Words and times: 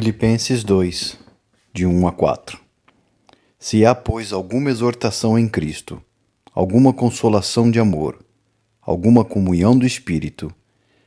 Filipenses 0.00 0.62
2, 0.62 1.18
de 1.74 1.84
1 1.84 2.06
a 2.06 2.12
4 2.12 2.56
Se 3.58 3.84
há, 3.84 3.96
pois, 3.96 4.32
alguma 4.32 4.70
exortação 4.70 5.36
em 5.36 5.48
Cristo, 5.48 6.00
alguma 6.54 6.92
consolação 6.92 7.68
de 7.68 7.80
amor, 7.80 8.24
alguma 8.80 9.24
comunhão 9.24 9.76
do 9.76 9.84
Espírito, 9.84 10.54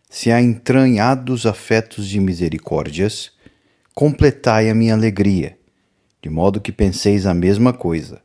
se 0.10 0.30
há 0.30 0.42
entranhados 0.42 1.46
afetos 1.46 2.06
de 2.06 2.20
misericórdias, 2.20 3.32
completai 3.96 4.69
a 4.69 4.76
minha 4.76 4.94
alegria, 4.94 5.58
de 6.21 6.29
modo 6.29 6.60
que 6.60 6.73
penseis 6.73 7.26
a 7.26 7.33
mesma 7.33 7.71
coisa. 7.71 8.21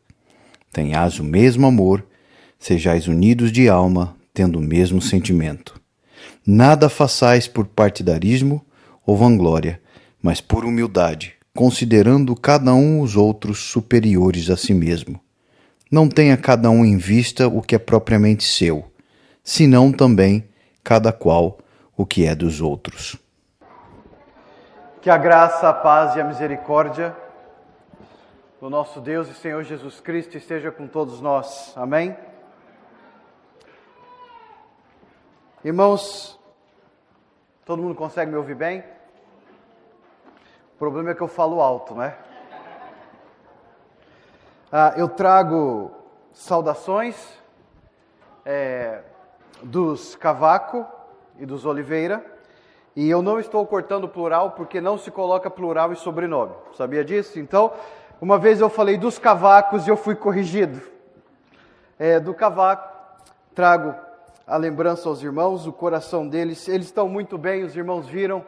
Tenhais 0.72 1.20
o 1.20 1.24
mesmo 1.24 1.64
amor, 1.68 2.04
sejais 2.58 3.06
unidos 3.06 3.52
de 3.52 3.68
alma, 3.68 4.16
tendo 4.34 4.58
o 4.58 4.62
mesmo 4.62 5.00
sentimento. 5.00 5.80
Nada 6.44 6.88
façais 6.88 7.46
por 7.46 7.68
partidarismo 7.68 8.66
ou 9.06 9.16
vanglória, 9.16 9.80
mas 10.26 10.40
por 10.40 10.64
humildade, 10.64 11.36
considerando 11.54 12.34
cada 12.34 12.74
um 12.74 13.00
os 13.00 13.14
outros 13.14 13.60
superiores 13.60 14.50
a 14.50 14.56
si 14.56 14.74
mesmo. 14.74 15.20
Não 15.88 16.08
tenha 16.08 16.36
cada 16.36 16.68
um 16.68 16.84
em 16.84 16.96
vista 16.96 17.46
o 17.46 17.62
que 17.62 17.76
é 17.76 17.78
propriamente 17.78 18.42
seu, 18.42 18.90
senão 19.44 19.92
também 19.92 20.48
cada 20.82 21.12
qual 21.12 21.58
o 21.96 22.04
que 22.04 22.26
é 22.26 22.34
dos 22.34 22.60
outros. 22.60 23.16
Que 25.00 25.08
a 25.08 25.16
graça, 25.16 25.68
a 25.68 25.72
paz 25.72 26.16
e 26.16 26.20
a 26.20 26.24
misericórdia 26.24 27.16
do 28.60 28.68
nosso 28.68 29.00
Deus 29.00 29.28
e 29.28 29.34
Senhor 29.34 29.62
Jesus 29.62 30.00
Cristo 30.00 30.36
esteja 30.36 30.72
com 30.72 30.88
todos 30.88 31.20
nós. 31.20 31.72
Amém? 31.76 32.16
Irmãos, 35.62 36.36
todo 37.64 37.80
mundo 37.80 37.94
consegue 37.94 38.32
me 38.32 38.36
ouvir 38.36 38.56
bem? 38.56 38.95
O 40.76 40.78
problema 40.78 41.12
é 41.12 41.14
que 41.14 41.22
eu 41.22 41.26
falo 41.26 41.62
alto, 41.62 41.94
né? 41.94 42.14
Ah, 44.70 44.92
eu 44.94 45.08
trago 45.08 45.90
saudações 46.34 47.16
é, 48.44 49.00
dos 49.62 50.14
Cavaco 50.16 50.84
e 51.38 51.46
dos 51.46 51.64
Oliveira, 51.64 52.22
e 52.94 53.08
eu 53.08 53.22
não 53.22 53.40
estou 53.40 53.66
cortando 53.66 54.06
plural 54.06 54.50
porque 54.50 54.78
não 54.78 54.98
se 54.98 55.10
coloca 55.10 55.48
plural 55.48 55.94
e 55.94 55.96
sobrenome. 55.96 56.52
Sabia 56.76 57.02
disso? 57.02 57.40
Então, 57.40 57.72
uma 58.20 58.38
vez 58.38 58.60
eu 58.60 58.68
falei 58.68 58.98
dos 58.98 59.18
Cavacos 59.18 59.86
e 59.86 59.90
eu 59.90 59.96
fui 59.96 60.14
corrigido. 60.14 60.82
É, 61.98 62.20
do 62.20 62.34
Cavaco, 62.34 62.92
trago 63.54 63.94
a 64.46 64.58
lembrança 64.58 65.08
aos 65.08 65.22
irmãos, 65.22 65.66
o 65.66 65.72
coração 65.72 66.28
deles, 66.28 66.68
eles 66.68 66.88
estão 66.88 67.08
muito 67.08 67.38
bem, 67.38 67.64
os 67.64 67.74
irmãos 67.74 68.06
viram 68.06 68.44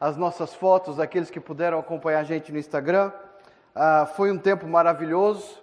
as 0.00 0.16
nossas 0.16 0.54
fotos, 0.54 1.00
aqueles 1.00 1.30
que 1.30 1.40
puderam 1.40 1.78
acompanhar 1.78 2.20
a 2.20 2.24
gente 2.24 2.52
no 2.52 2.58
Instagram. 2.58 3.10
Ah, 3.74 4.06
foi 4.16 4.30
um 4.30 4.38
tempo 4.38 4.66
maravilhoso. 4.66 5.58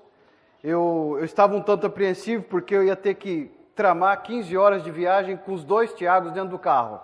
Eu, 0.63 1.15
eu 1.19 1.25
estava 1.25 1.55
um 1.55 1.61
tanto 1.61 1.87
apreensivo 1.87 2.43
porque 2.43 2.75
eu 2.75 2.83
ia 2.83 2.95
ter 2.95 3.15
que 3.15 3.51
tramar 3.75 4.21
15 4.23 4.57
horas 4.57 4.83
de 4.83 4.91
viagem 4.91 5.37
com 5.37 5.53
os 5.53 5.63
dois 5.63 5.93
Tiagos 5.93 6.31
dentro 6.31 6.49
do 6.49 6.59
carro. 6.59 6.99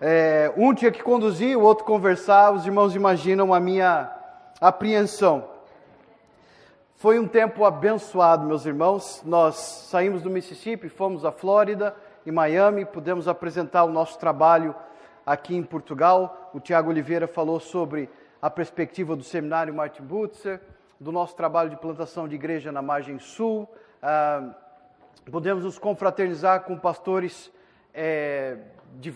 É, 0.00 0.52
um 0.56 0.74
tinha 0.74 0.90
que 0.90 1.02
conduzir, 1.02 1.56
o 1.56 1.62
outro 1.62 1.84
conversar. 1.84 2.52
Os 2.52 2.66
irmãos 2.66 2.96
imaginam 2.96 3.54
a 3.54 3.60
minha 3.60 4.10
apreensão. 4.60 5.44
Foi 6.94 7.18
um 7.18 7.26
tempo 7.26 7.64
abençoado, 7.64 8.46
meus 8.46 8.64
irmãos. 8.66 9.22
Nós 9.24 9.56
saímos 9.90 10.22
do 10.22 10.30
Mississippi, 10.30 10.88
fomos 10.88 11.24
à 11.24 11.30
Flórida 11.30 11.94
e 12.24 12.30
Miami, 12.30 12.84
pudemos 12.84 13.28
apresentar 13.28 13.84
o 13.84 13.92
nosso 13.92 14.18
trabalho 14.18 14.74
aqui 15.26 15.56
em 15.56 15.62
Portugal. 15.62 16.50
O 16.52 16.60
Tiago 16.60 16.90
Oliveira 16.90 17.26
falou 17.26 17.60
sobre 17.60 18.08
a 18.40 18.50
perspectiva 18.50 19.14
do 19.14 19.22
seminário 19.22 19.72
Martin 19.72 20.02
Butzer, 20.02 20.60
do 20.98 21.12
nosso 21.12 21.36
trabalho 21.36 21.70
de 21.70 21.76
plantação 21.76 22.28
de 22.28 22.34
igreja 22.34 22.70
na 22.72 22.82
margem 22.82 23.18
sul. 23.18 23.68
Ah, 24.02 24.54
podemos 25.30 25.64
nos 25.64 25.78
confraternizar 25.78 26.62
com 26.62 26.76
pastores 26.76 27.52
é, 27.94 28.58
de, 28.94 29.14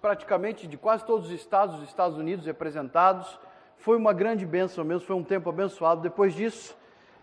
praticamente 0.00 0.66
de 0.66 0.76
quase 0.76 1.04
todos 1.04 1.26
os 1.28 1.32
estados 1.32 1.76
dos 1.76 1.88
Estados 1.88 2.18
Unidos 2.18 2.46
representados. 2.46 3.38
Foi 3.76 3.96
uma 3.96 4.12
grande 4.12 4.44
bênção 4.44 4.84
mesmo, 4.84 5.06
foi 5.06 5.16
um 5.16 5.24
tempo 5.24 5.48
abençoado. 5.48 6.00
Depois 6.00 6.34
disso, 6.34 6.76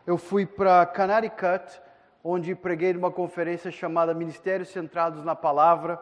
eu 0.08 0.18
fui 0.18 0.46
para 0.46 0.86
Connecticut, 0.86 1.82
onde 2.24 2.56
preguei 2.56 2.94
numa 2.94 3.12
conferência 3.12 3.70
chamada 3.70 4.14
Ministérios 4.14 4.70
Centrados 4.70 5.24
na 5.24 5.36
Palavra 5.36 6.00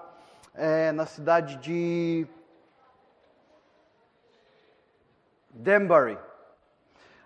é, 0.56 0.91
na 0.91 1.06
cidade 1.06 1.58
de 1.58 2.28
Danbury, 5.50 6.18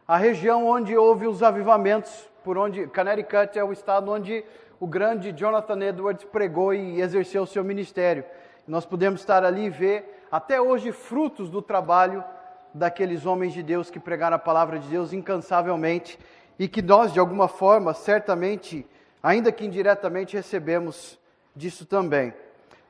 a 0.08 0.18
região 0.18 0.66
onde 0.66 0.96
houve 0.96 1.28
os 1.28 1.44
avivamentos, 1.44 2.30
por 2.44 2.58
onde 2.58 2.88
Connecticut 2.88 3.58
é 3.60 3.64
o 3.64 3.74
estado 3.74 4.12
onde 4.12 4.44
o 4.80 4.88
grande 4.88 5.32
Jonathan 5.32 5.82
Edwards 5.82 6.24
pregou 6.26 6.74
e 6.74 7.02
exerceu 7.02 7.44
o 7.44 7.48
seu 7.48 7.64
ministério. 7.64 8.24
Nós 8.68 8.86
podemos 8.86 9.20
estar 9.20 9.44
ali 9.44 9.66
e 9.66 9.70
ver 9.70 10.26
até 10.32 10.62
hoje 10.62 10.92
frutos 10.92 11.50
do 11.50 11.62
trabalho 11.62 12.24
daqueles 12.74 13.26
homens 13.26 13.54
de 13.54 13.64
Deus 13.64 13.90
que 13.90 14.00
pregaram 14.00 14.36
a 14.36 14.40
palavra 14.40 14.80
de 14.80 14.88
Deus 14.88 15.12
incansavelmente 15.12 16.18
e 16.59 16.68
que 16.68 16.82
nós, 16.82 17.12
de 17.12 17.20
alguma 17.20 17.48
forma, 17.48 17.94
certamente, 17.94 18.86
ainda 19.22 19.52
que 19.52 19.66
indiretamente, 19.66 20.36
recebemos 20.36 21.20
disso 21.56 21.86
também. 21.86 22.34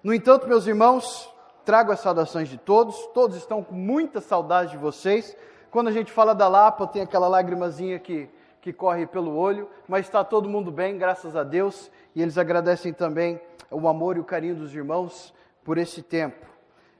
No 0.03 0.13
entanto, 0.13 0.47
meus 0.47 0.67
irmãos, 0.67 1.27
trago 1.65 1.91
as 1.91 1.99
saudações 1.99 2.47
de 2.47 2.57
todos, 2.57 2.95
todos 3.13 3.35
estão 3.35 3.63
com 3.63 3.73
muita 3.73 4.21
saudade 4.21 4.71
de 4.71 4.77
vocês. 4.77 5.35
Quando 5.71 5.87
a 5.87 5.91
gente 5.91 6.11
fala 6.11 6.35
da 6.35 6.47
Lapa, 6.47 6.85
tem 6.85 7.01
aquela 7.01 7.27
lágrimazinha 7.27 7.97
que, 7.97 8.29
que 8.61 8.71
corre 8.71 9.07
pelo 9.07 9.35
olho, 9.35 9.67
mas 9.87 10.05
está 10.05 10.23
todo 10.23 10.47
mundo 10.47 10.71
bem, 10.71 10.99
graças 10.99 11.35
a 11.35 11.43
Deus, 11.43 11.91
e 12.15 12.21
eles 12.21 12.37
agradecem 12.37 12.93
também 12.93 13.41
o 13.71 13.87
amor 13.87 14.17
e 14.17 14.19
o 14.19 14.23
carinho 14.23 14.55
dos 14.55 14.73
irmãos 14.73 15.33
por 15.63 15.79
esse 15.79 16.03
tempo. 16.03 16.45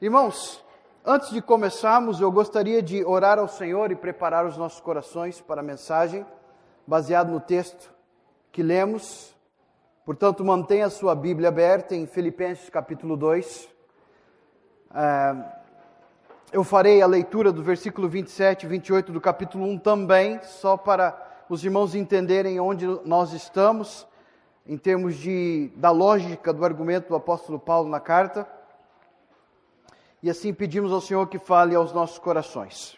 Irmãos, 0.02 0.63
antes 1.06 1.30
de 1.30 1.41
começarmos, 1.41 2.19
eu 2.19 2.31
gostaria 2.31 2.81
de 2.81 3.06
orar 3.06 3.38
ao 3.38 3.47
Senhor 3.47 3.91
e 3.91 3.96
preparar 3.96 4.46
os 4.46 4.57
nossos 4.57 4.80
corações 4.80 5.40
para 5.40 5.62
a 5.62 5.63
mensagem, 5.63 6.25
baseado 6.86 7.31
no 7.31 7.40
texto 7.40 7.94
que 8.52 8.63
lemos 8.63 9.37
Portanto, 10.07 10.41
mantenha 10.41 10.85
a 10.85 10.90
sua 10.90 11.13
Bíblia 11.13 11.50
aberta 11.50 11.94
em 11.94 12.07
Filipenses 12.07 12.69
capítulo 12.69 13.18
2. 13.18 13.68
É, 14.95 15.35
eu 16.53 16.63
farei 16.63 17.01
a 17.01 17.06
leitura 17.06 17.51
do 17.51 17.62
versículo 17.62 18.07
27 18.07 18.63
e 18.63 18.69
28 18.69 19.12
do 19.12 19.19
capítulo 19.19 19.66
1 19.66 19.79
também, 19.79 20.41
só 20.44 20.78
para 20.78 21.44
os 21.50 21.62
irmãos 21.62 21.94
entenderem 21.94 22.57
onde 22.57 22.85
nós 23.03 23.34
estamos, 23.34 24.07
em 24.66 24.78
termos 24.78 25.18
de, 25.18 25.73
da 25.75 25.91
lógica 25.91 26.53
do 26.53 26.63
argumento 26.63 27.09
do 27.09 27.16
apóstolo 27.16 27.59
Paulo 27.59 27.89
na 27.89 28.00
carta. 28.00 28.47
E 30.24 30.29
assim 30.29 30.53
pedimos 30.53 30.94
ao 30.94 31.01
Senhor 31.01 31.28
que 31.28 31.38
fale 31.38 31.75
aos 31.75 31.91
nossos 31.91 32.18
corações. 32.18 32.97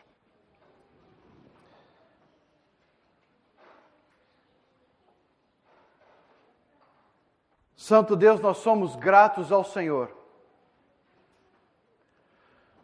Santo 7.90 8.16
Deus, 8.16 8.40
nós 8.40 8.58
somos 8.58 8.96
gratos 8.96 9.52
ao 9.52 9.64
Senhor, 9.64 10.16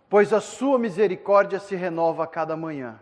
pois 0.09 0.33
a 0.33 0.41
Sua 0.41 0.79
misericórdia 0.79 1.59
se 1.59 1.75
renova 1.75 2.23
a 2.23 2.27
cada 2.27 2.57
manhã. 2.57 2.99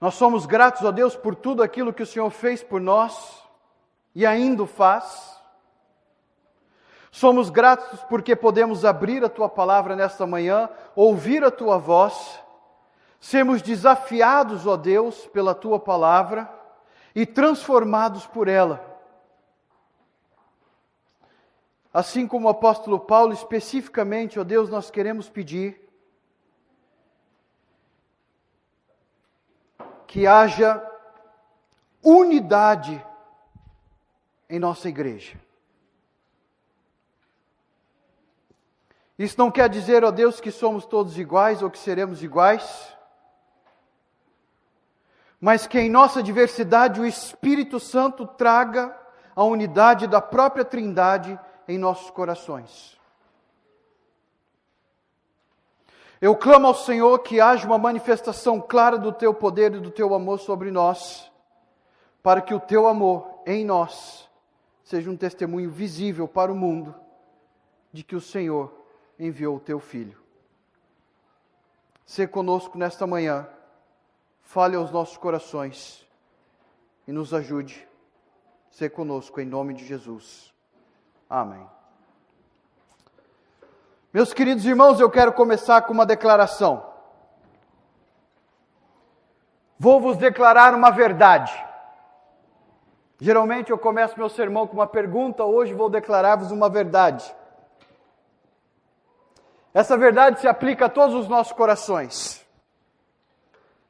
Nós 0.00 0.14
somos 0.14 0.46
gratos 0.46 0.86
a 0.86 0.92
Deus 0.92 1.16
por 1.16 1.34
tudo 1.34 1.64
aquilo 1.64 1.92
que 1.92 2.04
o 2.04 2.06
Senhor 2.06 2.30
fez 2.30 2.62
por 2.62 2.80
nós 2.80 3.42
e 4.14 4.24
ainda 4.24 4.64
faz. 4.68 5.36
Somos 7.10 7.50
gratos 7.50 8.04
porque 8.04 8.36
podemos 8.36 8.84
abrir 8.84 9.24
a 9.24 9.28
tua 9.28 9.48
palavra 9.48 9.96
nesta 9.96 10.24
manhã, 10.24 10.70
ouvir 10.94 11.42
a 11.42 11.50
tua 11.50 11.76
voz, 11.76 12.40
sermos 13.18 13.60
desafiados, 13.60 14.64
ó 14.64 14.76
Deus, 14.76 15.26
pela 15.26 15.56
tua 15.56 15.80
palavra 15.80 16.48
e 17.16 17.26
transformados 17.26 18.28
por 18.28 18.46
ela 18.46 18.91
Assim 21.92 22.26
como 22.26 22.46
o 22.46 22.50
apóstolo 22.50 22.98
Paulo, 22.98 23.34
especificamente, 23.34 24.38
ó 24.40 24.44
Deus, 24.44 24.70
nós 24.70 24.90
queremos 24.90 25.28
pedir 25.28 25.78
que 30.06 30.26
haja 30.26 30.82
unidade 32.02 33.04
em 34.48 34.58
nossa 34.58 34.88
igreja. 34.88 35.38
Isso 39.18 39.38
não 39.38 39.50
quer 39.50 39.68
dizer, 39.68 40.02
ó 40.02 40.10
Deus, 40.10 40.40
que 40.40 40.50
somos 40.50 40.86
todos 40.86 41.18
iguais 41.18 41.62
ou 41.62 41.70
que 41.70 41.78
seremos 41.78 42.22
iguais, 42.22 42.96
mas 45.38 45.66
que 45.66 45.78
em 45.78 45.90
nossa 45.90 46.22
diversidade 46.22 47.00
o 47.00 47.06
Espírito 47.06 47.78
Santo 47.78 48.26
traga 48.26 48.98
a 49.36 49.44
unidade 49.44 50.06
da 50.06 50.20
própria 50.20 50.64
Trindade 50.64 51.38
em 51.68 51.78
nossos 51.78 52.10
corações. 52.10 52.98
Eu 56.20 56.36
clamo 56.36 56.68
ao 56.68 56.74
Senhor 56.74 57.18
que 57.18 57.40
haja 57.40 57.66
uma 57.66 57.78
manifestação 57.78 58.60
clara 58.60 58.96
do 58.96 59.12
teu 59.12 59.34
poder 59.34 59.74
e 59.74 59.80
do 59.80 59.90
teu 59.90 60.14
amor 60.14 60.38
sobre 60.38 60.70
nós, 60.70 61.30
para 62.22 62.40
que 62.40 62.54
o 62.54 62.60
teu 62.60 62.86
amor 62.86 63.42
em 63.44 63.64
nós 63.64 64.30
seja 64.84 65.10
um 65.10 65.16
testemunho 65.16 65.70
visível 65.70 66.28
para 66.28 66.52
o 66.52 66.54
mundo 66.54 66.94
de 67.92 68.04
que 68.04 68.14
o 68.14 68.20
Senhor 68.20 68.72
enviou 69.18 69.56
o 69.56 69.60
teu 69.60 69.80
filho. 69.80 70.16
Ser 72.06 72.28
conosco 72.28 72.78
nesta 72.78 73.06
manhã, 73.06 73.48
fale 74.42 74.76
aos 74.76 74.90
nossos 74.90 75.16
corações 75.16 76.06
e 77.08 77.10
nos 77.12 77.34
ajude. 77.34 77.88
Ser 78.70 78.90
conosco 78.90 79.40
em 79.40 79.44
nome 79.44 79.74
de 79.74 79.84
Jesus. 79.84 80.51
Amém. 81.32 81.66
Meus 84.12 84.34
queridos 84.34 84.66
irmãos, 84.66 85.00
eu 85.00 85.08
quero 85.08 85.32
começar 85.32 85.80
com 85.80 85.94
uma 85.94 86.04
declaração. 86.04 86.84
Vou 89.78 89.98
vos 89.98 90.18
declarar 90.18 90.74
uma 90.74 90.90
verdade. 90.90 91.50
Geralmente 93.18 93.70
eu 93.70 93.78
começo 93.78 94.18
meu 94.18 94.28
sermão 94.28 94.66
com 94.66 94.74
uma 94.74 94.86
pergunta, 94.86 95.42
hoje 95.42 95.72
vou 95.72 95.88
declarar-vos 95.88 96.50
uma 96.50 96.68
verdade. 96.68 97.34
Essa 99.72 99.96
verdade 99.96 100.38
se 100.38 100.46
aplica 100.46 100.84
a 100.84 100.90
todos 100.90 101.16
os 101.16 101.28
nossos 101.28 101.54
corações. 101.54 102.46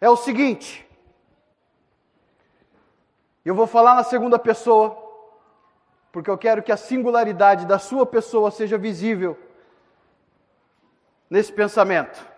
É 0.01 0.09
o 0.09 0.17
seguinte, 0.17 0.89
eu 3.45 3.53
vou 3.53 3.67
falar 3.67 3.97
na 3.97 4.05
segunda 4.05 4.39
pessoa, 4.39 5.12
porque 6.13 6.31
eu 6.31 6.37
quero 6.37 6.63
que 6.63 6.71
a 6.71 6.77
singularidade 6.77 7.65
da 7.65 7.79
sua 7.79 8.05
pessoa 8.05 8.51
seja 8.51 8.77
visível 8.77 9.37
nesse 11.29 11.51
pensamento. 11.51 12.31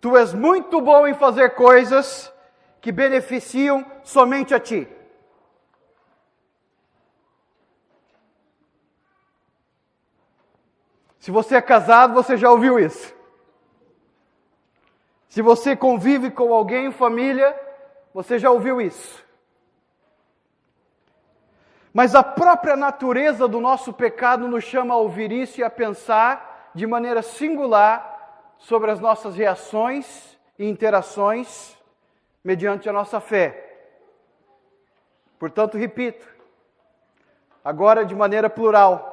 Tu 0.00 0.16
és 0.16 0.32
muito 0.32 0.80
bom 0.80 1.06
em 1.06 1.12
fazer 1.14 1.50
coisas 1.50 2.32
que 2.80 2.90
beneficiam 2.90 3.86
somente 4.02 4.54
a 4.54 4.58
ti. 4.58 4.88
Se 11.20 11.30
você 11.30 11.54
é 11.56 11.62
casado, 11.62 12.14
você 12.14 12.36
já 12.36 12.50
ouviu 12.50 12.80
isso. 12.80 13.14
Se 15.28 15.40
você 15.40 15.76
convive 15.76 16.30
com 16.30 16.52
alguém, 16.52 16.90
família, 16.90 17.54
você 18.12 18.38
já 18.38 18.50
ouviu 18.50 18.80
isso. 18.80 19.24
Mas 21.92 22.14
a 22.14 22.22
própria 22.22 22.74
natureza 22.74 23.46
do 23.46 23.60
nosso 23.60 23.92
pecado 23.92 24.48
nos 24.48 24.64
chama 24.64 24.94
a 24.94 24.98
ouvir 24.98 25.30
isso 25.30 25.60
e 25.60 25.64
a 25.64 25.68
pensar 25.68 26.70
de 26.74 26.86
maneira 26.86 27.20
singular 27.20 28.54
sobre 28.56 28.90
as 28.90 28.98
nossas 28.98 29.36
reações 29.36 30.38
e 30.58 30.66
interações 30.66 31.76
mediante 32.42 32.88
a 32.88 32.92
nossa 32.92 33.20
fé. 33.20 33.68
Portanto, 35.38 35.76
repito, 35.76 36.26
agora 37.64 38.04
de 38.04 38.14
maneira 38.14 38.48
plural, 38.48 39.10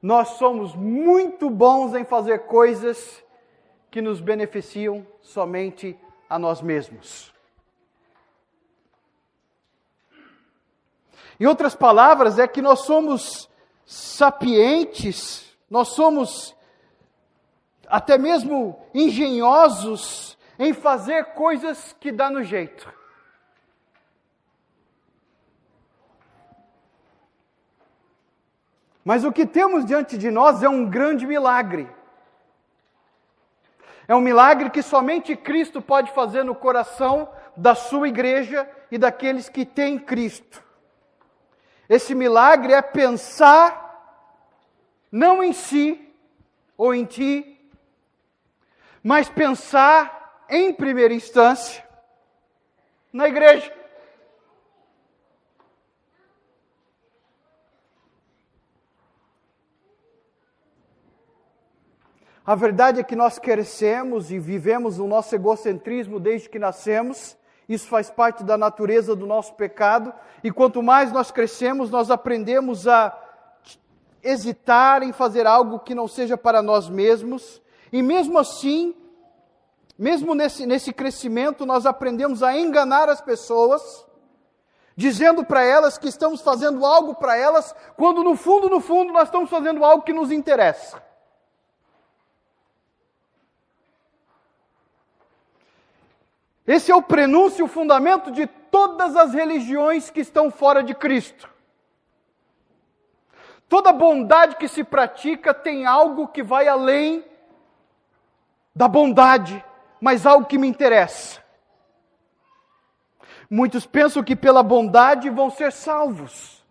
nós 0.00 0.28
somos 0.28 0.74
muito 0.74 1.50
bons 1.50 1.94
em 1.94 2.04
fazer 2.04 2.40
coisas 2.46 3.22
que 3.90 4.00
nos 4.00 4.20
beneficiam 4.20 5.06
somente 5.20 5.98
a 6.30 6.38
nós 6.38 6.62
mesmos. 6.62 7.33
Em 11.38 11.46
outras 11.46 11.74
palavras, 11.74 12.38
é 12.38 12.46
que 12.46 12.62
nós 12.62 12.80
somos 12.80 13.48
sapientes, 13.84 15.56
nós 15.68 15.88
somos 15.88 16.54
até 17.86 18.16
mesmo 18.16 18.78
engenhosos 18.94 20.38
em 20.58 20.72
fazer 20.72 21.34
coisas 21.34 21.94
que 21.98 22.12
dá 22.12 22.30
no 22.30 22.42
jeito. 22.42 22.92
Mas 29.04 29.22
o 29.22 29.32
que 29.32 29.44
temos 29.44 29.84
diante 29.84 30.16
de 30.16 30.30
nós 30.30 30.62
é 30.62 30.68
um 30.68 30.88
grande 30.88 31.26
milagre. 31.26 31.88
É 34.08 34.14
um 34.14 34.20
milagre 34.20 34.70
que 34.70 34.82
somente 34.82 35.36
Cristo 35.36 35.82
pode 35.82 36.10
fazer 36.12 36.42
no 36.42 36.54
coração 36.54 37.28
da 37.56 37.74
sua 37.74 38.08
igreja 38.08 38.68
e 38.90 38.96
daqueles 38.96 39.48
que 39.48 39.64
têm 39.64 39.98
Cristo. 39.98 40.62
Esse 41.88 42.14
milagre 42.14 42.72
é 42.72 42.80
pensar 42.80 43.82
não 45.10 45.44
em 45.44 45.52
si 45.52 46.12
ou 46.76 46.94
em 46.94 47.04
ti, 47.04 47.50
mas 49.02 49.28
pensar 49.28 50.44
em 50.48 50.72
primeira 50.72 51.14
instância 51.14 51.86
na 53.12 53.28
igreja. 53.28 53.72
A 62.46 62.54
verdade 62.54 63.00
é 63.00 63.04
que 63.04 63.16
nós 63.16 63.38
crescemos 63.38 64.30
e 64.30 64.38
vivemos 64.38 64.98
o 64.98 65.06
nosso 65.06 65.34
egocentrismo 65.34 66.20
desde 66.20 66.48
que 66.48 66.58
nascemos 66.58 67.38
isso 67.68 67.86
faz 67.88 68.10
parte 68.10 68.44
da 68.44 68.56
natureza 68.58 69.16
do 69.16 69.26
nosso 69.26 69.54
pecado, 69.54 70.12
e 70.42 70.50
quanto 70.50 70.82
mais 70.82 71.12
nós 71.12 71.30
crescemos, 71.30 71.90
nós 71.90 72.10
aprendemos 72.10 72.86
a 72.86 73.16
hesitar 74.22 75.02
em 75.02 75.12
fazer 75.12 75.46
algo 75.46 75.78
que 75.78 75.94
não 75.94 76.08
seja 76.08 76.36
para 76.36 76.62
nós 76.62 76.88
mesmos, 76.88 77.62
e 77.92 78.02
mesmo 78.02 78.38
assim, 78.38 78.94
mesmo 79.98 80.34
nesse, 80.34 80.66
nesse 80.66 80.92
crescimento, 80.92 81.64
nós 81.64 81.86
aprendemos 81.86 82.42
a 82.42 82.56
enganar 82.56 83.08
as 83.08 83.20
pessoas, 83.20 84.04
dizendo 84.96 85.44
para 85.44 85.64
elas 85.64 85.98
que 85.98 86.08
estamos 86.08 86.40
fazendo 86.40 86.84
algo 86.84 87.14
para 87.14 87.36
elas, 87.36 87.74
quando 87.96 88.22
no 88.22 88.36
fundo, 88.36 88.68
no 88.68 88.80
fundo, 88.80 89.12
nós 89.12 89.28
estamos 89.28 89.50
fazendo 89.50 89.84
algo 89.84 90.02
que 90.02 90.12
nos 90.12 90.30
interessa. 90.30 91.02
Esse 96.66 96.90
é 96.90 96.94
o 96.94 97.02
prenúncio, 97.02 97.66
o 97.66 97.68
fundamento 97.68 98.30
de 98.30 98.46
todas 98.46 99.16
as 99.16 99.34
religiões 99.34 100.10
que 100.10 100.20
estão 100.20 100.50
fora 100.50 100.82
de 100.82 100.94
Cristo. 100.94 101.48
Toda 103.68 103.92
bondade 103.92 104.56
que 104.56 104.68
se 104.68 104.82
pratica 104.82 105.52
tem 105.52 105.86
algo 105.86 106.28
que 106.28 106.42
vai 106.42 106.68
além 106.68 107.24
da 108.74 108.88
bondade, 108.88 109.64
mas 110.00 110.26
algo 110.26 110.46
que 110.46 110.58
me 110.58 110.66
interessa. 110.66 111.42
Muitos 113.48 113.86
pensam 113.86 114.22
que 114.22 114.34
pela 114.34 114.62
bondade 114.62 115.28
vão 115.30 115.50
ser 115.50 115.70
salvos. 115.72 116.64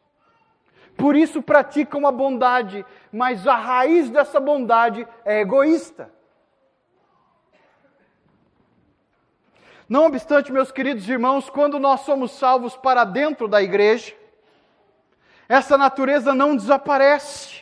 Por 0.97 1.15
isso 1.15 1.41
praticam 1.41 2.05
a 2.05 2.12
bondade, 2.12 2.85
mas 3.12 3.47
a 3.47 3.55
raiz 3.55 4.09
dessa 4.09 4.39
bondade 4.39 5.07
é 5.23 5.41
egoísta. 5.41 6.12
Não 9.93 10.07
obstante, 10.07 10.51
meus 10.51 10.71
queridos 10.71 11.07
irmãos, 11.07 11.51
quando 11.51 11.77
nós 11.77 12.00
somos 12.00 12.31
salvos 12.31 12.75
para 12.75 13.03
dentro 13.03 13.47
da 13.47 13.62
igreja, 13.62 14.12
essa 15.47 15.77
natureza 15.77 16.33
não 16.33 16.55
desaparece. 16.55 17.62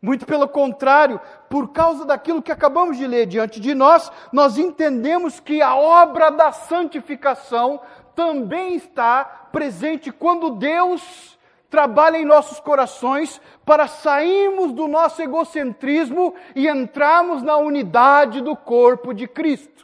Muito 0.00 0.24
pelo 0.24 0.46
contrário, 0.46 1.20
por 1.50 1.72
causa 1.72 2.04
daquilo 2.04 2.40
que 2.40 2.52
acabamos 2.52 2.96
de 2.96 3.04
ler 3.04 3.26
diante 3.26 3.58
de 3.58 3.74
nós, 3.74 4.12
nós 4.32 4.56
entendemos 4.56 5.40
que 5.40 5.60
a 5.60 5.74
obra 5.74 6.30
da 6.30 6.52
santificação 6.52 7.80
também 8.14 8.76
está 8.76 9.24
presente 9.24 10.12
quando 10.12 10.50
Deus 10.50 11.36
trabalha 11.68 12.16
em 12.16 12.24
nossos 12.24 12.60
corações 12.60 13.40
para 13.64 13.88
sairmos 13.88 14.70
do 14.70 14.86
nosso 14.86 15.20
egocentrismo 15.20 16.32
e 16.54 16.68
entrarmos 16.68 17.42
na 17.42 17.56
unidade 17.56 18.40
do 18.40 18.54
corpo 18.54 19.12
de 19.12 19.26
Cristo. 19.26 19.81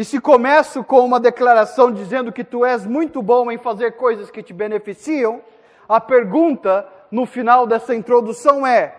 E 0.00 0.04
se 0.06 0.18
começo 0.18 0.82
com 0.82 1.04
uma 1.04 1.20
declaração 1.20 1.92
dizendo 1.92 2.32
que 2.32 2.42
tu 2.42 2.64
és 2.64 2.86
muito 2.86 3.20
bom 3.20 3.52
em 3.52 3.58
fazer 3.58 3.96
coisas 3.96 4.30
que 4.30 4.42
te 4.42 4.50
beneficiam, 4.50 5.42
a 5.86 6.00
pergunta 6.00 6.88
no 7.10 7.26
final 7.26 7.66
dessa 7.66 7.94
introdução 7.94 8.66
é: 8.66 8.94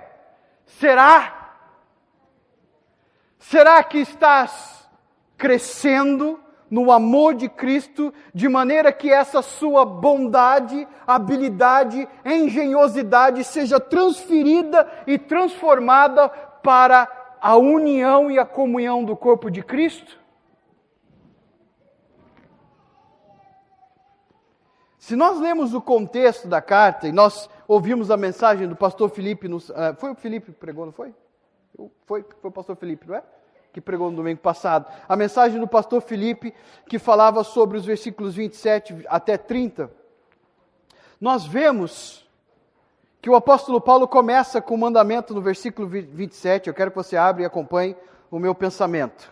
será? 0.63 1.55
Será 3.39 3.83
que 3.83 3.97
estás 3.97 4.87
crescendo 5.39 6.39
no 6.69 6.91
amor 6.91 7.33
de 7.33 7.49
Cristo 7.49 8.13
de 8.31 8.47
maneira 8.47 8.93
que 8.93 9.11
essa 9.11 9.41
sua 9.41 9.83
bondade, 9.83 10.87
habilidade, 11.07 12.07
engenhosidade 12.23 13.43
seja 13.43 13.79
transferida 13.79 14.87
e 15.07 15.17
transformada 15.17 16.29
para 16.29 17.07
a 17.41 17.55
união 17.55 18.29
e 18.29 18.37
a 18.37 18.45
comunhão 18.45 19.03
do 19.03 19.17
corpo 19.17 19.49
de 19.49 19.63
Cristo? 19.63 20.20
Se 25.01 25.15
nós 25.15 25.39
lemos 25.39 25.73
o 25.73 25.81
contexto 25.81 26.47
da 26.47 26.61
carta 26.61 27.07
e 27.07 27.11
nós 27.11 27.49
ouvimos 27.67 28.11
a 28.11 28.17
mensagem 28.17 28.67
do 28.67 28.75
pastor 28.75 29.09
Felipe, 29.09 29.47
uh, 29.47 29.59
foi 29.97 30.11
o 30.11 30.15
Felipe 30.15 30.51
que 30.51 30.59
pregou, 30.59 30.85
não 30.85 30.93
foi? 30.93 31.11
Foi, 32.05 32.23
foi 32.39 32.49
o 32.49 32.53
pastor 32.53 32.75
Felipe, 32.75 33.07
não 33.07 33.15
é? 33.15 33.23
Que 33.73 33.81
pregou 33.81 34.11
no 34.11 34.17
domingo 34.17 34.39
passado. 34.39 34.85
A 35.09 35.15
mensagem 35.15 35.59
do 35.59 35.67
pastor 35.67 36.03
Felipe, 36.03 36.53
que 36.87 36.99
falava 36.99 37.43
sobre 37.43 37.79
os 37.79 37.83
versículos 37.83 38.35
27 38.35 39.03
até 39.07 39.39
30. 39.39 39.91
Nós 41.19 41.47
vemos 41.47 42.29
que 43.19 43.29
o 43.29 43.35
apóstolo 43.35 43.81
Paulo 43.81 44.07
começa 44.07 44.61
com 44.61 44.75
o 44.75 44.77
mandamento 44.77 45.33
no 45.33 45.41
versículo 45.41 45.87
27. 45.87 46.67
Eu 46.67 46.75
quero 46.75 46.91
que 46.91 46.97
você 46.97 47.17
abra 47.17 47.41
e 47.41 47.45
acompanhe 47.45 47.95
o 48.29 48.37
meu 48.37 48.53
pensamento. 48.53 49.31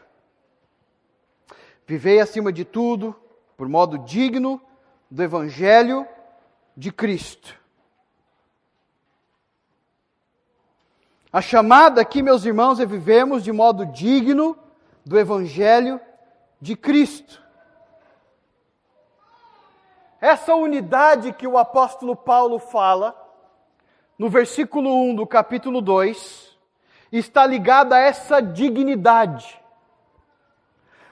Vivei 1.86 2.20
acima 2.20 2.52
de 2.52 2.66
tudo, 2.66 3.16
por 3.56 3.70
modo 3.70 4.00
digno 4.00 4.60
do 5.10 5.24
Evangelho 5.24 6.08
de 6.78 6.92
Cristo. 6.92 7.58
A 11.32 11.42
chamada 11.42 12.02
aqui, 12.02 12.22
meus 12.22 12.46
irmãos, 12.46 12.80
é 12.80 12.86
vivemos 12.86 13.44
de 13.44 13.52
modo 13.52 13.86
digno 13.86 14.58
do 15.06 15.18
Evangelho 15.18 16.00
de 16.62 16.76
Cristo. 16.76 17.42
Essa 20.22 20.54
unidade 20.54 21.32
que 21.34 21.48
o 21.48 21.58
apóstolo 21.58 22.16
Paulo 22.16 22.60
fala, 22.60 23.16
no 24.18 24.30
versículo 24.30 24.94
1 25.10 25.16
do 25.16 25.26
capítulo 25.26 25.82
2, 25.82 26.58
está 27.12 27.46
ligada 27.46 27.96
a 27.96 28.00
essa 28.00 28.42
dignidade. 28.42 29.60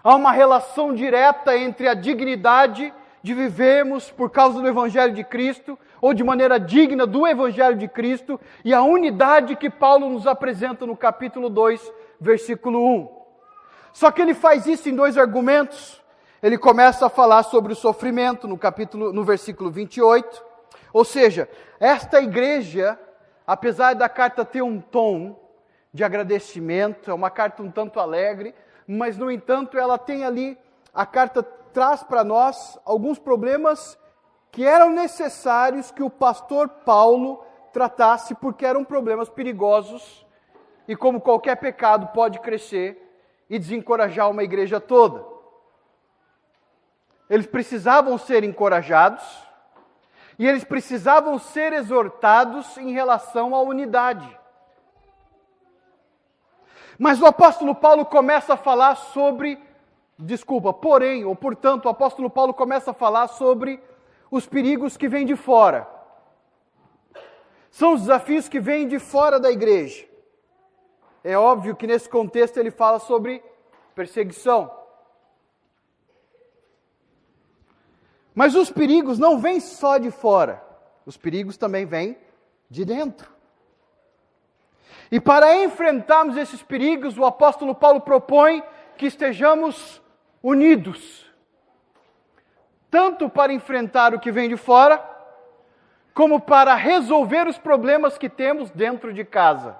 Há 0.04 0.16
uma 0.16 0.32
relação 0.32 0.94
direta 0.94 1.58
entre 1.58 1.88
a 1.88 1.94
dignidade 1.94 2.94
de 3.27 3.34
vivermos 3.34 4.10
por 4.10 4.29
causa 4.29 4.62
do 4.62 4.67
Evangelho 4.67 5.13
de 5.13 5.22
Cristo, 5.22 5.77
ou 6.00 6.13
de 6.13 6.24
maneira 6.24 6.57
digna 6.57 7.05
do 7.05 7.27
Evangelho 7.27 7.77
de 7.77 7.86
Cristo, 7.86 8.39
e 8.63 8.74
a 8.74 8.81
unidade 8.81 9.57
que 9.57 9.69
Paulo 9.69 10.10
nos 10.10 10.25
apresenta 10.25 10.86
no 10.86 10.96
capítulo 10.96 11.50
2, 11.50 11.91
versículo 12.22 12.79
1. 12.79 13.10
Só 13.91 14.12
que 14.12 14.22
ele 14.22 14.34
faz 14.34 14.65
isso 14.65 14.88
em 14.88 14.96
dois 14.96 15.17
argumentos. 15.17 16.01
Ele 16.41 16.57
começa 16.57 17.07
a 17.07 17.10
falar 17.10 17.43
sobre 17.43 17.74
o 17.74 17.75
sofrimento 17.75 18.48
no 18.48 18.57
capítulo, 18.57 19.12
no 19.12 19.25
versículo 19.25 19.69
28. 19.69 20.41
Ou 20.93 21.03
seja, 21.03 21.50
esta 21.81 22.22
igreja, 22.22 22.98
apesar 23.46 23.93
da 23.93 24.07
carta 24.07 24.46
ter 24.46 24.62
um 24.62 24.79
tom 24.79 25.38
de 25.93 26.01
agradecimento, 26.01 27.12
é 27.12 27.13
uma 27.13 27.29
carta 27.29 27.62
um 27.62 27.69
tanto 27.69 28.00
alegre, 28.00 28.55
mas 28.88 29.17
no 29.17 29.29
entanto 29.29 29.77
ela 29.77 29.98
tem 29.98 30.24
ali 30.24 30.57
a 30.93 31.05
carta 31.05 31.46
traz 31.77 32.01
para 32.01 32.24
nós 32.24 32.79
alguns 32.84 33.19
problemas 33.19 34.00
que 34.51 34.65
eram 34.65 34.89
necessários 34.89 35.91
que 35.91 36.01
o 36.01 36.10
pastor 36.10 36.67
Paulo 36.67 37.46
tratasse, 37.72 38.34
porque 38.34 38.65
eram 38.65 38.84
problemas 38.84 39.29
perigosos 39.29 40.25
e, 40.88 40.96
como 40.96 41.22
qualquer 41.22 41.55
pecado, 41.57 42.07
pode 42.15 42.39
crescer 42.39 43.00
e 43.48 43.60
desencorajar 43.60 44.27
uma 44.27 44.43
igreja 44.43 44.79
toda. 44.79 45.24
Eles 47.29 47.46
precisavam 47.46 48.17
ser 48.17 48.43
encorajados 48.43 49.24
e 50.39 50.48
eles 50.48 50.63
precisavam 50.63 51.38
ser 51.38 51.74
exortados 51.74 52.75
em 52.77 52.91
relação 52.91 53.53
à 53.53 53.62
unidade. 53.62 54.27
Mas 56.98 57.22
o 57.22 57.27
apóstolo 57.27 57.75
Paulo 57.75 58.03
começa 58.03 58.55
a 58.55 58.57
falar 58.57 58.96
sobre 58.96 59.67
Desculpa, 60.20 60.74
porém, 60.74 61.24
ou 61.26 61.36
portanto, 61.36 61.86
o 61.86 61.90
apóstolo 61.90 62.30
Paulo 62.30 62.54
começa 62.54 62.92
a 62.92 62.94
falar 62.94 63.28
sobre 63.28 63.80
os 64.32 64.48
perigos 64.48 64.98
que 64.98 65.08
vêm 65.08 65.26
de 65.26 65.36
fora. 65.36 65.88
São 67.70 67.94
os 67.94 68.02
desafios 68.02 68.50
que 68.50 68.60
vêm 68.60 68.88
de 68.88 68.98
fora 68.98 69.40
da 69.40 69.52
igreja. 69.52 70.08
É 71.24 71.38
óbvio 71.38 71.76
que 71.76 71.86
nesse 71.86 72.10
contexto 72.10 72.58
ele 72.58 72.72
fala 72.72 72.98
sobre 73.00 73.44
perseguição. 73.94 74.72
Mas 78.34 78.56
os 78.56 78.72
perigos 78.72 79.20
não 79.20 79.40
vêm 79.40 79.60
só 79.60 79.98
de 79.98 80.10
fora, 80.10 80.64
os 81.06 81.18
perigos 81.18 81.58
também 81.58 81.86
vêm 81.86 82.18
de 82.70 82.86
dentro. 82.86 83.32
E 85.12 85.20
para 85.20 85.64
enfrentarmos 85.64 86.38
esses 86.38 86.62
perigos, 86.62 87.18
o 87.18 87.26
apóstolo 87.26 87.74
Paulo 87.74 88.02
propõe 88.02 88.64
que 88.98 89.06
estejamos 89.06 90.02
unidos, 90.50 91.25
tanto 92.89 93.30
para 93.30 93.51
enfrentar 93.51 94.16
o 94.16 94.20
que 94.20 94.32
vem 94.32 94.48
de 94.48 94.56
fora, 94.56 95.06
como 96.13 96.39
para 96.39 96.74
resolver 96.74 97.46
os 97.48 97.58
problemas 97.58 98.18
que 98.18 98.30
temos 98.30 98.72
dentro 98.72 99.13
de 99.13 99.25
casa. 99.25 99.77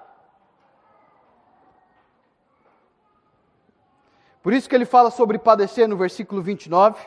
Por 4.44 4.52
isso 4.52 4.68
que 4.68 4.76
ele 4.76 4.84
fala 4.84 5.10
sobre 5.10 5.40
padecer 5.40 5.88
no 5.88 5.96
versículo 5.96 6.42
29. 6.42 7.02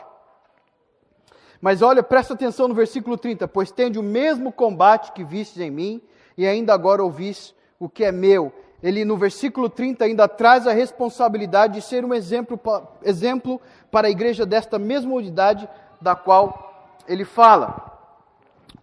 Mas 1.61 1.83
olha, 1.83 2.01
presta 2.01 2.33
atenção 2.33 2.67
no 2.67 2.73
versículo 2.73 3.15
30. 3.15 3.47
Pois 3.47 3.71
tende 3.71 3.99
o 3.99 4.03
mesmo 4.03 4.51
combate 4.51 5.11
que 5.11 5.23
vistes 5.23 5.61
em 5.61 5.69
mim, 5.69 6.01
e 6.35 6.47
ainda 6.47 6.73
agora 6.73 7.03
ouvis 7.03 7.53
o 7.79 7.87
que 7.87 8.03
é 8.03 8.11
meu, 8.11 8.51
ele 8.81 9.05
no 9.05 9.15
versículo 9.15 9.69
30 9.69 10.05
ainda 10.05 10.27
traz 10.27 10.65
a 10.65 10.73
responsabilidade 10.73 11.75
de 11.75 11.81
ser 11.81 12.03
um 12.03 12.13
exemplo, 12.13 12.59
exemplo 13.03 13.61
para 13.91 14.07
a 14.07 14.11
igreja 14.11 14.45
desta 14.45 14.79
mesma 14.79 15.13
unidade 15.13 15.69
da 15.99 16.15
qual 16.15 16.97
ele 17.07 17.25
fala. 17.25 17.89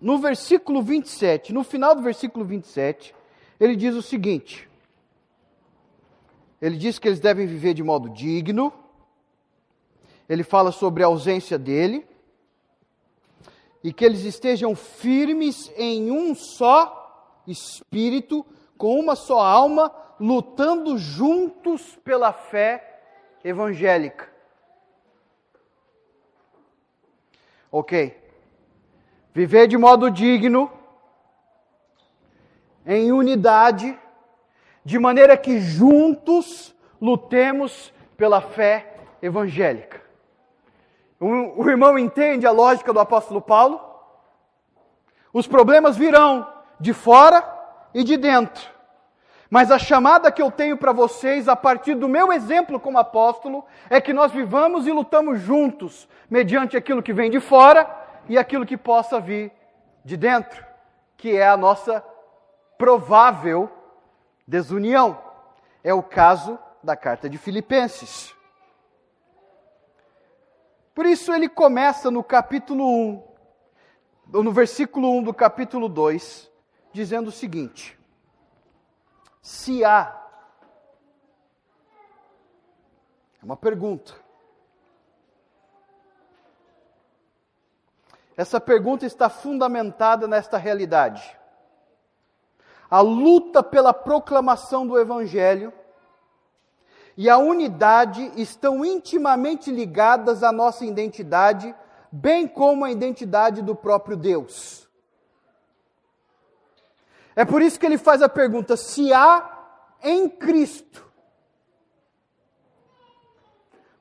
No 0.00 0.18
versículo 0.18 0.82
27, 0.82 1.52
no 1.52 1.64
final 1.64 1.94
do 1.94 2.02
versículo 2.02 2.44
27, 2.44 3.14
ele 3.58 3.74
diz 3.74 3.94
o 3.94 4.02
seguinte: 4.02 4.68
ele 6.60 6.76
diz 6.76 6.98
que 6.98 7.08
eles 7.08 7.20
devem 7.20 7.46
viver 7.46 7.74
de 7.74 7.82
modo 7.82 8.08
digno, 8.08 8.72
ele 10.28 10.44
fala 10.44 10.70
sobre 10.70 11.02
a 11.02 11.06
ausência 11.06 11.58
dele, 11.58 12.06
e 13.82 13.92
que 13.92 14.04
eles 14.04 14.24
estejam 14.24 14.74
firmes 14.76 15.72
em 15.76 16.10
um 16.10 16.34
só 16.34 17.42
espírito, 17.46 18.44
com 18.78 18.98
uma 18.98 19.16
só 19.16 19.40
alma, 19.40 19.92
lutando 20.20 20.96
juntos 20.96 21.96
pela 21.96 22.32
fé 22.32 23.00
evangélica. 23.44 24.28
Ok. 27.70 28.16
Viver 29.34 29.66
de 29.66 29.76
modo 29.76 30.10
digno, 30.10 30.72
em 32.86 33.12
unidade, 33.12 33.98
de 34.84 34.98
maneira 34.98 35.36
que 35.36 35.60
juntos 35.60 36.74
lutemos 37.00 37.92
pela 38.16 38.40
fé 38.40 38.96
evangélica. 39.20 40.00
O, 41.20 41.68
irmão 41.68 41.98
entende 41.98 42.46
a 42.46 42.52
lógica 42.52 42.92
do 42.92 43.00
apóstolo 43.00 43.42
Paulo? 43.42 43.80
Os 45.32 45.48
problemas 45.48 45.96
virão 45.96 46.46
de 46.80 46.92
fora 46.92 47.57
e 47.94 48.04
de 48.04 48.16
dentro. 48.16 48.78
Mas 49.50 49.70
a 49.70 49.78
chamada 49.78 50.30
que 50.30 50.42
eu 50.42 50.50
tenho 50.50 50.76
para 50.76 50.92
vocês, 50.92 51.48
a 51.48 51.56
partir 51.56 51.94
do 51.94 52.08
meu 52.08 52.32
exemplo 52.32 52.78
como 52.78 52.98
apóstolo, 52.98 53.64
é 53.88 54.00
que 54.00 54.12
nós 54.12 54.30
vivamos 54.30 54.86
e 54.86 54.92
lutamos 54.92 55.40
juntos, 55.40 56.06
mediante 56.28 56.76
aquilo 56.76 57.02
que 57.02 57.14
vem 57.14 57.30
de 57.30 57.40
fora 57.40 57.88
e 58.28 58.36
aquilo 58.36 58.66
que 58.66 58.76
possa 58.76 59.18
vir 59.18 59.50
de 60.04 60.16
dentro, 60.16 60.64
que 61.16 61.34
é 61.34 61.48
a 61.48 61.56
nossa 61.56 62.04
provável 62.76 63.70
desunião. 64.46 65.18
É 65.82 65.94
o 65.94 66.02
caso 66.02 66.58
da 66.82 66.94
carta 66.94 67.28
de 67.28 67.38
Filipenses. 67.38 68.34
Por 70.94 71.06
isso 71.06 71.32
ele 71.32 71.48
começa 71.48 72.10
no 72.10 72.22
capítulo 72.22 72.84
1, 72.84 73.22
no 74.42 74.52
versículo 74.52 75.10
1 75.18 75.22
do 75.22 75.32
capítulo 75.32 75.88
2, 75.88 76.47
dizendo 76.98 77.28
o 77.28 77.32
seguinte: 77.32 77.96
se 79.40 79.84
há. 79.84 80.20
É 83.40 83.44
uma 83.44 83.56
pergunta. 83.56 84.14
Essa 88.36 88.60
pergunta 88.60 89.06
está 89.06 89.28
fundamentada 89.28 90.26
nesta 90.26 90.58
realidade. 90.58 91.38
A 92.90 93.00
luta 93.00 93.62
pela 93.62 93.94
proclamação 93.94 94.84
do 94.84 94.98
Evangelho 94.98 95.72
e 97.16 97.28
a 97.28 97.38
unidade 97.38 98.32
estão 98.36 98.84
intimamente 98.84 99.70
ligadas 99.70 100.42
à 100.42 100.50
nossa 100.50 100.84
identidade, 100.84 101.72
bem 102.10 102.48
como 102.48 102.84
à 102.84 102.90
identidade 102.90 103.62
do 103.62 103.74
próprio 103.74 104.16
Deus. 104.16 104.87
É 107.38 107.44
por 107.44 107.62
isso 107.62 107.78
que 107.78 107.86
ele 107.86 107.96
faz 107.96 108.20
a 108.20 108.28
pergunta: 108.28 108.76
se 108.76 109.12
há 109.12 109.48
em 110.02 110.28
Cristo. 110.28 111.06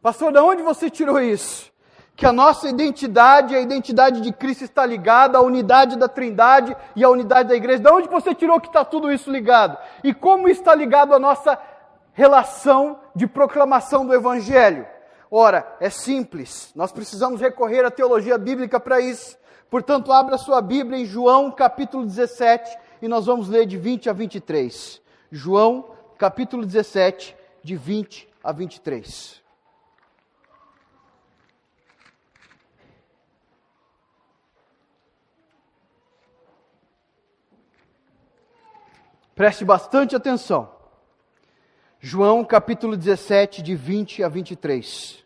Pastor, 0.01 0.31
de 0.31 0.39
onde 0.39 0.63
você 0.63 0.89
tirou 0.89 1.21
isso? 1.21 1.71
que 2.15 2.25
a 2.25 2.33
nossa 2.33 2.67
identidade, 2.67 3.55
a 3.55 3.61
identidade 3.61 4.21
de 4.21 4.33
Cristo 4.33 4.63
está 4.63 4.83
ligada 4.83 5.37
à 5.37 5.41
unidade 5.41 5.95
da 5.95 6.07
Trindade 6.07 6.75
e 6.95 7.03
à 7.03 7.09
unidade 7.11 7.49
da 7.49 7.55
igreja. 7.55 7.83
De 7.83 7.91
onde 7.91 8.07
você 8.07 8.33
tirou 8.33 8.59
que 8.59 8.65
está 8.65 8.83
tudo 8.83 9.11
isso 9.11 9.29
ligado? 9.29 9.77
E 10.03 10.15
como 10.15 10.49
está 10.49 10.73
ligado 10.73 11.13
à 11.13 11.19
nossa 11.19 11.59
relação 12.13 12.99
de 13.15 13.27
proclamação 13.27 14.03
do 14.03 14.15
Evangelho? 14.15 14.87
Ora, 15.29 15.75
é 15.79 15.91
simples, 15.91 16.71
nós 16.75 16.91
precisamos 16.91 17.39
recorrer 17.39 17.85
à 17.85 17.91
teologia 17.91 18.39
bíblica 18.39 18.79
para 18.79 18.99
isso. 18.99 19.37
Portanto, 19.69 20.11
abra 20.11 20.39
sua 20.39 20.59
Bíblia 20.59 20.99
em 20.99 21.05
João 21.05 21.51
capítulo 21.51 22.03
17 22.03 22.86
e 23.01 23.07
nós 23.07 23.25
vamos 23.25 23.49
ler 23.49 23.65
de 23.65 23.77
20 23.77 24.09
a 24.09 24.13
23. 24.13 25.01
João 25.31 25.89
capítulo 26.17 26.65
17, 26.65 27.35
de 27.63 27.75
20 27.75 28.27
a 28.43 28.51
23. 28.51 29.41
Preste 39.35 39.63
bastante 39.63 40.15
atenção. 40.15 40.75
João 41.99 42.43
capítulo 42.43 42.97
17, 42.97 43.61
de 43.61 43.75
20 43.75 44.23
a 44.23 44.29
23. 44.29 45.23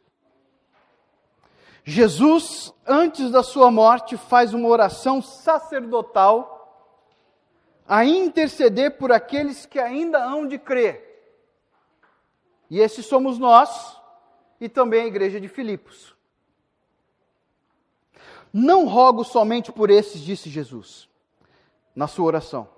Jesus, 1.84 2.74
antes 2.86 3.32
da 3.32 3.42
sua 3.42 3.72
morte, 3.72 4.18
faz 4.18 4.54
uma 4.54 4.68
oração 4.68 5.22
sacerdotal 5.22 6.61
a 7.92 8.06
interceder 8.06 8.98
por 8.98 9.12
aqueles 9.12 9.66
que 9.66 9.78
ainda 9.78 10.24
hão 10.24 10.48
de 10.48 10.58
crer. 10.58 11.10
E 12.70 12.80
esses 12.80 13.06
somos 13.06 13.38
nós 13.38 13.98
e 14.62 14.70
também 14.70 15.02
a 15.02 15.08
igreja 15.08 15.42
de 15.42 15.50
Filipos. 15.50 16.16
Não 18.54 18.86
rogo 18.86 19.26
somente 19.26 19.74
por 19.74 19.90
esses, 19.90 20.22
disse 20.22 20.50
Jesus, 20.50 21.10
na 21.94 22.08
sua 22.08 22.28
oração 22.28 22.70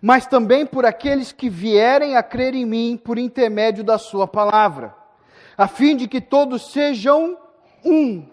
mas 0.00 0.26
também 0.26 0.66
por 0.66 0.84
aqueles 0.84 1.32
que 1.32 1.48
vierem 1.48 2.16
a 2.16 2.22
crer 2.22 2.54
em 2.54 2.66
mim 2.66 3.00
por 3.02 3.18
intermédio 3.18 3.82
da 3.82 3.96
Sua 3.96 4.26
palavra, 4.26 4.94
a 5.56 5.66
fim 5.66 5.96
de 5.96 6.06
que 6.06 6.20
todos 6.20 6.72
sejam 6.72 7.38
um. 7.82 8.28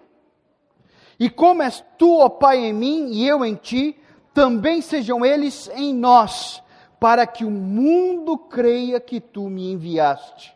E 1.19 1.29
como 1.29 1.61
és 1.61 1.81
tu, 1.97 2.17
ó 2.17 2.27
Pai, 2.27 2.57
em 2.57 2.73
mim 2.73 3.11
e 3.11 3.27
eu 3.27 3.45
em 3.45 3.55
ti, 3.55 4.00
também 4.33 4.81
sejam 4.81 5.25
eles 5.25 5.69
em 5.73 5.93
nós, 5.93 6.61
para 7.00 7.25
que 7.25 7.43
o 7.43 7.50
mundo 7.50 8.38
creia 8.38 9.00
que 9.00 9.19
tu 9.19 9.50
me 9.50 9.71
enviaste. 9.71 10.55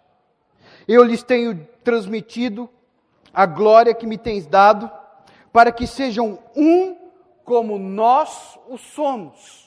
Eu 0.88 1.03
lhes 1.03 1.24
tenho 1.24 1.67
transmitido 1.84 2.70
a 3.34 3.46
glória 3.46 3.94
que 3.94 4.05
me 4.05 4.17
tens 4.17 4.46
dado, 4.46 4.89
para 5.51 5.72
que 5.72 5.88
sejam 5.88 6.39
um 6.55 6.96
como 7.44 7.77
nós 7.77 8.58
o 8.67 8.77
somos 8.77 9.65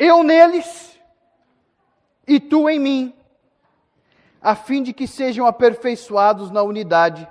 eu 0.00 0.22
neles 0.22 0.98
e 2.26 2.40
tu 2.40 2.70
em 2.70 2.78
mim, 2.78 3.14
a 4.40 4.54
fim 4.54 4.82
de 4.82 4.94
que 4.94 5.06
sejam 5.06 5.46
aperfeiçoados 5.46 6.50
na 6.50 6.62
unidade, 6.62 7.28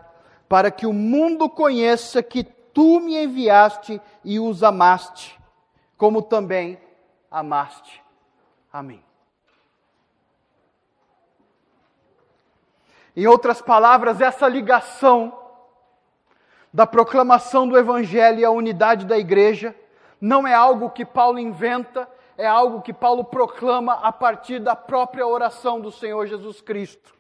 para 0.47 0.69
que 0.69 0.85
o 0.85 0.93
mundo 0.93 1.49
conheça 1.49 2.21
que 2.21 2.43
tu 2.73 2.99
me 2.99 3.15
enviaste 3.23 4.01
e 4.23 4.39
os 4.39 4.63
amaste, 4.63 5.39
como 5.97 6.21
também 6.21 6.79
amaste 7.29 8.01
a 8.71 8.81
mim. 8.81 9.03
Em 13.15 13.27
outras 13.27 13.61
palavras, 13.61 14.21
essa 14.21 14.47
ligação 14.47 15.37
da 16.73 16.85
proclamação 16.85 17.67
do 17.67 17.77
Evangelho 17.77 18.39
e 18.39 18.45
a 18.45 18.51
unidade 18.51 19.05
da 19.05 19.17
igreja 19.17 19.75
não 20.21 20.47
é 20.47 20.53
algo 20.53 20.89
que 20.89 21.03
Paulo 21.03 21.39
inventa, 21.39 22.07
é 22.37 22.47
algo 22.47 22.81
que 22.81 22.93
Paulo 22.93 23.23
proclama 23.23 23.93
a 23.93 24.11
partir 24.11 24.59
da 24.59 24.75
própria 24.75 25.25
oração 25.25 25.81
do 25.81 25.91
Senhor 25.91 26.27
Jesus 26.27 26.61
Cristo. 26.61 27.13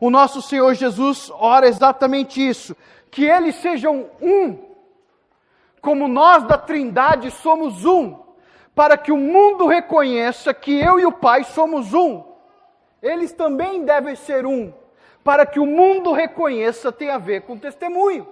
O 0.00 0.10
nosso 0.10 0.42
Senhor 0.42 0.74
Jesus 0.74 1.30
ora 1.34 1.66
exatamente 1.66 2.46
isso: 2.46 2.76
que 3.10 3.24
eles 3.24 3.56
sejam 3.56 4.10
um, 4.20 4.67
como 5.80 6.08
nós 6.08 6.44
da 6.44 6.58
Trindade 6.58 7.30
somos 7.30 7.84
um, 7.84 8.18
para 8.74 8.96
que 8.96 9.12
o 9.12 9.16
mundo 9.16 9.66
reconheça 9.66 10.54
que 10.54 10.78
eu 10.78 10.98
e 11.00 11.06
o 11.06 11.12
Pai 11.12 11.44
somos 11.44 11.94
um. 11.94 12.24
Eles 13.02 13.32
também 13.32 13.84
devem 13.84 14.16
ser 14.16 14.46
um, 14.46 14.72
para 15.22 15.46
que 15.46 15.60
o 15.60 15.66
mundo 15.66 16.12
reconheça 16.12 16.90
tem 16.90 17.10
a 17.10 17.18
ver 17.18 17.42
com 17.42 17.56
testemunho. 17.56 18.26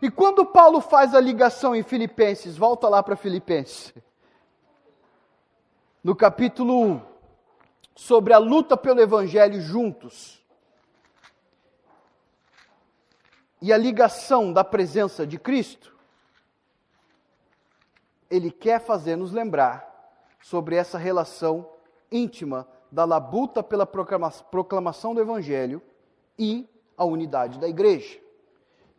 E 0.00 0.10
quando 0.10 0.44
Paulo 0.44 0.80
faz 0.80 1.14
a 1.14 1.20
ligação 1.20 1.74
em 1.74 1.82
Filipenses, 1.82 2.56
volta 2.56 2.88
lá 2.88 3.02
para 3.02 3.16
Filipenses 3.16 3.94
no 6.02 6.14
capítulo 6.14 6.78
1, 6.82 7.00
sobre 7.96 8.34
a 8.34 8.38
luta 8.38 8.76
pelo 8.76 9.00
Evangelho 9.00 9.58
juntos 9.62 10.44
e 13.62 13.72
a 13.72 13.78
ligação 13.78 14.52
da 14.52 14.62
presença 14.62 15.26
de 15.26 15.38
Cristo, 15.38 15.93
ele 18.34 18.50
quer 18.50 18.80
fazer 18.80 19.14
nos 19.14 19.30
lembrar 19.30 19.88
sobre 20.40 20.74
essa 20.74 20.98
relação 20.98 21.70
íntima 22.10 22.68
da 22.90 23.04
labuta 23.04 23.62
pela 23.62 23.86
proclamação 23.86 25.14
do 25.14 25.20
Evangelho 25.20 25.80
e 26.36 26.68
a 26.96 27.04
unidade 27.04 27.60
da 27.60 27.68
igreja. 27.68 28.20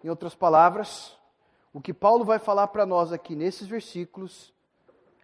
Em 0.02 0.10
outras 0.10 0.34
palavras, 0.34 1.18
o 1.74 1.82
que 1.82 1.94
Paulo 1.94 2.24
vai 2.24 2.40
falar 2.40 2.68
para 2.68 2.86
nós 2.86 3.12
aqui 3.12 3.36
nesses 3.36 3.68
versículos 3.68 4.54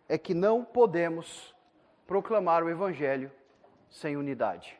é 0.10 0.18
que 0.18 0.34
não 0.34 0.66
podemos 0.66 1.56
proclamar 2.06 2.64
o 2.64 2.70
Evangelho 2.70 3.32
sem 3.90 4.18
unidade. 4.18 4.78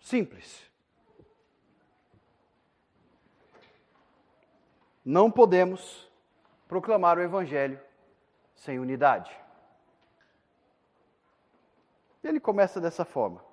Simples. 0.00 0.62
Não 5.04 5.30
podemos 5.30 6.09
proclamar 6.70 7.18
o 7.18 7.20
Evangelho 7.20 7.80
sem 8.54 8.78
unidade. 8.78 9.36
Ele 12.22 12.38
começa 12.38 12.80
dessa 12.80 13.04
forma. 13.04 13.44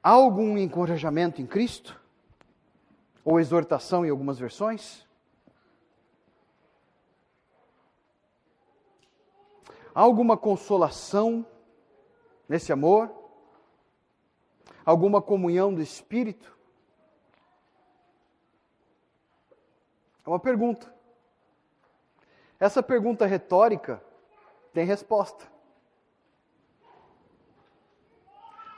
Há 0.00 0.10
algum 0.10 0.56
encorajamento 0.56 1.42
em 1.42 1.46
Cristo? 1.46 2.00
Ou 3.24 3.40
exortação 3.40 4.06
em 4.06 4.10
algumas 4.10 4.38
versões? 4.38 5.04
Há 9.92 10.00
alguma 10.00 10.36
consolação 10.36 11.44
nesse 12.48 12.72
amor? 12.72 13.10
Alguma 14.84 15.20
comunhão 15.20 15.74
do 15.74 15.82
Espírito? 15.82 16.61
É 20.24 20.28
uma 20.28 20.38
pergunta. 20.38 20.92
Essa 22.58 22.82
pergunta 22.82 23.26
retórica 23.26 24.02
tem 24.72 24.86
resposta. 24.86 25.50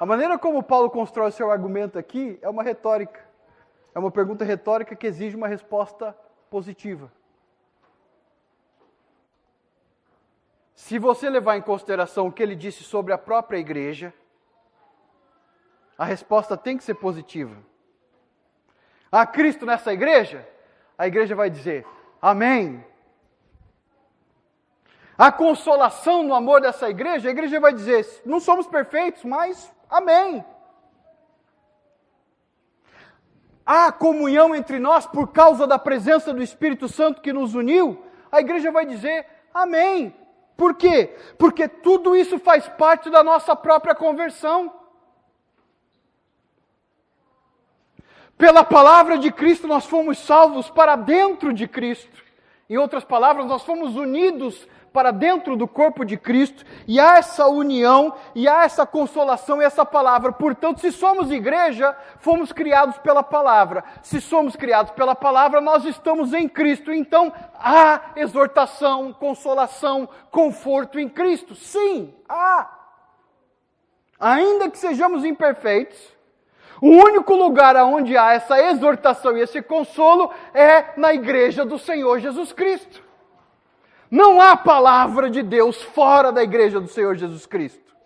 A 0.01 0.07
maneira 0.07 0.39
como 0.39 0.63
Paulo 0.63 0.91
constrói 0.91 1.31
seu 1.31 1.51
argumento 1.51 1.99
aqui 1.99 2.39
é 2.43 2.49
uma 2.49 2.63
retórica. 2.63 3.25
É 3.95 3.99
uma 3.99 4.11
pergunta 4.11 4.45
retórica 4.45 4.97
que 4.97 5.07
exige 5.07 5.37
uma 5.37 5.47
resposta 5.47 6.17
positiva. 6.51 7.13
Se 10.75 10.99
você 10.99 11.31
levar 11.31 11.57
em 11.57 11.63
consideração 11.63 12.27
o 12.27 12.33
que 12.33 12.43
ele 12.43 12.57
disse 12.57 12.83
sobre 12.83 13.13
a 13.13 13.19
própria 13.19 13.59
igreja, 13.59 14.13
a 15.97 16.05
resposta 16.05 16.57
tem 16.57 16.77
que 16.77 16.85
ser 16.85 16.95
positiva. 16.95 17.57
Há 19.11 19.25
Cristo 19.27 19.65
nessa 19.65 19.93
igreja? 19.93 20.47
A 20.97 21.07
igreja 21.07 21.35
vai 21.35 21.51
dizer: 21.51 21.87
Amém. 22.21 22.85
A 25.17 25.31
consolação 25.31 26.25
no 26.25 26.35
amor 26.35 26.61
dessa 26.61 26.91
igreja, 26.91 27.29
a 27.29 27.33
igreja 27.33 27.61
vai 27.61 27.73
dizer: 27.73 28.07
Não 28.25 28.41
somos 28.41 28.67
perfeitos, 28.67 29.25
mas 29.25 29.75
Amém. 29.95 30.45
Há 33.65 33.93
comunhão 33.93 34.55
entre 34.55 34.81
nós 34.81 35.07
por 35.07 35.29
causa 35.29 35.69
da 35.69 35.79
presença 35.79 36.35
do 36.35 36.43
Espírito 36.43 36.89
Santo 36.89 37.23
que 37.23 37.33
nos 37.33 37.55
uniu? 37.55 38.05
A 38.31 38.41
igreja 38.41 38.73
vai 38.73 38.85
dizer: 38.85 39.25
Amém. 39.53 40.13
Por 40.57 40.75
quê? 40.75 41.17
Porque 41.39 41.69
tudo 41.69 42.17
isso 42.17 42.41
faz 42.41 42.69
parte 42.69 43.09
da 43.09 43.23
nossa 43.23 43.55
própria 43.55 43.95
conversão. 43.95 44.73
Pela 48.37 48.65
palavra 48.65 49.17
de 49.19 49.31
Cristo, 49.31 49.67
nós 49.67 49.87
fomos 49.87 50.19
salvos 50.19 50.69
para 50.69 50.97
dentro 50.97 51.53
de 51.53 51.69
Cristo. 51.69 52.23
Em 52.69 52.77
outras 52.77 53.05
palavras, 53.05 53.47
nós 53.47 53.63
fomos 53.63 53.95
unidos 53.97 54.67
para 54.95 55.11
dentro 55.11 55.57
do 55.57 55.67
corpo 55.67 56.05
de 56.05 56.17
Cristo, 56.17 56.65
e 56.87 57.01
há 57.01 57.19
essa 57.19 57.49
união, 57.49 58.15
e 58.33 58.47
há 58.47 58.63
essa 58.63 58.87
consolação 58.87 59.61
e 59.61 59.65
essa 59.65 59.85
palavra. 59.85 60.31
Portanto, 60.31 60.81
se 60.81 60.93
somos 60.93 61.33
igreja, 61.33 61.97
fomos 62.21 62.53
criados 62.53 62.97
pela 62.99 63.21
palavra. 63.21 63.83
Se 64.03 64.21
somos 64.21 64.55
criados 64.55 64.93
pela 64.93 65.17
palavra, 65.17 65.61
nós 65.61 65.85
estamos 65.85 66.33
em 66.33 66.49
Cristo. 66.49 66.93
Então, 66.93 67.33
há 67.57 68.13
exortação, 68.15 69.13
consolação, 69.13 70.09
conforto 70.31 71.01
em 71.01 71.09
Cristo. 71.09 71.57
Sim, 71.57 72.15
há. 72.29 72.71
Ainda 74.21 74.71
que 74.71 74.79
sejamos 74.79 75.25
imperfeitos, 75.25 76.14
o 76.85 76.89
único 76.89 77.35
lugar 77.35 77.77
onde 77.77 78.15
há 78.15 78.35
essa 78.35 78.61
exortação 78.61 79.39
e 79.39 79.41
esse 79.41 79.63
consolo 79.63 80.31
é 80.53 81.01
na 81.01 81.15
igreja 81.15 81.65
do 81.65 81.79
Senhor 81.79 82.19
Jesus 82.19 82.53
Cristo. 82.53 83.03
Não 84.11 84.39
há 84.39 84.55
palavra 84.55 85.31
de 85.31 85.43
Deus 85.43 85.83
fora 85.83 86.31
da 86.31 86.43
igreja 86.43 86.79
do 86.79 86.87
Senhor 86.87 87.15
Jesus 87.15 87.47
Cristo. 87.47 87.97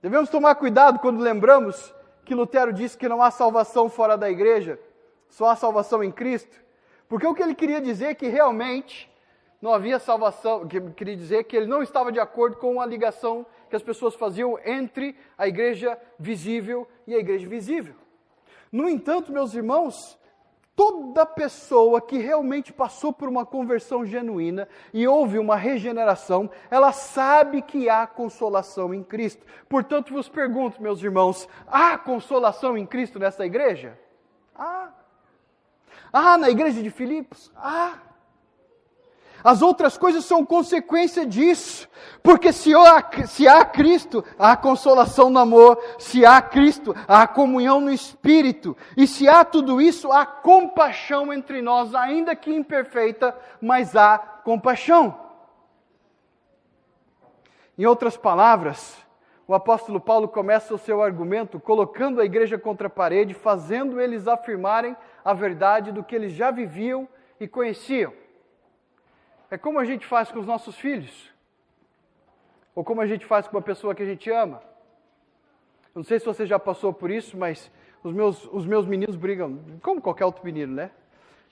Devemos 0.00 0.30
tomar 0.30 0.54
cuidado 0.54 0.98
quando 1.00 1.20
lembramos 1.20 1.94
que 2.24 2.34
Lutero 2.34 2.72
disse 2.72 2.96
que 2.96 3.06
não 3.06 3.22
há 3.22 3.30
salvação 3.30 3.90
fora 3.90 4.16
da 4.16 4.30
igreja, 4.30 4.80
só 5.28 5.50
há 5.50 5.54
salvação 5.54 6.02
em 6.02 6.10
Cristo. 6.10 6.56
Porque 7.10 7.26
o 7.26 7.34
que 7.34 7.42
ele 7.42 7.54
queria 7.54 7.82
dizer 7.82 8.06
é 8.06 8.14
que 8.14 8.28
realmente 8.28 9.12
não 9.60 9.74
havia 9.74 9.98
salvação, 9.98 10.66
que 10.66 10.80
queria 10.92 11.14
dizer 11.14 11.44
que 11.44 11.54
ele 11.54 11.66
não 11.66 11.82
estava 11.82 12.10
de 12.10 12.18
acordo 12.18 12.56
com 12.56 12.80
a 12.80 12.86
ligação 12.86 13.44
que 13.70 13.76
as 13.76 13.82
pessoas 13.82 14.14
faziam 14.14 14.58
entre 14.64 15.16
a 15.38 15.48
igreja 15.48 15.98
visível 16.18 16.86
e 17.06 17.14
a 17.14 17.18
igreja 17.18 17.48
visível. 17.48 17.94
No 18.70 18.88
entanto, 18.88 19.32
meus 19.32 19.54
irmãos, 19.54 20.18
toda 20.76 21.24
pessoa 21.24 22.00
que 22.00 22.18
realmente 22.18 22.72
passou 22.72 23.12
por 23.12 23.28
uma 23.28 23.46
conversão 23.46 24.04
genuína 24.04 24.68
e 24.92 25.06
houve 25.06 25.38
uma 25.38 25.56
regeneração, 25.56 26.50
ela 26.70 26.92
sabe 26.92 27.62
que 27.62 27.88
há 27.88 28.06
consolação 28.06 28.92
em 28.92 29.02
Cristo. 29.02 29.46
Portanto, 29.68 30.12
vos 30.12 30.28
pergunto, 30.28 30.82
meus 30.82 31.02
irmãos, 31.02 31.48
há 31.66 31.96
consolação 31.96 32.76
em 32.76 32.86
Cristo 32.86 33.18
nessa 33.18 33.46
igreja? 33.46 33.98
Há. 34.54 34.88
Há 36.12 36.36
na 36.36 36.50
igreja 36.50 36.82
de 36.82 36.90
Filipos? 36.90 37.52
Há. 37.56 38.09
As 39.42 39.62
outras 39.62 39.96
coisas 39.96 40.24
são 40.24 40.44
consequência 40.44 41.24
disso. 41.24 41.88
Porque 42.22 42.52
se 42.52 42.74
há, 42.74 43.26
se 43.26 43.48
há 43.48 43.64
Cristo, 43.64 44.24
há 44.38 44.56
consolação 44.56 45.30
no 45.30 45.38
amor. 45.38 45.78
Se 45.98 46.24
há 46.24 46.40
Cristo, 46.42 46.94
há 47.08 47.26
comunhão 47.26 47.80
no 47.80 47.92
Espírito. 47.92 48.76
E 48.96 49.06
se 49.06 49.28
há 49.28 49.44
tudo 49.44 49.80
isso, 49.80 50.12
há 50.12 50.26
compaixão 50.26 51.32
entre 51.32 51.62
nós, 51.62 51.94
ainda 51.94 52.36
que 52.36 52.52
imperfeita, 52.52 53.36
mas 53.60 53.96
há 53.96 54.18
compaixão. 54.18 55.18
Em 57.78 57.86
outras 57.86 58.16
palavras, 58.16 58.98
o 59.48 59.54
apóstolo 59.54 59.98
Paulo 59.98 60.28
começa 60.28 60.74
o 60.74 60.78
seu 60.78 61.02
argumento 61.02 61.58
colocando 61.58 62.20
a 62.20 62.24
igreja 62.24 62.58
contra 62.58 62.88
a 62.88 62.90
parede, 62.90 63.34
fazendo 63.34 64.00
eles 64.00 64.28
afirmarem 64.28 64.94
a 65.24 65.32
verdade 65.32 65.90
do 65.90 66.04
que 66.04 66.14
eles 66.14 66.32
já 66.32 66.50
viviam 66.50 67.08
e 67.40 67.48
conheciam. 67.48 68.12
É 69.50 69.58
como 69.58 69.78
a 69.78 69.84
gente 69.84 70.06
faz 70.06 70.30
com 70.30 70.38
os 70.38 70.46
nossos 70.46 70.76
filhos. 70.76 71.30
Ou 72.74 72.84
como 72.84 73.00
a 73.00 73.06
gente 73.06 73.26
faz 73.26 73.48
com 73.48 73.56
uma 73.56 73.62
pessoa 73.62 73.94
que 73.94 74.02
a 74.02 74.06
gente 74.06 74.30
ama. 74.30 74.62
não 75.94 76.04
sei 76.04 76.20
se 76.20 76.26
você 76.26 76.46
já 76.46 76.58
passou 76.58 76.92
por 76.92 77.10
isso, 77.10 77.36
mas 77.36 77.70
os 78.02 78.12
meus, 78.12 78.44
os 78.52 78.64
meus 78.64 78.86
meninos 78.86 79.16
brigam, 79.16 79.58
como 79.82 80.00
qualquer 80.00 80.24
outro 80.24 80.44
menino, 80.44 80.74
né? 80.74 80.90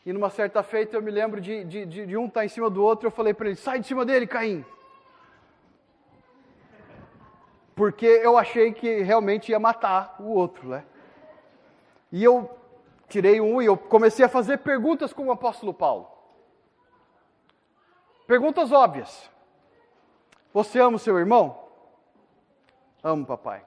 E 0.07 0.13
numa 0.13 0.31
certa 0.31 0.63
feita 0.63 0.97
eu 0.97 1.03
me 1.03 1.11
lembro 1.11 1.41
de, 1.41 1.65
de, 1.65 1.87
de 2.07 2.17
um 2.17 2.27
estar 2.27 2.41
tá 2.41 2.45
em 2.47 2.49
cima 2.49 2.71
do 2.71 2.83
outro, 2.83 3.09
eu 3.09 3.11
falei 3.11 3.35
para 3.35 3.49
ele, 3.49 3.57
sai 3.57 3.81
de 3.81 3.87
cima 3.87 4.05
dele, 4.07 4.27
Caim. 4.27 4.65
Porque 7.75 8.07
eu 8.07 8.39
achei 8.39 8.73
que 8.73 9.03
realmente 9.03 9.51
ia 9.51 9.59
matar 9.59 10.17
o 10.19 10.31
outro, 10.33 10.69
né? 10.69 10.85
E 12.11 12.25
eu 12.25 12.51
tirei 13.09 13.41
um 13.41 13.61
e 13.61 13.67
eu 13.67 13.77
comecei 13.77 14.25
a 14.25 14.29
fazer 14.29 14.59
perguntas 14.59 15.13
com 15.13 15.27
o 15.27 15.33
apóstolo 15.33 15.75
Paulo. 15.75 16.18
Perguntas 18.29 18.71
óbvias. 18.73 19.31
Você 20.53 20.79
ama 20.79 20.97
o 20.97 20.99
seu 20.99 21.19
irmão? 21.19 21.67
Amo, 23.03 23.25
papai. 23.25 23.65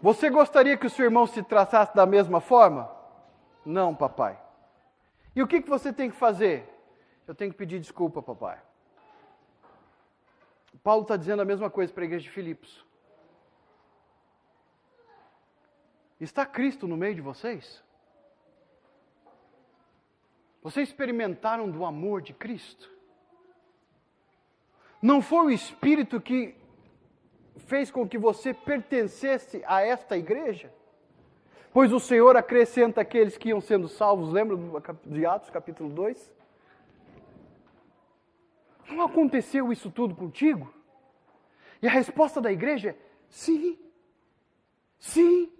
Você 0.00 0.30
gostaria 0.30 0.76
que 0.76 0.86
o 0.86 0.90
seu 0.90 1.04
irmão 1.04 1.26
se 1.26 1.42
tratasse 1.42 1.96
da 1.96 2.06
mesma 2.06 2.40
forma? 2.40 2.88
Não, 3.66 3.92
papai. 3.92 4.40
E 5.34 5.42
o 5.42 5.48
que, 5.48 5.60
que 5.60 5.68
você 5.68 5.92
tem 5.92 6.08
que 6.08 6.16
fazer? 6.16 6.72
Eu 7.26 7.34
tenho 7.34 7.50
que 7.50 7.58
pedir 7.58 7.80
desculpa, 7.80 8.22
papai. 8.22 8.62
Paulo 10.80 11.02
está 11.02 11.16
dizendo 11.16 11.42
a 11.42 11.44
mesma 11.44 11.68
coisa 11.68 11.92
para 11.92 12.04
a 12.04 12.06
igreja 12.06 12.22
de 12.22 12.30
Filipos. 12.30 12.86
Está 16.20 16.46
Cristo 16.46 16.86
no 16.86 16.96
meio 16.96 17.16
de 17.16 17.20
vocês? 17.20 17.82
Vocês 20.62 20.88
experimentaram 20.88 21.70
do 21.70 21.84
amor 21.84 22.20
de 22.20 22.32
Cristo? 22.32 22.90
Não 25.00 25.22
foi 25.22 25.46
o 25.46 25.50
Espírito 25.50 26.20
que 26.20 26.54
fez 27.66 27.90
com 27.90 28.08
que 28.08 28.18
você 28.18 28.52
pertencesse 28.52 29.62
a 29.66 29.80
esta 29.80 30.16
igreja? 30.16 30.72
Pois 31.72 31.92
o 31.92 32.00
Senhor 32.00 32.36
acrescenta 32.36 33.00
aqueles 33.00 33.36
que 33.36 33.50
iam 33.50 33.60
sendo 33.60 33.88
salvos, 33.88 34.32
lembra 34.32 34.56
de 35.04 35.26
Atos 35.26 35.50
capítulo 35.50 35.90
2? 35.90 36.32
Não 38.90 39.04
aconteceu 39.04 39.72
isso 39.72 39.90
tudo 39.90 40.14
contigo? 40.14 40.72
E 41.80 41.86
a 41.86 41.90
resposta 41.90 42.40
da 42.40 42.50
igreja 42.50 42.90
é: 42.90 42.96
sim, 43.28 43.78
sim. 44.98 45.52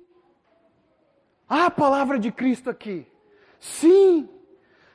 Há 1.48 1.66
a 1.66 1.70
palavra 1.70 2.18
de 2.18 2.32
Cristo 2.32 2.68
aqui. 2.68 3.06
Sim, 3.60 4.28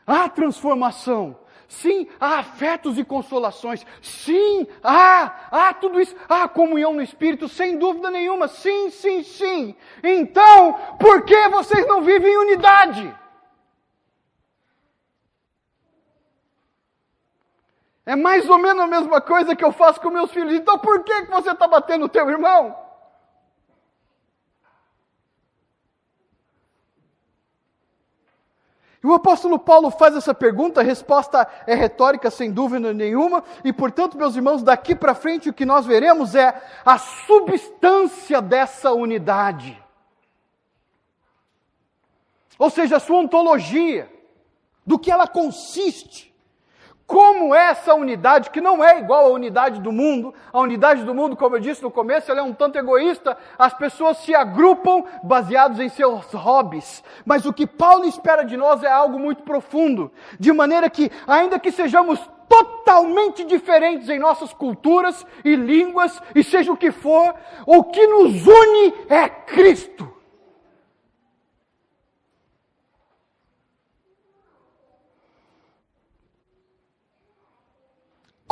Há 0.05 0.29
transformação. 0.29 1.37
Sim, 1.67 2.07
há 2.19 2.39
afetos 2.39 2.99
e 2.99 3.03
consolações. 3.03 3.85
Sim, 4.01 4.67
há, 4.83 5.47
há 5.49 5.73
tudo 5.73 5.99
isso. 5.99 6.15
Há 6.29 6.47
comunhão 6.47 6.93
no 6.93 7.01
Espírito, 7.01 7.49
sem 7.49 7.77
dúvida 7.77 8.11
nenhuma. 8.11 8.47
Sim, 8.47 8.89
sim, 8.91 9.23
sim. 9.23 9.75
Então, 10.03 10.73
por 10.99 11.23
que 11.23 11.49
vocês 11.49 11.87
não 11.87 12.01
vivem 12.01 12.31
em 12.31 12.37
unidade? 12.37 13.15
É 18.05 18.15
mais 18.15 18.49
ou 18.49 18.57
menos 18.57 18.83
a 18.83 18.87
mesma 18.87 19.21
coisa 19.21 19.55
que 19.55 19.63
eu 19.63 19.71
faço 19.71 19.99
com 20.01 20.09
meus 20.09 20.31
filhos. 20.31 20.53
Então, 20.53 20.77
por 20.77 21.03
que 21.03 21.23
você 21.23 21.51
está 21.51 21.67
batendo 21.67 22.05
o 22.05 22.09
teu 22.09 22.29
irmão? 22.29 22.83
E 29.03 29.07
o 29.07 29.12
apóstolo 29.23 29.57
Paulo 29.57 29.89
faz 29.89 30.17
essa 30.17 30.33
pergunta, 30.33 30.81
a 30.81 30.83
resposta 30.83 31.47
é 31.65 31.73
retórica, 31.73 32.29
sem 32.29 32.51
dúvida 32.51 32.93
nenhuma, 32.93 33.41
e 33.63 33.71
portanto, 33.71 34.17
meus 34.17 34.35
irmãos, 34.35 34.61
daqui 34.61 34.93
para 34.93 35.15
frente 35.15 35.49
o 35.49 35.53
que 35.53 35.65
nós 35.65 35.85
veremos 35.85 36.35
é 36.35 36.61
a 36.85 36.97
substância 36.97 38.41
dessa 38.41 38.91
unidade. 38.91 39.81
Ou 42.59 42.69
seja, 42.69 42.97
a 42.97 42.99
sua 42.99 43.17
ontologia, 43.17 44.11
do 44.85 44.99
que 44.99 45.09
ela 45.09 45.25
consiste. 45.25 46.32
Como 47.05 47.53
essa 47.53 47.93
unidade, 47.93 48.49
que 48.49 48.61
não 48.61 48.83
é 48.83 48.99
igual 48.99 49.25
à 49.25 49.29
unidade 49.29 49.81
do 49.81 49.91
mundo, 49.91 50.33
a 50.51 50.59
unidade 50.59 51.03
do 51.03 51.13
mundo, 51.13 51.35
como 51.35 51.55
eu 51.55 51.59
disse 51.59 51.83
no 51.83 51.91
começo, 51.91 52.31
ela 52.31 52.39
é 52.39 52.43
um 52.43 52.53
tanto 52.53 52.77
egoísta, 52.77 53.37
as 53.59 53.73
pessoas 53.73 54.17
se 54.19 54.33
agrupam 54.33 55.03
baseados 55.21 55.79
em 55.79 55.89
seus 55.89 56.31
hobbies. 56.33 57.03
Mas 57.25 57.45
o 57.45 57.51
que 57.51 57.67
Paulo 57.67 58.05
espera 58.05 58.43
de 58.43 58.55
nós 58.55 58.83
é 58.83 58.91
algo 58.91 59.19
muito 59.19 59.43
profundo, 59.43 60.11
de 60.39 60.53
maneira 60.53 60.89
que, 60.89 61.11
ainda 61.27 61.59
que 61.59 61.71
sejamos 61.71 62.19
totalmente 62.47 63.43
diferentes 63.43 64.07
em 64.09 64.19
nossas 64.19 64.53
culturas 64.53 65.25
e 65.43 65.55
línguas, 65.55 66.21
e 66.33 66.43
seja 66.43 66.71
o 66.71 66.77
que 66.77 66.91
for, 66.91 67.35
o 67.65 67.83
que 67.83 68.07
nos 68.07 68.47
une 68.47 68.93
é 69.09 69.27
Cristo. 69.27 70.12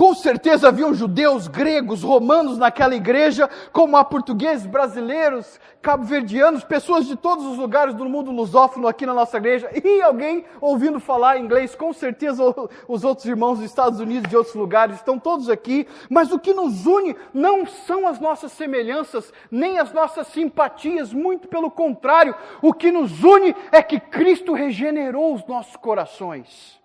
Com 0.01 0.15
certeza 0.15 0.69
haviam 0.69 0.95
judeus, 0.95 1.47
gregos, 1.47 2.01
romanos 2.01 2.57
naquela 2.57 2.95
igreja, 2.95 3.47
como 3.71 3.95
há 3.95 4.03
portugueses, 4.03 4.65
brasileiros, 4.65 5.59
cabo-verdianos, 5.79 6.63
pessoas 6.63 7.05
de 7.05 7.15
todos 7.15 7.45
os 7.45 7.55
lugares 7.55 7.93
do 7.93 8.05
mundo 8.05 8.31
lusófono 8.31 8.87
aqui 8.87 9.05
na 9.05 9.13
nossa 9.13 9.37
igreja, 9.37 9.69
e 9.71 10.01
alguém 10.01 10.43
ouvindo 10.59 10.99
falar 10.99 11.37
inglês, 11.37 11.75
com 11.75 11.93
certeza 11.93 12.43
os 12.87 13.03
outros 13.03 13.27
irmãos 13.27 13.59
dos 13.59 13.67
Estados 13.67 13.99
Unidos 13.99 14.25
e 14.25 14.29
de 14.29 14.35
outros 14.35 14.55
lugares 14.55 14.95
estão 14.95 15.19
todos 15.19 15.51
aqui, 15.51 15.85
mas 16.09 16.31
o 16.31 16.39
que 16.39 16.51
nos 16.51 16.87
une 16.87 17.15
não 17.31 17.67
são 17.67 18.07
as 18.07 18.19
nossas 18.19 18.53
semelhanças, 18.53 19.31
nem 19.51 19.77
as 19.77 19.93
nossas 19.93 20.25
simpatias, 20.29 21.13
muito 21.13 21.47
pelo 21.47 21.69
contrário, 21.69 22.33
o 22.59 22.73
que 22.73 22.91
nos 22.91 23.23
une 23.23 23.55
é 23.71 23.83
que 23.83 23.99
Cristo 23.99 24.51
regenerou 24.53 25.35
os 25.35 25.45
nossos 25.45 25.75
corações. 25.75 26.80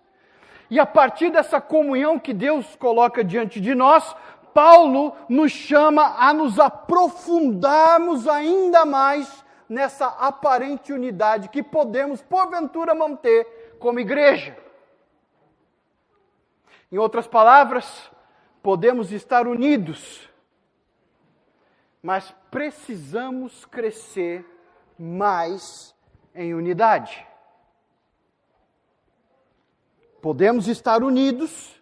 E 0.69 0.79
a 0.79 0.85
partir 0.85 1.29
dessa 1.29 1.61
comunhão 1.61 2.19
que 2.19 2.33
Deus 2.33 2.75
coloca 2.75 3.23
diante 3.23 3.61
de 3.61 3.73
nós, 3.73 4.15
Paulo 4.53 5.15
nos 5.29 5.51
chama 5.51 6.15
a 6.17 6.33
nos 6.33 6.59
aprofundarmos 6.59 8.27
ainda 8.27 8.85
mais 8.85 9.45
nessa 9.69 10.07
aparente 10.07 10.91
unidade 10.91 11.49
que 11.49 11.61
podemos, 11.61 12.21
porventura, 12.21 12.95
manter 12.95 13.75
como 13.79 13.99
igreja. 13.99 14.57
Em 16.91 16.97
outras 16.97 17.27
palavras, 17.27 18.09
podemos 18.63 19.11
estar 19.11 19.47
unidos, 19.47 20.29
mas 22.01 22.33
precisamos 22.49 23.65
crescer 23.65 24.45
mais 24.97 25.93
em 26.33 26.53
unidade. 26.53 27.27
Podemos 30.21 30.67
estar 30.67 31.03
unidos, 31.03 31.81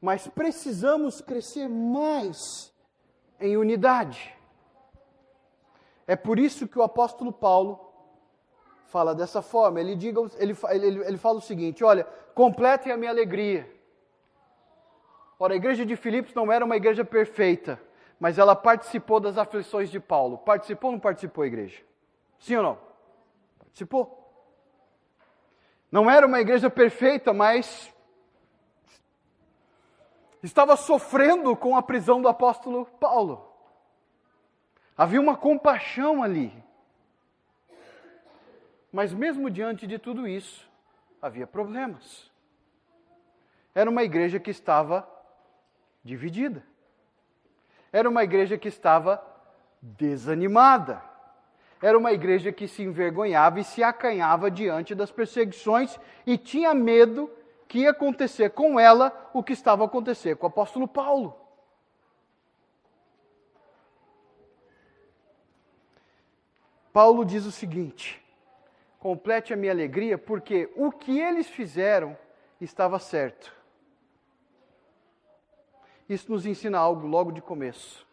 mas 0.00 0.28
precisamos 0.28 1.20
crescer 1.20 1.68
mais 1.68 2.72
em 3.40 3.56
unidade. 3.56 4.34
É 6.06 6.16
por 6.16 6.38
isso 6.38 6.66
que 6.66 6.78
o 6.78 6.82
apóstolo 6.82 7.32
Paulo 7.32 7.78
fala 8.86 9.14
dessa 9.14 9.40
forma. 9.42 9.80
Ele, 9.80 9.94
diga, 9.94 10.20
ele, 10.38 10.56
ele, 10.70 11.04
ele 11.04 11.16
fala 11.16 11.38
o 11.38 11.42
seguinte: 11.42 11.84
olha, 11.84 12.04
completem 12.34 12.92
a 12.92 12.96
minha 12.96 13.10
alegria. 13.10 13.70
Ora, 15.38 15.54
a 15.54 15.56
igreja 15.56 15.86
de 15.86 15.96
Filipos 15.96 16.34
não 16.34 16.52
era 16.52 16.64
uma 16.64 16.76
igreja 16.76 17.04
perfeita, 17.04 17.80
mas 18.18 18.38
ela 18.38 18.54
participou 18.54 19.18
das 19.18 19.38
aflições 19.38 19.90
de 19.90 19.98
Paulo. 19.98 20.38
Participou 20.38 20.90
ou 20.90 20.92
não 20.92 21.00
participou 21.00 21.44
a 21.44 21.46
igreja? 21.46 21.80
Sim 22.38 22.56
ou 22.56 22.62
não? 22.62 22.78
Participou. 23.58 24.19
Não 25.90 26.10
era 26.10 26.26
uma 26.26 26.40
igreja 26.40 26.70
perfeita, 26.70 27.32
mas 27.32 27.92
estava 30.42 30.76
sofrendo 30.76 31.56
com 31.56 31.76
a 31.76 31.82
prisão 31.82 32.22
do 32.22 32.28
apóstolo 32.28 32.86
Paulo. 32.86 33.50
Havia 34.96 35.20
uma 35.20 35.36
compaixão 35.36 36.22
ali. 36.22 36.52
Mas 38.92 39.12
mesmo 39.12 39.50
diante 39.50 39.86
de 39.86 39.98
tudo 39.98 40.26
isso, 40.26 40.68
havia 41.22 41.46
problemas. 41.46 42.30
Era 43.74 43.88
uma 43.88 44.02
igreja 44.02 44.40
que 44.40 44.50
estava 44.50 45.08
dividida. 46.02 46.62
Era 47.92 48.08
uma 48.08 48.24
igreja 48.24 48.58
que 48.58 48.68
estava 48.68 49.24
desanimada. 49.80 51.09
Era 51.82 51.96
uma 51.96 52.12
igreja 52.12 52.52
que 52.52 52.68
se 52.68 52.82
envergonhava 52.82 53.60
e 53.60 53.64
se 53.64 53.82
acanhava 53.82 54.50
diante 54.50 54.94
das 54.94 55.10
perseguições 55.10 55.98
e 56.26 56.36
tinha 56.36 56.74
medo 56.74 57.30
que 57.66 57.80
ia 57.80 57.90
acontecer 57.90 58.50
com 58.50 58.78
ela 58.78 59.30
o 59.32 59.42
que 59.42 59.52
estava 59.52 59.84
a 59.84 59.86
acontecer 59.86 60.36
com 60.36 60.46
o 60.46 60.48
apóstolo 60.48 60.86
Paulo. 60.86 61.34
Paulo 66.92 67.24
diz 67.24 67.46
o 67.46 67.52
seguinte: 67.52 68.22
complete 68.98 69.54
a 69.54 69.56
minha 69.56 69.72
alegria, 69.72 70.18
porque 70.18 70.70
o 70.76 70.92
que 70.92 71.18
eles 71.18 71.48
fizeram 71.48 72.16
estava 72.60 72.98
certo. 72.98 73.54
Isso 76.08 76.30
nos 76.30 76.44
ensina 76.44 76.78
algo 76.78 77.06
logo 77.06 77.30
de 77.30 77.40
começo. 77.40 78.06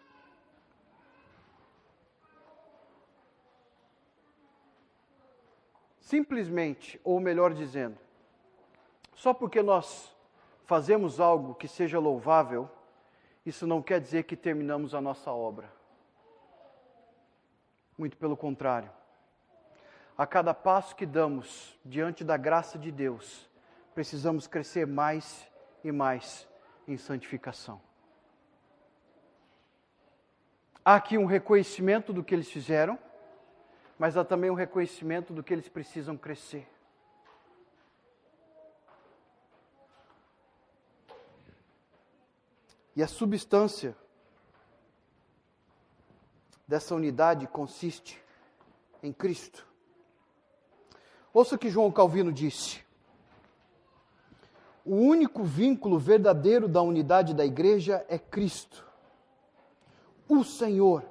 Simplesmente, 6.07 6.97
ou 7.03 7.19
melhor 7.19 7.53
dizendo, 7.53 7.97
só 9.13 9.33
porque 9.33 9.61
nós 9.61 10.15
fazemos 10.63 11.19
algo 11.19 11.53
que 11.53 11.67
seja 11.67 11.99
louvável, 11.99 12.69
isso 13.45 13.67
não 13.67 13.81
quer 13.81 13.99
dizer 13.99 14.23
que 14.23 14.37
terminamos 14.37 14.95
a 14.95 15.01
nossa 15.01 15.33
obra. 15.33 15.69
Muito 17.97 18.15
pelo 18.15 18.37
contrário. 18.37 18.89
A 20.17 20.25
cada 20.25 20.53
passo 20.53 20.95
que 20.95 21.05
damos 21.05 21.77
diante 21.83 22.23
da 22.23 22.37
graça 22.37 22.79
de 22.79 22.89
Deus, 22.89 23.49
precisamos 23.93 24.47
crescer 24.47 24.87
mais 24.87 25.45
e 25.83 25.91
mais 25.91 26.47
em 26.87 26.95
santificação. 26.95 27.81
Há 30.85 30.95
aqui 30.95 31.17
um 31.17 31.25
reconhecimento 31.25 32.13
do 32.13 32.23
que 32.23 32.33
eles 32.33 32.49
fizeram, 32.49 32.97
mas 33.97 34.15
há 34.15 34.23
também 34.23 34.49
um 34.49 34.55
reconhecimento 34.55 35.33
do 35.33 35.43
que 35.43 35.53
eles 35.53 35.67
precisam 35.67 36.15
crescer. 36.15 36.67
E 42.95 43.03
a 43.03 43.07
substância 43.07 43.95
dessa 46.67 46.95
unidade 46.95 47.47
consiste 47.47 48.21
em 49.01 49.13
Cristo. 49.13 49.65
Ouça 51.33 51.55
o 51.55 51.59
que 51.59 51.69
João 51.69 51.91
Calvino 51.91 52.31
disse. 52.31 52.83
O 54.83 54.95
único 54.95 55.43
vínculo 55.43 55.99
verdadeiro 55.99 56.67
da 56.67 56.81
unidade 56.81 57.33
da 57.33 57.45
igreja 57.45 58.05
é 58.07 58.17
Cristo, 58.17 58.85
o 60.27 60.43
Senhor 60.43 61.03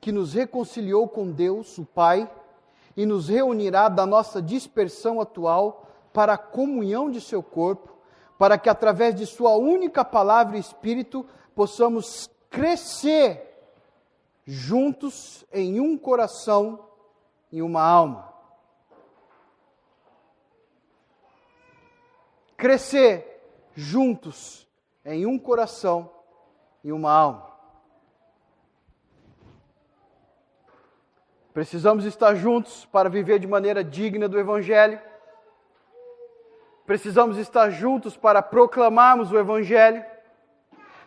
que 0.00 0.10
nos 0.10 0.32
reconciliou 0.32 1.06
com 1.06 1.30
Deus, 1.30 1.76
o 1.78 1.84
Pai, 1.84 2.30
e 2.96 3.04
nos 3.04 3.28
reunirá 3.28 3.88
da 3.88 4.06
nossa 4.06 4.40
dispersão 4.40 5.20
atual 5.20 5.86
para 6.12 6.34
a 6.34 6.38
comunhão 6.38 7.10
de 7.10 7.20
seu 7.20 7.42
corpo, 7.42 7.96
para 8.38 8.58
que 8.58 8.68
através 8.68 9.14
de 9.14 9.26
sua 9.26 9.56
única 9.56 10.04
palavra 10.04 10.56
e 10.56 10.60
espírito 10.60 11.26
possamos 11.54 12.28
crescer 12.48 13.46
juntos 14.46 15.44
em 15.52 15.78
um 15.78 15.96
coração 15.96 16.86
e 17.52 17.62
uma 17.62 17.82
alma. 17.82 18.32
Crescer 22.56 23.42
juntos 23.74 24.66
em 25.04 25.26
um 25.26 25.38
coração 25.38 26.10
e 26.82 26.92
uma 26.92 27.12
alma. 27.12 27.49
Precisamos 31.60 32.06
estar 32.06 32.34
juntos 32.36 32.86
para 32.86 33.10
viver 33.10 33.38
de 33.38 33.46
maneira 33.46 33.84
digna 33.84 34.26
do 34.26 34.40
Evangelho. 34.40 34.98
Precisamos 36.86 37.36
estar 37.36 37.68
juntos 37.68 38.16
para 38.16 38.40
proclamarmos 38.40 39.30
o 39.30 39.38
Evangelho. 39.38 40.02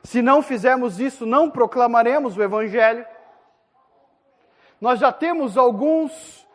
Se 0.03 0.21
não 0.21 0.43
fizermos 0.43 0.99
isso, 0.99 1.25
não 1.25 1.49
proclamaremos 1.49 2.37
o 2.37 2.43
Evangelho. 2.43 3.03
Nós 4.79 4.99
já 4.99 5.11
temos 5.11 5.57
alguns, 5.57 6.47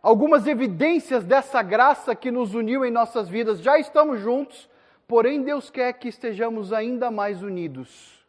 algumas 0.00 0.46
evidências 0.46 1.22
dessa 1.22 1.60
graça 1.60 2.14
que 2.14 2.30
nos 2.30 2.54
uniu 2.54 2.82
em 2.82 2.90
nossas 2.90 3.28
vidas, 3.28 3.60
já 3.60 3.78
estamos 3.78 4.20
juntos, 4.20 4.70
porém 5.06 5.42
Deus 5.42 5.68
quer 5.68 5.92
que 5.92 6.08
estejamos 6.08 6.72
ainda 6.72 7.10
mais 7.10 7.42
unidos. 7.42 8.23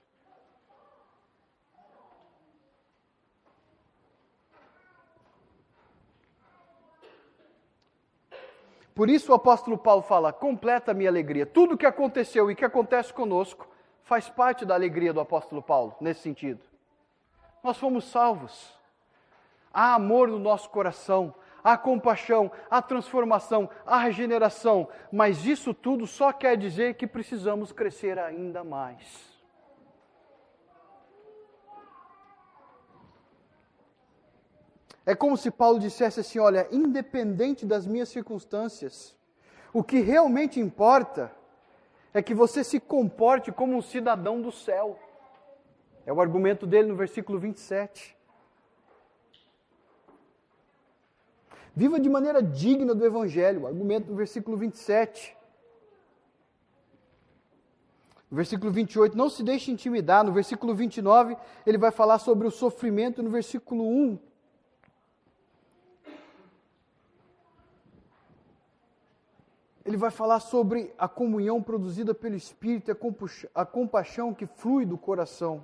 Por 8.96 9.10
isso 9.10 9.34
o 9.34 9.36
apóstolo 9.36 9.78
Paulo 9.78 10.02
fala: 10.02 10.32
completa 10.32 10.94
minha 10.94 11.10
alegria. 11.10 11.46
Tudo 11.46 11.78
que 11.78 11.86
aconteceu 11.86 12.50
e 12.50 12.56
que 12.56 12.64
acontece 12.64 13.14
conosco 13.14 13.68
faz 14.04 14.30
parte 14.30 14.64
da 14.66 14.74
alegria 14.74 15.12
do 15.12 15.20
apóstolo 15.20 15.62
Paulo, 15.62 15.96
nesse 16.00 16.22
sentido. 16.22 16.62
Nós 17.62 17.78
fomos 17.78 18.06
salvos. 18.06 18.74
Há 19.74 19.96
amor 19.96 20.30
no 20.30 20.40
nosso 20.40 20.70
coração, 20.70 21.36
há 21.62 21.78
compaixão, 21.78 22.50
há 22.70 22.82
transformação, 22.82 23.70
há 23.86 23.98
regeneração, 23.98 24.88
mas 25.12 25.46
isso 25.46 25.74
tudo 25.74 26.08
só 26.08 26.32
quer 26.32 26.56
dizer 26.56 26.94
que 26.94 27.06
precisamos 27.06 27.74
crescer 27.74 28.18
ainda 28.18 28.64
mais. 28.64 29.35
É 35.06 35.14
como 35.14 35.38
se 35.38 35.52
Paulo 35.52 35.80
dissesse 35.80 36.20
assim: 36.20 36.40
olha, 36.40 36.68
independente 36.72 37.66
das 37.66 37.86
minhas 37.86 38.10
circunstâncias, 38.10 39.16
o 39.74 39.84
que 39.84 40.00
realmente 40.00 40.60
importa 40.60 41.32
é 42.14 42.22
que 42.22 42.34
você 42.34 42.64
se 42.64 42.80
comporte 42.80 43.52
como 43.52 43.76
um 43.76 43.82
cidadão 43.82 44.42
do 44.42 44.52
céu. 44.52 44.98
É 46.06 46.14
o 46.14 46.22
argumento 46.22 46.66
dele 46.66 46.88
no 46.88 46.96
versículo 46.96 47.38
27. 47.38 48.16
Viva 51.76 52.00
de 52.00 52.10
maneira 52.10 52.42
digna 52.42 52.96
do 52.96 53.06
Evangelho, 53.06 53.68
argumento 53.68 54.10
no 54.10 54.16
versículo 54.16 54.56
27. 54.56 55.36
No 58.32 58.38
versículo 58.38 58.72
28, 58.72 59.18
não 59.18 59.30
se 59.30 59.44
deixe 59.44 59.72
intimidar. 59.72 60.24
No 60.24 60.32
versículo 60.32 60.74
29, 60.74 61.36
ele 61.66 61.78
vai 61.78 61.92
falar 61.92 62.20
sobre 62.20 62.48
o 62.48 62.52
sofrimento. 62.52 63.22
No 63.22 63.30
versículo 63.30 63.84
1, 63.84 64.18
ele 69.86 69.98
vai 69.98 70.10
falar 70.10 70.40
sobre 70.40 70.92
a 70.98 71.08
comunhão 71.08 71.62
produzida 71.62 72.14
pelo 72.16 72.36
Espírito, 72.36 72.92
a 73.54 73.66
compaixão 73.66 74.34
que 74.34 74.48
flui 74.48 74.84
do 74.84 74.98
coração. 74.98 75.64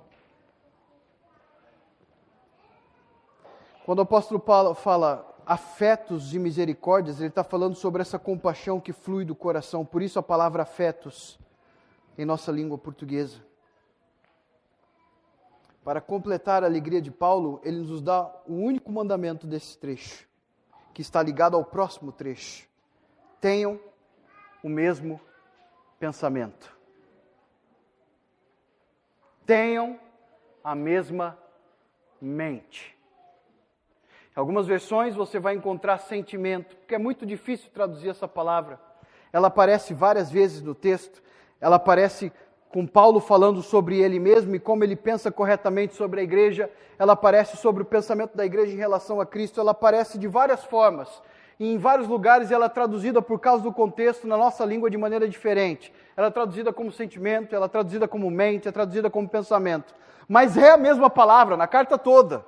Quando 3.84 3.98
o 3.98 4.02
apóstolo 4.02 4.38
Paulo 4.38 4.74
fala 4.74 5.28
afetos 5.44 6.32
e 6.32 6.38
misericórdias, 6.38 7.18
ele 7.18 7.30
está 7.30 7.42
falando 7.42 7.74
sobre 7.74 8.00
essa 8.00 8.16
compaixão 8.16 8.80
que 8.80 8.92
flui 8.92 9.24
do 9.24 9.34
coração, 9.34 9.84
por 9.84 10.00
isso 10.00 10.20
a 10.20 10.22
palavra 10.22 10.62
afetos 10.62 11.36
em 12.16 12.24
nossa 12.24 12.52
língua 12.52 12.78
portuguesa. 12.78 13.44
Para 15.82 16.00
completar 16.00 16.62
a 16.62 16.66
alegria 16.66 17.02
de 17.02 17.10
Paulo, 17.10 17.60
ele 17.64 17.78
nos 17.78 18.00
dá 18.00 18.32
o 18.46 18.54
único 18.54 18.92
mandamento 18.92 19.48
desse 19.48 19.76
trecho, 19.76 20.28
que 20.94 21.02
está 21.02 21.20
ligado 21.20 21.56
ao 21.56 21.64
próximo 21.64 22.12
trecho. 22.12 22.68
Tenham 23.40 23.80
o 24.62 24.68
mesmo 24.68 25.20
pensamento. 25.98 26.76
Tenham 29.44 29.98
a 30.62 30.74
mesma 30.74 31.38
mente. 32.20 32.96
Em 34.34 34.40
algumas 34.40 34.66
versões 34.66 35.14
você 35.14 35.38
vai 35.38 35.54
encontrar 35.54 35.98
sentimento, 35.98 36.76
porque 36.76 36.94
é 36.94 36.98
muito 36.98 37.26
difícil 37.26 37.70
traduzir 37.70 38.08
essa 38.08 38.26
palavra. 38.26 38.80
Ela 39.32 39.48
aparece 39.48 39.92
várias 39.92 40.30
vezes 40.30 40.62
no 40.62 40.74
texto. 40.74 41.22
Ela 41.60 41.76
aparece 41.76 42.32
com 42.70 42.86
Paulo 42.86 43.20
falando 43.20 43.62
sobre 43.62 43.98
ele 44.00 44.18
mesmo 44.18 44.54
e 44.54 44.58
como 44.58 44.82
ele 44.82 44.96
pensa 44.96 45.30
corretamente 45.30 45.94
sobre 45.94 46.20
a 46.20 46.22
igreja. 46.22 46.70
Ela 46.98 47.12
aparece 47.12 47.56
sobre 47.56 47.82
o 47.82 47.86
pensamento 47.86 48.34
da 48.36 48.46
igreja 48.46 48.72
em 48.72 48.78
relação 48.78 49.20
a 49.20 49.26
Cristo. 49.26 49.60
Ela 49.60 49.72
aparece 49.72 50.18
de 50.18 50.28
várias 50.28 50.64
formas. 50.64 51.22
Em 51.64 51.78
vários 51.78 52.08
lugares 52.08 52.50
ela 52.50 52.66
é 52.66 52.68
traduzida 52.68 53.22
por 53.22 53.38
causa 53.38 53.62
do 53.62 53.72
contexto 53.72 54.26
na 54.26 54.36
nossa 54.36 54.64
língua 54.64 54.90
de 54.90 54.98
maneira 54.98 55.28
diferente. 55.28 55.92
Ela 56.16 56.26
é 56.26 56.30
traduzida 56.30 56.72
como 56.72 56.90
sentimento, 56.90 57.54
ela 57.54 57.66
é 57.66 57.68
traduzida 57.68 58.08
como 58.08 58.28
mente, 58.32 58.66
é 58.66 58.72
traduzida 58.72 59.08
como 59.08 59.28
pensamento. 59.28 59.94
Mas 60.28 60.56
é 60.56 60.72
a 60.72 60.76
mesma 60.76 61.08
palavra 61.08 61.56
na 61.56 61.68
carta 61.68 61.96
toda. 61.96 62.44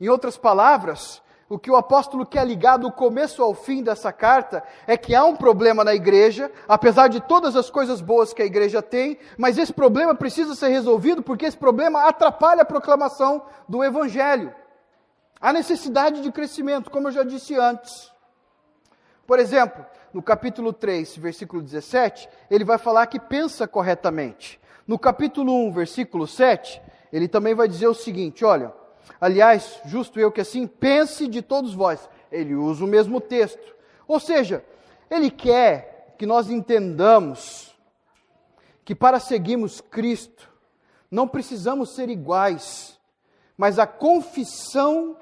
Em 0.00 0.08
outras 0.08 0.38
palavras, 0.38 1.20
o 1.46 1.58
que 1.58 1.70
o 1.70 1.76
apóstolo 1.76 2.24
quer 2.24 2.46
ligar 2.46 2.78
do 2.78 2.90
começo 2.90 3.42
ao 3.42 3.52
fim 3.52 3.82
dessa 3.82 4.10
carta 4.10 4.62
é 4.86 4.96
que 4.96 5.14
há 5.14 5.26
um 5.26 5.36
problema 5.36 5.84
na 5.84 5.94
igreja, 5.94 6.50
apesar 6.66 7.08
de 7.08 7.20
todas 7.20 7.54
as 7.54 7.68
coisas 7.68 8.00
boas 8.00 8.32
que 8.32 8.40
a 8.40 8.46
igreja 8.46 8.80
tem, 8.80 9.18
mas 9.36 9.58
esse 9.58 9.74
problema 9.74 10.14
precisa 10.14 10.54
ser 10.54 10.68
resolvido 10.68 11.22
porque 11.22 11.44
esse 11.44 11.56
problema 11.56 12.08
atrapalha 12.08 12.62
a 12.62 12.64
proclamação 12.64 13.42
do 13.68 13.84
evangelho. 13.84 14.54
Há 15.40 15.52
necessidade 15.52 16.20
de 16.20 16.30
crescimento, 16.30 16.90
como 16.90 17.08
eu 17.08 17.12
já 17.12 17.22
disse 17.22 17.54
antes. 17.56 18.12
Por 19.26 19.38
exemplo, 19.38 19.84
no 20.12 20.22
capítulo 20.22 20.72
3, 20.72 21.16
versículo 21.16 21.62
17, 21.62 22.28
ele 22.50 22.64
vai 22.64 22.78
falar 22.78 23.06
que 23.06 23.18
pensa 23.18 23.66
corretamente. 23.66 24.60
No 24.86 24.98
capítulo 24.98 25.52
1, 25.68 25.72
versículo 25.72 26.26
7, 26.26 26.82
ele 27.12 27.28
também 27.28 27.54
vai 27.54 27.68
dizer 27.68 27.86
o 27.86 27.94
seguinte: 27.94 28.44
olha, 28.44 28.72
Aliás, 29.18 29.80
justo 29.86 30.20
eu 30.20 30.30
que 30.30 30.40
assim 30.40 30.66
pense 30.66 31.26
de 31.26 31.40
todos 31.40 31.74
vós. 31.74 32.08
Ele 32.30 32.54
usa 32.54 32.84
o 32.84 32.88
mesmo 32.88 33.20
texto. 33.20 33.74
Ou 34.06 34.20
seja, 34.20 34.64
ele 35.10 35.30
quer 35.30 36.14
que 36.18 36.26
nós 36.26 36.50
entendamos 36.50 37.74
que 38.84 38.94
para 38.94 39.20
seguirmos 39.20 39.80
Cristo, 39.80 40.50
não 41.10 41.26
precisamos 41.26 41.94
ser 41.94 42.08
iguais, 42.08 42.98
mas 43.56 43.78
a 43.78 43.86
confissão 43.86 45.16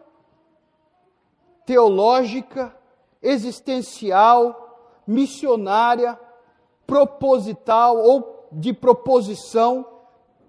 teológica, 1.68 2.74
existencial, 3.20 5.02
missionária, 5.06 6.18
proposital 6.86 7.98
ou 7.98 8.48
de 8.50 8.72
proposição 8.72 9.86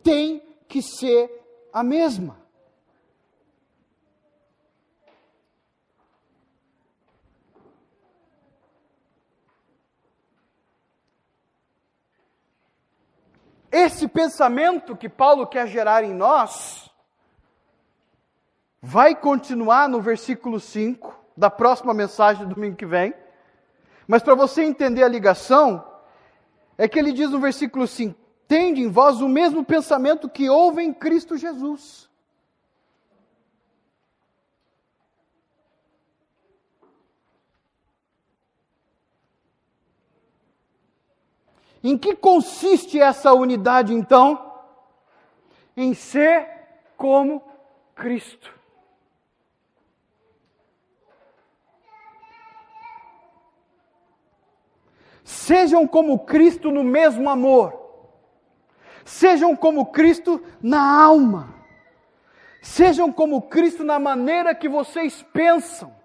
tem 0.02 0.42
que 0.66 0.82
ser 0.82 1.30
a 1.74 1.84
mesma. 1.84 2.40
Esse 13.70 14.08
pensamento 14.08 14.96
que 14.96 15.10
Paulo 15.10 15.46
quer 15.46 15.68
gerar 15.68 16.02
em 16.02 16.14
nós 16.14 16.90
vai 18.82 19.16
continuar 19.16 19.90
no 19.90 20.02
versículo 20.02 20.60
5 20.60 21.18
da 21.36 21.50
próxima 21.50 21.94
mensagem 21.94 22.48
do 22.48 22.56
domingo 22.56 22.76
que 22.76 22.86
vem. 22.86 23.14
Mas 24.08 24.24
para 24.24 24.36
você 24.36 24.64
entender 24.64 25.04
a 25.04 25.08
ligação, 25.08 25.86
é 26.78 26.88
que 26.88 26.98
ele 26.98 27.12
diz 27.12 27.30
no 27.30 27.40
versículo 27.40 27.86
5: 27.86 28.16
Tende 28.48 28.82
em 28.82 28.90
vós 28.90 29.22
o 29.22 29.30
mesmo 29.30 29.64
pensamento 29.64 30.30
que 30.30 30.50
houve 30.50 30.82
em 30.82 30.94
Cristo 30.94 31.38
Jesus. 31.38 32.10
Em 41.82 41.98
que 41.98 42.14
consiste 42.14 43.00
essa 43.00 43.32
unidade, 43.34 43.94
então? 43.94 44.52
Em 45.78 45.94
ser 45.94 46.46
como 46.98 47.42
Cristo. 47.96 48.59
Sejam 55.30 55.88
como 55.88 56.26
Cristo 56.26 56.72
no 56.72 56.84
mesmo 56.84 57.30
amor. 57.30 57.72
Sejam 59.06 59.56
como 59.56 59.86
Cristo 59.86 60.42
na 60.60 60.82
alma. 61.04 61.54
Sejam 62.64 63.14
como 63.14 63.44
Cristo 63.44 63.84
na 63.84 64.00
maneira 64.00 64.56
que 64.56 64.68
vocês 64.68 65.22
pensam. 65.32 65.96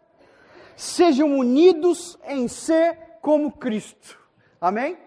Sejam 0.76 1.38
unidos 1.38 2.18
em 2.26 2.46
ser 2.48 2.98
como 3.22 3.50
Cristo. 3.50 4.20
Amém? 4.60 4.98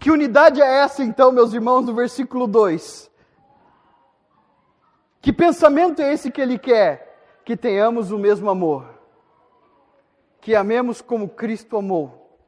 Que 0.00 0.10
unidade 0.10 0.60
é 0.60 0.80
essa, 0.80 1.04
então, 1.04 1.30
meus 1.30 1.54
irmãos, 1.54 1.82
no 1.82 1.94
versículo 1.94 2.48
2? 2.48 3.08
Que 5.20 5.32
pensamento 5.32 6.02
é 6.02 6.12
esse 6.12 6.32
que 6.32 6.40
ele 6.40 6.58
quer? 6.58 7.40
Que 7.44 7.56
tenhamos 7.56 8.10
o 8.10 8.18
mesmo 8.18 8.50
amor. 8.50 8.99
Que 10.40 10.54
amemos 10.54 11.00
como 11.00 11.28
Cristo 11.28 11.76
amou. 11.76 12.38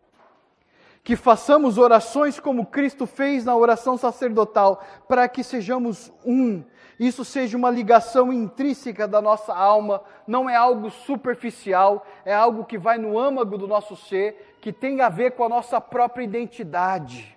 Que 1.04 1.16
façamos 1.16 1.78
orações 1.78 2.38
como 2.38 2.66
Cristo 2.66 3.06
fez 3.06 3.44
na 3.44 3.56
oração 3.56 3.96
sacerdotal, 3.96 4.82
para 5.08 5.28
que 5.28 5.42
sejamos 5.42 6.12
um. 6.24 6.62
Isso 6.98 7.24
seja 7.24 7.56
uma 7.56 7.70
ligação 7.70 8.32
intrínseca 8.32 9.08
da 9.08 9.20
nossa 9.20 9.52
alma, 9.52 10.02
não 10.26 10.48
é 10.48 10.54
algo 10.54 10.90
superficial, 10.90 12.06
é 12.24 12.32
algo 12.32 12.64
que 12.64 12.78
vai 12.78 12.98
no 12.98 13.18
âmago 13.18 13.58
do 13.58 13.66
nosso 13.66 13.96
ser, 13.96 14.56
que 14.60 14.72
tem 14.72 15.00
a 15.00 15.08
ver 15.08 15.32
com 15.32 15.42
a 15.42 15.48
nossa 15.48 15.80
própria 15.80 16.22
identidade. 16.22 17.36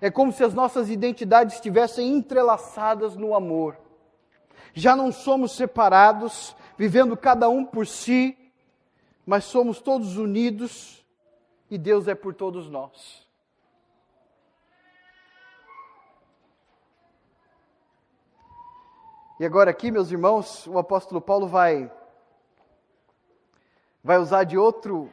É 0.00 0.10
como 0.10 0.32
se 0.32 0.44
as 0.44 0.54
nossas 0.54 0.88
identidades 0.88 1.56
estivessem 1.56 2.08
entrelaçadas 2.14 3.16
no 3.16 3.34
amor. 3.34 3.76
Já 4.72 4.94
não 4.94 5.10
somos 5.10 5.56
separados, 5.56 6.56
vivendo 6.78 7.16
cada 7.16 7.48
um 7.48 7.64
por 7.64 7.86
si, 7.86 8.38
mas 9.26 9.44
somos 9.44 9.80
todos 9.80 10.16
unidos 10.16 11.04
e 11.70 11.78
Deus 11.78 12.08
é 12.08 12.14
por 12.14 12.34
todos 12.34 12.68
nós. 12.68 13.28
E 19.38 19.44
agora 19.46 19.70
aqui, 19.70 19.90
meus 19.90 20.10
irmãos, 20.10 20.66
o 20.66 20.78
apóstolo 20.78 21.20
Paulo 21.20 21.46
vai 21.46 21.90
vai 24.02 24.18
usar 24.18 24.44
de 24.44 24.56
outro 24.56 25.10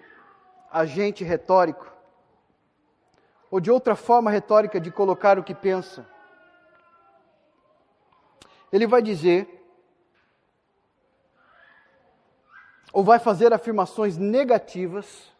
agente 0.71 1.23
retórico 1.23 1.91
ou 3.49 3.59
de 3.59 3.71
outra 3.71 3.95
forma 3.95 4.29
retórica 4.29 4.79
de 4.79 4.91
colocar 4.91 5.39
o 5.39 5.43
que 5.43 5.55
pensa. 5.55 6.07
Ele 8.71 8.85
vai 8.85 9.01
dizer, 9.01 9.56
ou 12.93 13.03
vai 13.03 13.19
fazer 13.19 13.53
afirmações 13.53 14.17
negativas 14.17 15.31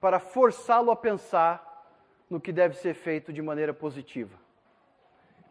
para 0.00 0.20
forçá-lo 0.20 0.90
a 0.90 0.96
pensar 0.96 1.88
no 2.28 2.40
que 2.40 2.52
deve 2.52 2.76
ser 2.76 2.94
feito 2.94 3.32
de 3.32 3.42
maneira 3.42 3.72
positiva. 3.72 4.36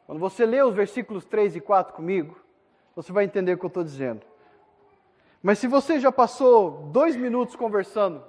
Quando 0.05 0.19
você 0.19 0.45
lê 0.45 0.61
os 0.61 0.73
versículos 0.75 1.25
3 1.25 1.55
e 1.55 1.61
4 1.61 1.93
comigo, 1.93 2.39
você 2.95 3.11
vai 3.11 3.25
entender 3.25 3.53
o 3.53 3.57
que 3.57 3.65
eu 3.65 3.69
estou 3.69 3.83
dizendo. 3.83 4.21
Mas 5.41 5.59
se 5.59 5.67
você 5.67 5.99
já 5.99 6.11
passou 6.11 6.89
dois 6.91 7.15
minutos 7.15 7.55
conversando 7.55 8.23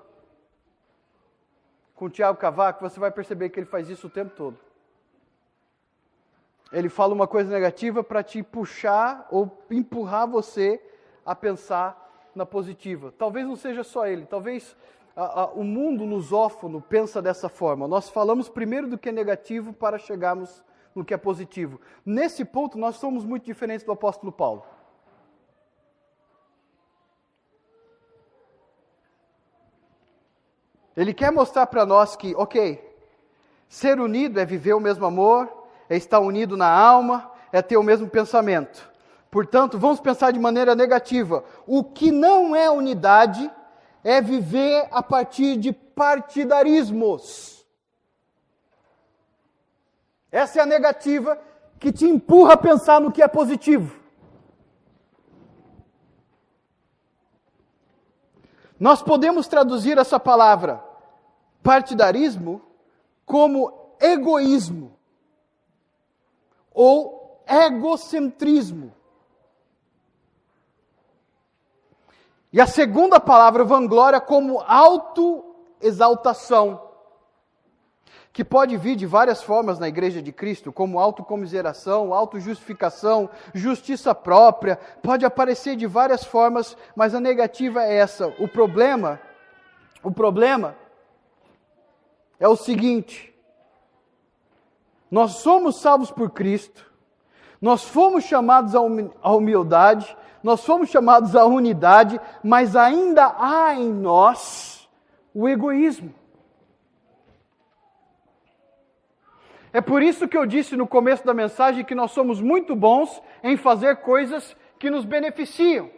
com 1.94 2.06
o 2.06 2.10
Tiago 2.10 2.38
Cavaco, 2.38 2.88
você 2.88 2.98
vai 2.98 3.10
perceber 3.10 3.50
que 3.50 3.60
ele 3.60 3.66
faz 3.66 3.88
isso 3.88 4.06
o 4.06 4.10
tempo 4.10 4.34
todo. 4.34 4.58
Ele 6.72 6.88
fala 6.88 7.14
uma 7.14 7.28
coisa 7.28 7.50
negativa 7.50 8.02
para 8.02 8.22
te 8.22 8.42
puxar 8.42 9.28
ou 9.30 9.64
empurrar 9.70 10.26
você 10.26 10.82
a 11.24 11.34
pensar 11.34 12.03
na 12.34 12.46
positiva. 12.46 13.12
Talvez 13.16 13.46
não 13.46 13.56
seja 13.56 13.84
só 13.84 14.06
ele, 14.06 14.26
talvez 14.26 14.76
a, 15.16 15.42
a, 15.42 15.46
o 15.46 15.62
mundo 15.62 16.04
lusófono 16.04 16.80
pensa 16.80 17.22
dessa 17.22 17.48
forma. 17.48 17.86
Nós 17.86 18.08
falamos 18.08 18.48
primeiro 18.48 18.88
do 18.88 18.98
que 18.98 19.08
é 19.08 19.12
negativo 19.12 19.72
para 19.72 19.98
chegarmos 19.98 20.62
no 20.94 21.04
que 21.04 21.14
é 21.14 21.16
positivo. 21.16 21.80
Nesse 22.04 22.44
ponto, 22.44 22.78
nós 22.78 22.96
somos 22.96 23.24
muito 23.24 23.44
diferentes 23.44 23.84
do 23.84 23.92
apóstolo 23.92 24.32
Paulo. 24.32 24.64
Ele 30.96 31.12
quer 31.12 31.32
mostrar 31.32 31.66
para 31.66 31.84
nós 31.84 32.14
que, 32.14 32.34
ok, 32.36 32.80
ser 33.68 33.98
unido 33.98 34.38
é 34.38 34.44
viver 34.44 34.74
o 34.74 34.80
mesmo 34.80 35.04
amor, 35.04 35.52
é 35.88 35.96
estar 35.96 36.20
unido 36.20 36.56
na 36.56 36.70
alma, 36.70 37.32
é 37.50 37.60
ter 37.60 37.76
o 37.76 37.82
mesmo 37.82 38.08
pensamento. 38.08 38.93
Portanto, 39.34 39.80
vamos 39.80 39.98
pensar 39.98 40.32
de 40.32 40.38
maneira 40.38 40.76
negativa. 40.76 41.42
O 41.66 41.82
que 41.82 42.12
não 42.12 42.54
é 42.54 42.70
unidade 42.70 43.50
é 44.04 44.20
viver 44.20 44.86
a 44.92 45.02
partir 45.02 45.56
de 45.56 45.72
partidarismos. 45.72 47.66
Essa 50.30 50.60
é 50.60 50.62
a 50.62 50.66
negativa 50.66 51.36
que 51.80 51.90
te 51.90 52.04
empurra 52.06 52.52
a 52.52 52.56
pensar 52.56 53.00
no 53.00 53.10
que 53.10 53.20
é 53.20 53.26
positivo. 53.26 54.00
Nós 58.78 59.02
podemos 59.02 59.48
traduzir 59.48 59.98
essa 59.98 60.20
palavra 60.20 60.80
partidarismo 61.60 62.62
como 63.26 63.96
egoísmo 64.00 64.96
ou 66.72 67.42
egocentrismo. 67.48 68.94
E 72.54 72.60
a 72.60 72.66
segunda 72.68 73.18
palavra, 73.18 73.64
vanglória, 73.64 74.20
como 74.20 74.60
autoexaltação, 74.60 76.80
que 78.32 78.44
pode 78.44 78.76
vir 78.76 78.94
de 78.94 79.06
várias 79.06 79.42
formas 79.42 79.80
na 79.80 79.88
igreja 79.88 80.22
de 80.22 80.30
Cristo, 80.30 80.72
como 80.72 81.00
autocomiseração, 81.00 82.14
autojustificação, 82.14 83.28
justiça 83.52 84.14
própria, 84.14 84.78
pode 85.02 85.26
aparecer 85.26 85.74
de 85.74 85.88
várias 85.88 86.22
formas, 86.22 86.76
mas 86.94 87.12
a 87.12 87.18
negativa 87.18 87.82
é 87.82 87.96
essa. 87.96 88.28
O 88.38 88.46
problema, 88.46 89.20
o 90.00 90.12
problema 90.12 90.76
é 92.38 92.46
o 92.46 92.54
seguinte: 92.54 93.34
nós 95.10 95.38
somos 95.38 95.80
salvos 95.80 96.12
por 96.12 96.30
Cristo, 96.30 96.88
nós 97.60 97.82
fomos 97.82 98.22
chamados 98.22 98.76
à 98.76 99.32
humildade, 99.32 100.16
nós 100.44 100.62
fomos 100.62 100.90
chamados 100.90 101.34
à 101.34 101.46
unidade, 101.46 102.20
mas 102.42 102.76
ainda 102.76 103.34
há 103.38 103.74
em 103.74 103.90
nós 103.90 104.86
o 105.32 105.48
egoísmo. 105.48 106.14
É 109.72 109.80
por 109.80 110.02
isso 110.02 110.28
que 110.28 110.36
eu 110.36 110.44
disse 110.44 110.76
no 110.76 110.86
começo 110.86 111.24
da 111.24 111.32
mensagem 111.32 111.82
que 111.82 111.94
nós 111.94 112.10
somos 112.10 112.42
muito 112.42 112.76
bons 112.76 113.22
em 113.42 113.56
fazer 113.56 113.96
coisas 114.02 114.54
que 114.78 114.90
nos 114.90 115.06
beneficiam. 115.06 115.90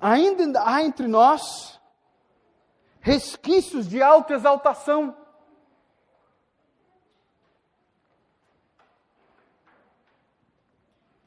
Ainda 0.00 0.62
há 0.64 0.82
entre 0.82 1.08
nós 1.08 1.81
resquícios 3.02 3.88
de 3.88 4.00
autoexaltação. 4.00 5.14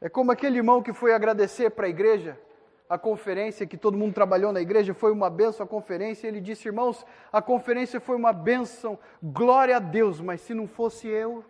É 0.01 0.09
como 0.09 0.32
aquele 0.32 0.57
irmão 0.57 0.82
que 0.82 0.93
foi 0.93 1.13
agradecer 1.13 1.69
para 1.71 1.88
a 1.88 1.89
igreja, 1.89 2.39
a 2.88 2.97
conferência 2.97 3.65
que 3.65 3.78
todo 3.78 3.97
mundo 3.97 4.13
trabalhou 4.13 4.51
na 4.51 4.61
igreja, 4.61 4.93
foi 4.93 5.11
uma 5.11 5.30
benção 5.30 5.65
a 5.65 5.69
conferência, 5.69 6.28
ele 6.28 6.39
disse: 6.39 6.67
Irmãos, 6.67 7.05
a 7.32 7.41
conferência 7.41 7.99
foi 7.99 8.15
uma 8.15 8.32
benção, 8.32 8.97
glória 9.21 9.76
a 9.76 9.80
Deus, 9.80 10.21
mas 10.21 10.41
se 10.41 10.53
não 10.53 10.67
fosse 10.67 11.07
eu, 11.07 11.43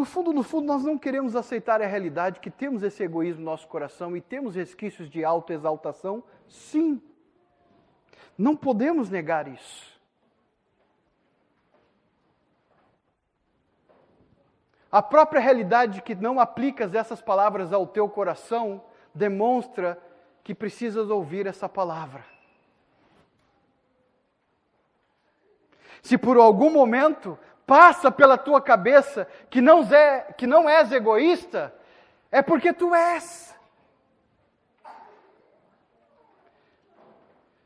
No 0.00 0.06
fundo, 0.06 0.32
no 0.32 0.42
fundo, 0.42 0.66
nós 0.66 0.82
não 0.82 0.96
queremos 0.96 1.36
aceitar 1.36 1.82
a 1.82 1.86
realidade 1.86 2.40
que 2.40 2.50
temos 2.50 2.82
esse 2.82 3.02
egoísmo 3.02 3.44
no 3.44 3.50
nosso 3.50 3.68
coração 3.68 4.16
e 4.16 4.20
temos 4.22 4.54
resquícios 4.54 5.10
de 5.10 5.22
autoexaltação, 5.22 6.24
sim. 6.48 7.02
Não 8.38 8.56
podemos 8.56 9.10
negar 9.10 9.46
isso. 9.46 10.00
A 14.90 15.02
própria 15.02 15.38
realidade 15.38 15.96
de 15.96 16.00
que 16.00 16.14
não 16.14 16.40
aplicas 16.40 16.94
essas 16.94 17.20
palavras 17.20 17.70
ao 17.70 17.86
teu 17.86 18.08
coração 18.08 18.82
demonstra 19.14 20.02
que 20.42 20.54
precisas 20.54 21.10
ouvir 21.10 21.46
essa 21.46 21.68
palavra. 21.68 22.24
Se 26.02 26.16
por 26.16 26.38
algum 26.38 26.70
momento 26.70 27.38
passa 27.70 28.10
pela 28.10 28.36
tua 28.36 28.60
cabeça 28.60 29.28
que 29.48 29.60
não, 29.60 29.84
é, 29.94 30.32
que 30.36 30.44
não 30.44 30.68
és 30.68 30.90
egoísta, 30.90 31.72
é 32.28 32.42
porque 32.42 32.72
tu 32.72 32.92
és. 32.92 33.54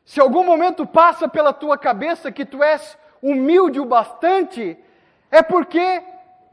Se 0.05 0.21
algum 0.21 0.45
momento 0.45 0.87
passa 0.87 1.27
pela 1.27 1.55
tua 1.55 1.79
cabeça 1.79 2.31
que 2.31 2.45
tu 2.45 2.63
és 2.63 2.99
humilde 3.23 3.81
o 3.81 3.87
bastante, 3.87 4.77
é 5.31 5.43
porque 5.43 6.05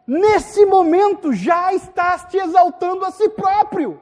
nesse 0.07 0.65
momento 0.65 1.33
já 1.33 1.73
estás 1.73 2.23
te 2.23 2.37
exaltando 2.37 3.03
a 3.03 3.11
si 3.11 3.27
próprio. 3.31 4.01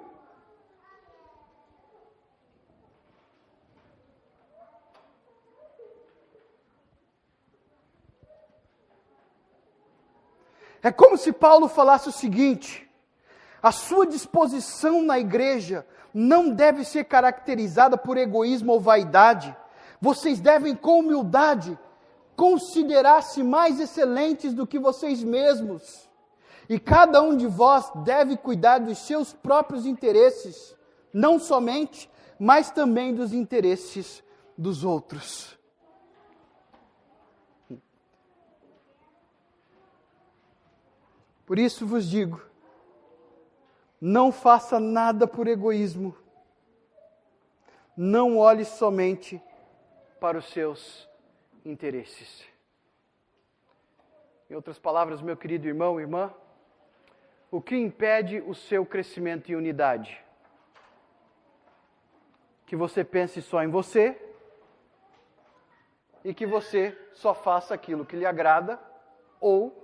É 10.82 10.92
como 10.92 11.18
se 11.18 11.32
Paulo 11.32 11.68
falasse 11.68 12.10
o 12.10 12.12
seguinte: 12.14 12.90
a 13.62 13.72
sua 13.72 14.08
disposição 14.08 15.02
na 15.02 15.20
igreja 15.20 15.86
não 16.14 16.50
deve 16.50 16.84
ser 16.84 17.04
caracterizada 17.04 17.98
por 17.98 18.18
egoísmo 18.18 18.72
ou 18.74 18.80
vaidade. 18.80 19.56
Vocês 20.02 20.40
devem, 20.40 20.76
com 20.76 21.00
humildade, 21.00 21.78
considerar-se 22.36 23.44
mais 23.44 23.80
excelentes 23.80 24.54
do 24.54 24.66
que 24.66 24.80
vocês 24.80 25.24
mesmos. 25.24 26.10
E 26.70 26.80
cada 26.80 27.22
um 27.22 27.36
de 27.36 27.48
vós 27.48 27.92
deve 28.06 28.38
cuidar 28.38 28.78
dos 28.78 29.00
seus 29.00 29.34
próprios 29.34 29.86
interesses, 29.86 30.76
não 31.12 31.38
somente, 31.38 32.10
mas 32.40 32.72
também 32.72 33.14
dos 33.14 33.34
interesses 33.34 34.24
dos 34.58 34.86
outros. 34.86 35.59
Por 41.50 41.58
isso 41.58 41.84
vos 41.84 42.08
digo: 42.08 42.40
não 44.00 44.32
faça 44.32 44.80
nada 44.80 45.26
por 45.26 45.48
egoísmo. 45.48 46.16
Não 47.98 48.38
olhe 48.38 48.64
somente 48.64 49.42
para 50.20 50.38
os 50.38 50.46
seus 50.50 51.10
interesses. 51.66 52.48
Em 54.48 54.54
outras 54.54 54.78
palavras, 54.78 55.24
meu 55.24 55.36
querido 55.36 55.68
irmão 55.68 56.00
e 56.00 56.04
irmã, 56.04 56.32
o 57.50 57.60
que 57.60 57.76
impede 57.76 58.42
o 58.42 58.54
seu 58.54 58.86
crescimento 58.86 59.52
em 59.52 59.56
unidade? 59.56 60.24
Que 62.68 62.76
você 62.76 63.04
pense 63.04 63.42
só 63.42 63.64
em 63.64 63.68
você 63.70 64.22
e 66.24 66.32
que 66.32 66.46
você 66.46 66.96
só 67.12 67.34
faça 67.34 67.74
aquilo 67.74 68.06
que 68.06 68.16
lhe 68.16 68.26
agrada 68.28 68.80
ou 69.42 69.76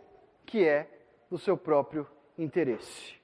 que 0.45 0.63
é 0.63 0.94
do 1.30 1.38
seu 1.38 1.57
próprio 1.57 2.07
interesse. 2.38 3.15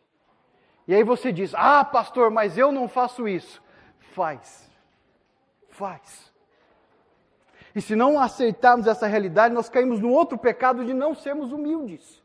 E 0.88 0.96
aí 0.96 1.04
você 1.04 1.32
diz: 1.32 1.54
Ah, 1.56 1.84
pastor, 1.84 2.30
mas 2.30 2.58
eu 2.58 2.72
não 2.72 2.88
faço 2.88 3.28
isso. 3.28 3.62
Faz. 4.14 4.70
Faz. 5.70 6.32
E 7.74 7.82
se 7.82 7.96
não 7.96 8.20
aceitarmos 8.20 8.88
essa 8.88 9.08
realidade, 9.08 9.54
nós 9.54 9.70
caímos 9.70 10.00
no 10.00 10.10
outro 10.10 10.38
pecado 10.38 10.84
de 10.84 10.94
não 10.94 11.16
sermos 11.16 11.52
humildes. 11.52 12.21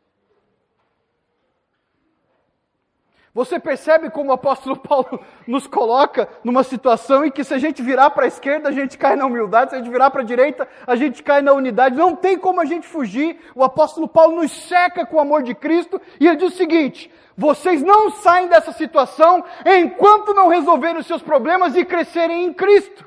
Você 3.36 3.60
percebe 3.60 4.08
como 4.08 4.30
o 4.30 4.32
apóstolo 4.32 4.74
Paulo 4.80 5.20
nos 5.46 5.66
coloca 5.66 6.26
numa 6.42 6.62
situação 6.62 7.22
em 7.22 7.30
que 7.30 7.44
se 7.44 7.52
a 7.52 7.58
gente 7.58 7.82
virar 7.82 8.08
para 8.08 8.24
a 8.24 8.28
esquerda, 8.28 8.70
a 8.70 8.72
gente 8.72 8.96
cai 8.96 9.14
na 9.14 9.26
humildade, 9.26 9.68
se 9.68 9.76
a 9.76 9.78
gente 9.78 9.90
virar 9.90 10.10
para 10.10 10.22
a 10.22 10.24
direita, 10.24 10.66
a 10.86 10.96
gente 10.96 11.22
cai 11.22 11.42
na 11.42 11.52
unidade. 11.52 11.98
Não 11.98 12.16
tem 12.16 12.38
como 12.38 12.62
a 12.62 12.64
gente 12.64 12.86
fugir. 12.86 13.38
O 13.54 13.62
apóstolo 13.62 14.08
Paulo 14.08 14.36
nos 14.36 14.50
seca 14.50 15.04
com 15.04 15.18
o 15.18 15.20
amor 15.20 15.42
de 15.42 15.54
Cristo 15.54 16.00
e 16.18 16.26
ele 16.26 16.36
diz 16.36 16.54
o 16.54 16.56
seguinte: 16.56 17.12
vocês 17.36 17.82
não 17.82 18.10
saem 18.10 18.48
dessa 18.48 18.72
situação 18.72 19.44
enquanto 19.66 20.32
não 20.32 20.48
resolverem 20.48 20.96
os 20.96 21.06
seus 21.06 21.20
problemas 21.20 21.76
e 21.76 21.84
crescerem 21.84 22.42
em 22.42 22.54
Cristo. 22.54 23.04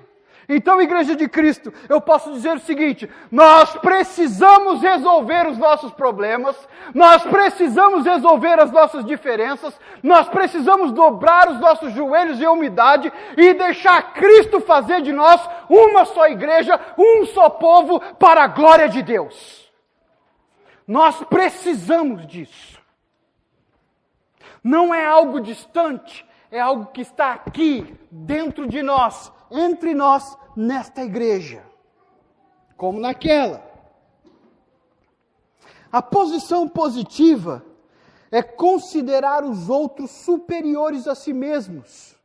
Então, 0.51 0.81
Igreja 0.81 1.15
de 1.15 1.29
Cristo, 1.29 1.71
eu 1.87 2.01
posso 2.01 2.33
dizer 2.33 2.55
o 2.55 2.59
seguinte: 2.59 3.07
nós 3.31 3.75
precisamos 3.75 4.81
resolver 4.81 5.47
os 5.47 5.59
nossos 5.59 5.93
problemas, 5.93 6.57
nós 6.91 7.21
precisamos 7.21 8.03
resolver 8.03 8.59
as 8.59 8.71
nossas 8.71 9.05
diferenças, 9.05 9.79
nós 10.01 10.27
precisamos 10.27 10.91
dobrar 10.91 11.51
os 11.51 11.59
nossos 11.59 11.93
joelhos 11.93 12.41
em 12.41 12.47
umidade 12.47 13.13
e 13.37 13.53
deixar 13.53 14.13
Cristo 14.13 14.59
fazer 14.59 15.03
de 15.03 15.13
nós 15.13 15.39
uma 15.69 16.03
só 16.05 16.27
igreja, 16.27 16.79
um 16.97 17.27
só 17.27 17.47
povo, 17.47 17.99
para 18.15 18.43
a 18.43 18.47
glória 18.47 18.89
de 18.89 19.03
Deus. 19.03 19.71
Nós 20.87 21.23
precisamos 21.25 22.25
disso. 22.25 22.79
Não 24.63 24.93
é 24.93 25.05
algo 25.05 25.39
distante, 25.39 26.25
é 26.49 26.59
algo 26.59 26.87
que 26.87 27.01
está 27.01 27.33
aqui, 27.33 27.95
dentro 28.09 28.67
de 28.67 28.81
nós, 28.81 29.31
entre 29.51 29.93
nós, 29.93 30.37
nesta 30.55 31.03
igreja, 31.03 31.63
como 32.77 32.99
naquela. 32.99 33.63
A 35.91 36.01
posição 36.01 36.67
positiva 36.67 37.65
é 38.31 38.43
considerar 38.43 39.43
os 39.43 39.69
outros 39.69 40.11
superiores 40.11 41.07
a 41.07 41.15
si 41.15 41.33
mesmos. 41.33 42.15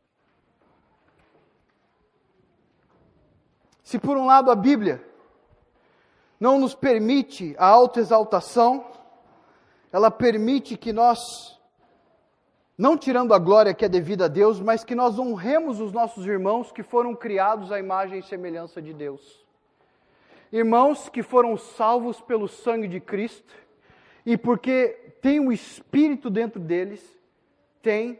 Se 3.83 3.99
por 3.99 4.17
um 4.17 4.25
lado 4.25 4.51
a 4.51 4.55
Bíblia 4.55 5.03
não 6.39 6.59
nos 6.59 6.75
permite 6.75 7.55
a 7.57 7.67
autoexaltação, 7.67 8.85
ela 9.91 10.11
permite 10.11 10.75
que 10.75 10.91
nós 10.91 11.54
não 12.77 12.97
tirando 12.97 13.33
a 13.33 13.39
glória 13.39 13.73
que 13.73 13.85
é 13.85 13.89
devida 13.89 14.25
a 14.25 14.27
Deus, 14.27 14.59
mas 14.59 14.83
que 14.83 14.95
nós 14.95 15.17
honremos 15.17 15.79
os 15.79 15.91
nossos 15.93 16.25
irmãos 16.25 16.71
que 16.71 16.83
foram 16.83 17.15
criados 17.15 17.71
à 17.71 17.79
imagem 17.79 18.19
e 18.19 18.23
semelhança 18.23 18.81
de 18.81 18.93
Deus. 18.93 19.45
Irmãos 20.51 21.09
que 21.09 21.23
foram 21.23 21.57
salvos 21.57 22.19
pelo 22.21 22.47
sangue 22.47 22.87
de 22.87 22.99
Cristo 22.99 23.53
e 24.25 24.37
porque 24.37 25.13
tem 25.21 25.39
o 25.39 25.51
Espírito 25.51 26.29
dentro 26.29 26.59
deles, 26.59 27.17
tem, 27.81 28.19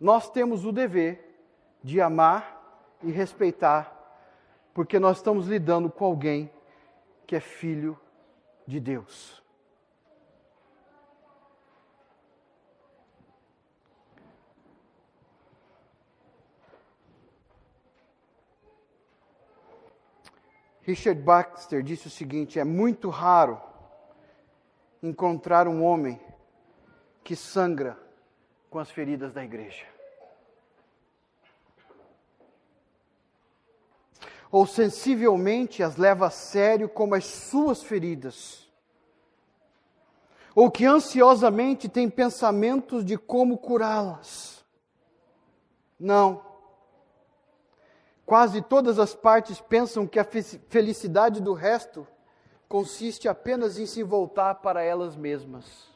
nós 0.00 0.30
temos 0.30 0.64
o 0.64 0.72
dever 0.72 1.42
de 1.82 2.00
amar 2.00 2.56
e 3.02 3.10
respeitar, 3.10 3.94
porque 4.74 4.98
nós 4.98 5.18
estamos 5.18 5.46
lidando 5.46 5.88
com 5.90 6.04
alguém 6.04 6.50
que 7.26 7.36
é 7.36 7.40
filho 7.40 7.98
de 8.66 8.80
Deus. 8.80 9.37
Richard 20.88 21.20
Baxter 21.20 21.82
disse 21.82 22.06
o 22.06 22.10
seguinte: 22.10 22.58
é 22.58 22.64
muito 22.64 23.10
raro 23.10 23.60
encontrar 25.02 25.68
um 25.68 25.84
homem 25.84 26.18
que 27.22 27.36
sangra 27.36 27.94
com 28.70 28.78
as 28.78 28.90
feridas 28.90 29.34
da 29.34 29.44
igreja. 29.44 29.84
Ou 34.50 34.66
sensivelmente 34.66 35.82
as 35.82 35.98
leva 35.98 36.28
a 36.28 36.30
sério 36.30 36.88
como 36.88 37.14
as 37.14 37.26
suas 37.26 37.82
feridas. 37.82 38.66
Ou 40.54 40.70
que 40.70 40.86
ansiosamente 40.86 41.86
tem 41.86 42.08
pensamentos 42.08 43.04
de 43.04 43.18
como 43.18 43.58
curá-las. 43.58 44.64
Não. 46.00 46.47
Quase 48.28 48.60
todas 48.60 48.98
as 48.98 49.14
partes 49.14 49.58
pensam 49.58 50.06
que 50.06 50.18
a 50.18 50.24
felicidade 50.68 51.40
do 51.40 51.54
resto 51.54 52.06
consiste 52.68 53.26
apenas 53.26 53.78
em 53.78 53.86
se 53.86 54.02
voltar 54.02 54.56
para 54.56 54.82
elas 54.82 55.16
mesmas. 55.16 55.88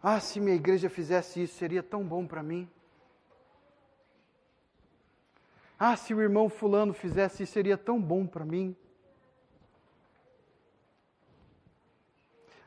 Ah, 0.00 0.20
se 0.20 0.38
minha 0.38 0.54
igreja 0.54 0.88
fizesse 0.88 1.42
isso, 1.42 1.56
seria 1.56 1.82
tão 1.82 2.04
bom 2.04 2.24
para 2.24 2.40
mim. 2.40 2.70
Ah, 5.76 5.96
se 5.96 6.14
o 6.14 6.22
irmão 6.22 6.48
Fulano 6.48 6.94
fizesse 6.94 7.42
isso, 7.42 7.52
seria 7.52 7.76
tão 7.76 8.00
bom 8.00 8.24
para 8.24 8.44
mim. 8.44 8.76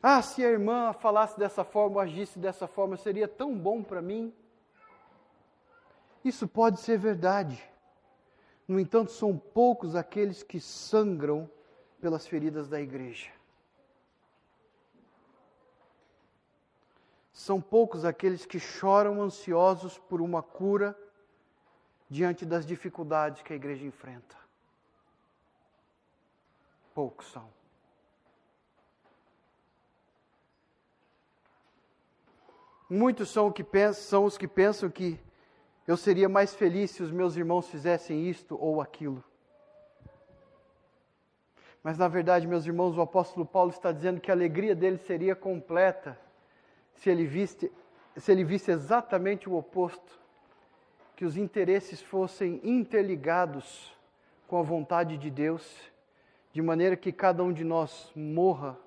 Ah, 0.04 0.22
se 0.22 0.44
a 0.44 0.50
irmã 0.50 0.94
falasse 0.94 1.38
dessa 1.38 1.64
forma, 1.64 2.02
agisse 2.02 2.40
dessa 2.40 2.68
forma, 2.68 2.98
seria 2.98 3.28
tão 3.28 3.56
bom 3.56 3.84
para 3.84 4.02
mim. 4.02 4.34
Isso 6.26 6.48
pode 6.48 6.80
ser 6.80 6.98
verdade. 6.98 7.64
No 8.68 8.80
entanto, 8.80 9.12
são 9.12 9.38
poucos 9.38 9.96
aqueles 9.96 10.42
que 10.42 10.60
sangram 10.60 11.50
pelas 12.00 12.26
feridas 12.26 12.68
da 12.68 12.82
igreja. 12.82 13.30
São 17.32 17.62
poucos 17.62 18.06
aqueles 18.06 18.46
que 18.46 18.60
choram 18.60 19.22
ansiosos 19.22 19.98
por 19.98 20.22
uma 20.22 20.42
cura 20.42 20.98
diante 22.10 22.46
das 22.46 22.66
dificuldades 22.66 23.42
que 23.42 23.54
a 23.54 23.56
igreja 23.56 23.86
enfrenta. 23.86 24.36
Poucos 26.94 27.32
são. 27.32 27.61
Muitos 32.94 33.30
são, 33.30 33.50
que 33.50 33.64
pensam, 33.64 34.04
são 34.04 34.26
os 34.26 34.38
que 34.38 34.46
pensam 34.46 34.90
que 34.90 35.18
eu 35.88 35.96
seria 35.96 36.28
mais 36.28 36.54
feliz 36.54 36.92
se 36.92 37.02
os 37.02 37.10
meus 37.10 37.38
irmãos 37.38 37.70
fizessem 37.70 38.30
isto 38.30 38.58
ou 38.62 38.82
aquilo. 38.82 39.24
Mas 41.82 41.98
na 41.98 42.10
verdade, 42.10 42.46
meus 42.46 42.66
irmãos, 42.66 42.98
o 42.98 43.02
apóstolo 43.02 43.46
Paulo 43.46 43.70
está 43.70 43.94
dizendo 43.94 44.20
que 44.20 44.30
a 44.30 44.34
alegria 44.34 44.76
dele 44.76 44.98
seria 44.98 45.34
completa 45.34 46.20
se 46.96 47.10
ele 47.10 47.26
visse, 47.26 47.72
se 48.18 48.30
ele 48.30 48.44
visse 48.44 48.72
exatamente 48.72 49.48
o 49.48 49.56
oposto, 49.56 50.20
que 51.16 51.24
os 51.24 51.38
interesses 51.38 52.02
fossem 52.02 52.60
interligados 52.62 53.98
com 54.50 54.60
a 54.60 54.64
vontade 54.64 55.18
de 55.18 55.30
Deus, 55.32 55.90
de 56.52 56.62
maneira 56.62 56.98
que 56.98 57.14
cada 57.14 57.42
um 57.42 57.54
de 57.54 57.64
nós 57.64 58.12
morra, 58.14 58.78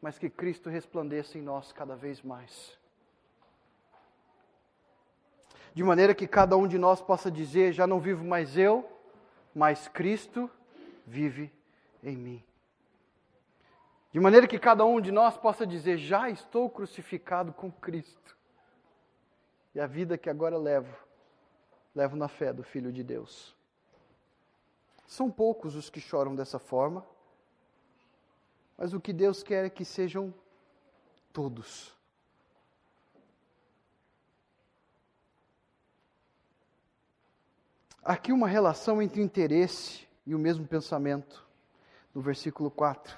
mas 0.00 0.18
que 0.18 0.30
Cristo 0.30 0.70
resplandeça 0.70 1.36
em 1.36 1.42
nós 1.42 1.72
cada 1.72 1.94
vez 1.94 2.22
mais 2.22 2.82
de 5.74 5.82
maneira 5.82 6.14
que 6.14 6.28
cada 6.28 6.56
um 6.56 6.68
de 6.68 6.78
nós 6.78 7.02
possa 7.02 7.30
dizer: 7.30 7.72
já 7.72 7.86
não 7.86 7.98
vivo 7.98 8.24
mais 8.24 8.56
eu, 8.56 8.88
mas 9.52 9.88
Cristo 9.88 10.48
vive 11.04 11.52
em 12.02 12.16
mim. 12.16 12.44
De 14.12 14.20
maneira 14.20 14.46
que 14.46 14.58
cada 14.60 14.84
um 14.84 15.00
de 15.00 15.10
nós 15.10 15.36
possa 15.36 15.66
dizer: 15.66 15.98
já 15.98 16.30
estou 16.30 16.70
crucificado 16.70 17.52
com 17.52 17.70
Cristo. 17.70 18.36
E 19.74 19.80
a 19.80 19.86
vida 19.88 20.16
que 20.16 20.30
agora 20.30 20.56
levo, 20.56 20.96
levo 21.92 22.14
na 22.14 22.28
fé 22.28 22.52
do 22.52 22.62
Filho 22.62 22.92
de 22.92 23.02
Deus. 23.02 23.56
São 25.08 25.28
poucos 25.28 25.74
os 25.74 25.90
que 25.90 26.00
choram 26.00 26.36
dessa 26.36 26.60
forma, 26.60 27.04
mas 28.78 28.94
o 28.94 29.00
que 29.00 29.12
Deus 29.12 29.42
quer 29.42 29.64
é 29.64 29.70
que 29.70 29.84
sejam 29.84 30.32
todos. 31.32 31.92
Aqui 38.04 38.32
uma 38.32 38.46
relação 38.46 39.00
entre 39.00 39.22
interesse 39.22 40.06
e 40.26 40.34
o 40.34 40.38
mesmo 40.38 40.66
pensamento, 40.66 41.44
no 42.14 42.20
versículo 42.20 42.70
4. 42.70 43.16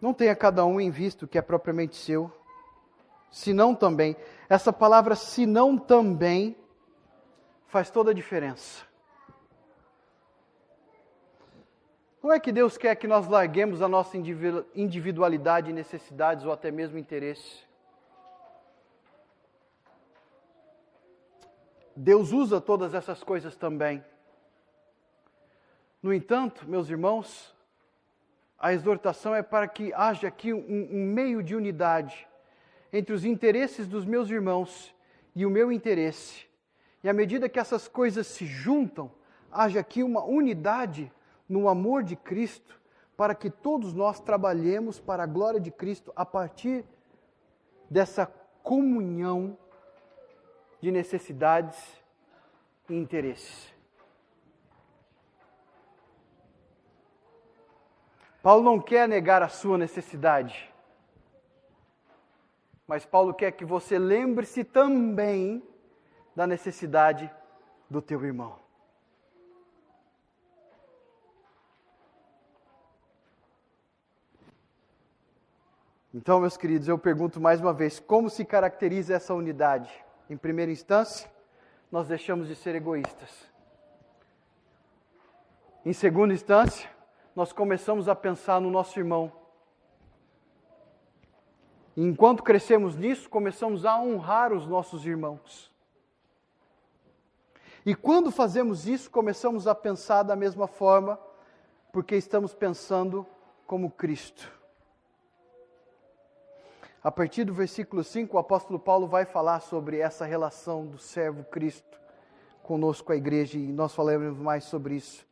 Não 0.00 0.12
tenha 0.12 0.34
cada 0.36 0.64
um 0.64 0.80
em 0.80 0.90
vista 0.90 1.24
o 1.24 1.28
que 1.28 1.38
é 1.38 1.42
propriamente 1.42 1.96
seu, 1.96 2.30
senão 3.30 3.74
também. 3.74 4.16
Essa 4.48 4.72
palavra 4.72 5.14
senão 5.14 5.78
também 5.78 6.56
faz 7.66 7.90
toda 7.90 8.10
a 8.10 8.14
diferença. 8.14 8.84
Não 12.22 12.32
é 12.32 12.40
que 12.40 12.50
Deus 12.50 12.76
quer 12.76 12.94
que 12.96 13.06
nós 13.06 13.28
larguemos 13.28 13.80
a 13.80 13.88
nossa 13.88 14.16
individualidade, 14.74 15.72
necessidades 15.72 16.44
ou 16.44 16.52
até 16.52 16.70
mesmo 16.70 16.98
interesse. 16.98 17.64
Deus 21.96 22.30
usa 22.30 22.60
todas 22.60 22.92
essas 22.92 23.24
coisas 23.24 23.56
também. 23.56 24.04
No 26.02 26.12
entanto, 26.12 26.68
meus 26.68 26.90
irmãos, 26.90 27.56
a 28.58 28.72
exortação 28.74 29.34
é 29.34 29.42
para 29.42 29.66
que 29.66 29.94
haja 29.94 30.28
aqui 30.28 30.52
um, 30.52 30.58
um, 30.58 31.06
meio 31.06 31.42
de 31.42 31.56
unidade 31.56 32.28
entre 32.92 33.14
os 33.14 33.24
interesses 33.24 33.88
dos 33.88 34.04
meus 34.04 34.30
irmãos 34.30 34.94
e 35.34 35.46
o 35.46 35.50
meu 35.50 35.72
interesse. 35.72 36.46
E 37.02 37.08
à 37.08 37.14
medida 37.14 37.48
que 37.48 37.58
essas 37.58 37.88
coisas 37.88 38.26
se 38.26 38.44
juntam, 38.44 39.10
haja 39.50 39.80
aqui 39.80 40.02
uma 40.02 40.22
unidade 40.22 41.10
no 41.48 41.66
amor 41.66 42.02
de 42.02 42.14
Cristo, 42.14 42.78
para 43.16 43.34
que 43.34 43.48
todos 43.48 43.94
nós 43.94 44.20
trabalhemos 44.20 45.00
para 45.00 45.22
a 45.22 45.26
glória 45.26 45.58
de 45.58 45.70
Cristo 45.70 46.12
a 46.14 46.26
partir 46.26 46.84
dessa 47.88 48.26
comunhão 48.62 49.56
de 50.80 50.90
necessidades 50.90 51.76
e 52.88 52.94
interesses. 52.94 53.74
Paulo 58.42 58.62
não 58.62 58.80
quer 58.80 59.08
negar 59.08 59.42
a 59.42 59.48
sua 59.48 59.76
necessidade, 59.76 60.72
mas 62.86 63.04
Paulo 63.04 63.34
quer 63.34 63.50
que 63.50 63.64
você 63.64 63.98
lembre-se 63.98 64.62
também 64.62 65.62
da 66.34 66.46
necessidade 66.46 67.28
do 67.90 68.00
teu 68.00 68.24
irmão. 68.24 68.56
Então, 76.14 76.40
meus 76.40 76.56
queridos, 76.56 76.88
eu 76.88 76.96
pergunto 76.96 77.40
mais 77.40 77.60
uma 77.60 77.74
vez: 77.74 77.98
como 77.98 78.30
se 78.30 78.44
caracteriza 78.44 79.14
essa 79.14 79.34
unidade? 79.34 80.05
Em 80.28 80.36
primeira 80.36 80.72
instância, 80.72 81.30
nós 81.90 82.08
deixamos 82.08 82.48
de 82.48 82.56
ser 82.56 82.74
egoístas. 82.74 83.30
Em 85.84 85.92
segunda 85.92 86.34
instância, 86.34 86.90
nós 87.34 87.52
começamos 87.52 88.08
a 88.08 88.14
pensar 88.14 88.60
no 88.60 88.70
nosso 88.70 88.98
irmão. 88.98 89.32
E 91.96 92.02
enquanto 92.02 92.42
crescemos 92.42 92.96
nisso, 92.96 93.30
começamos 93.30 93.84
a 93.84 93.96
honrar 94.00 94.52
os 94.52 94.66
nossos 94.66 95.06
irmãos. 95.06 95.72
E 97.84 97.94
quando 97.94 98.32
fazemos 98.32 98.88
isso, 98.88 99.08
começamos 99.08 99.68
a 99.68 99.74
pensar 99.74 100.24
da 100.24 100.34
mesma 100.34 100.66
forma, 100.66 101.20
porque 101.92 102.16
estamos 102.16 102.52
pensando 102.52 103.24
como 103.64 103.90
Cristo. 103.90 104.55
A 107.06 107.12
partir 107.12 107.44
do 107.44 107.54
versículo 107.54 108.02
5, 108.02 108.36
o 108.36 108.40
apóstolo 108.40 108.80
Paulo 108.80 109.06
vai 109.06 109.24
falar 109.24 109.60
sobre 109.60 110.00
essa 110.00 110.24
relação 110.24 110.84
do 110.84 110.98
servo 110.98 111.44
Cristo 111.44 112.00
conosco, 112.64 113.12
a 113.12 113.16
igreja, 113.16 113.56
e 113.56 113.72
nós 113.72 113.94
falaremos 113.94 114.40
mais 114.40 114.64
sobre 114.64 114.96
isso 114.96 115.24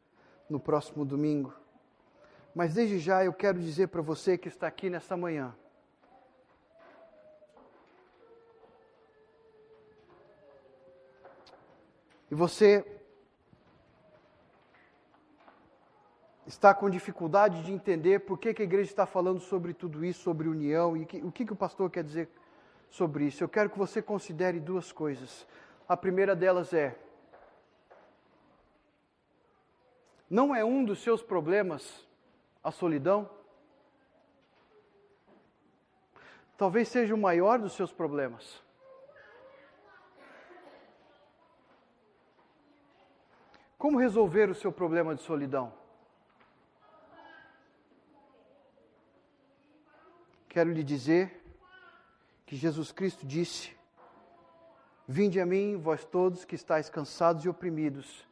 no 0.49 0.61
próximo 0.61 1.05
domingo. 1.05 1.53
Mas 2.55 2.75
desde 2.75 3.01
já 3.01 3.25
eu 3.25 3.33
quero 3.33 3.59
dizer 3.59 3.89
para 3.89 4.01
você 4.01 4.39
que 4.39 4.47
está 4.47 4.69
aqui 4.69 4.89
nessa 4.89 5.17
manhã, 5.17 5.53
e 12.31 12.37
você 12.37 12.94
está 16.47 16.75
com 16.75 16.91
dificuldade 16.91 17.63
de 17.63 17.73
entender 17.73 18.21
por 18.21 18.39
que, 18.39 18.53
que 18.53 18.63
a 18.63 18.65
igreja 18.65 18.91
está 18.91 19.07
falando 19.07 19.41
sobre 19.41 19.73
tudo 19.73 20.05
isso, 20.05 20.23
sobre 20.23 20.49
união, 20.49 20.97
e 20.97 21.07
que, 21.07 21.19
o 21.19 21.33
que, 21.33 21.45
que 21.45 21.53
o 21.53 21.57
pastor 21.57 21.91
quer 21.91 22.05
dizer 22.05 22.29
sobre 22.91 23.25
isso. 23.25 23.43
Eu 23.43 23.49
quero 23.49 23.71
que 23.71 23.79
você 23.79 24.03
considere 24.03 24.61
duas 24.61 24.93
coisas. 24.93 25.47
A 25.89 25.97
primeira 25.97 26.37
delas 26.37 26.73
é: 26.73 26.97
não 30.29 30.55
é 30.55 30.65
um 30.65 30.85
dos 30.85 31.03
seus 31.03 31.23
problemas 31.23 32.07
a 32.63 32.71
solidão? 32.71 33.29
Talvez 36.57 36.89
seja 36.89 37.15
o 37.15 37.19
maior 37.19 37.59
dos 37.59 37.73
seus 37.73 37.93
problemas. 37.93 38.63
Como 43.77 43.99
resolver 43.99 44.49
o 44.49 44.55
seu 44.55 44.73
problema 44.73 45.15
de 45.15 45.21
solidão? 45.21 45.84
Quero 50.55 50.71
lhe 50.71 50.85
dizer 50.85 51.43
que 52.47 52.55
Jesus 52.55 52.93
Cristo 52.93 53.27
disse: 53.27 53.77
Vinde 55.05 55.41
a 55.41 55.45
mim, 55.45 55.77
vós 55.77 56.05
todos 56.05 56.45
que 56.45 56.55
estáis 56.55 56.89
cansados 56.89 57.45
e 57.45 57.49
oprimidos, 57.49 58.25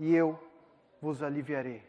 e 0.00 0.12
eu 0.12 0.36
vos 1.00 1.22
aliviarei. 1.22 1.84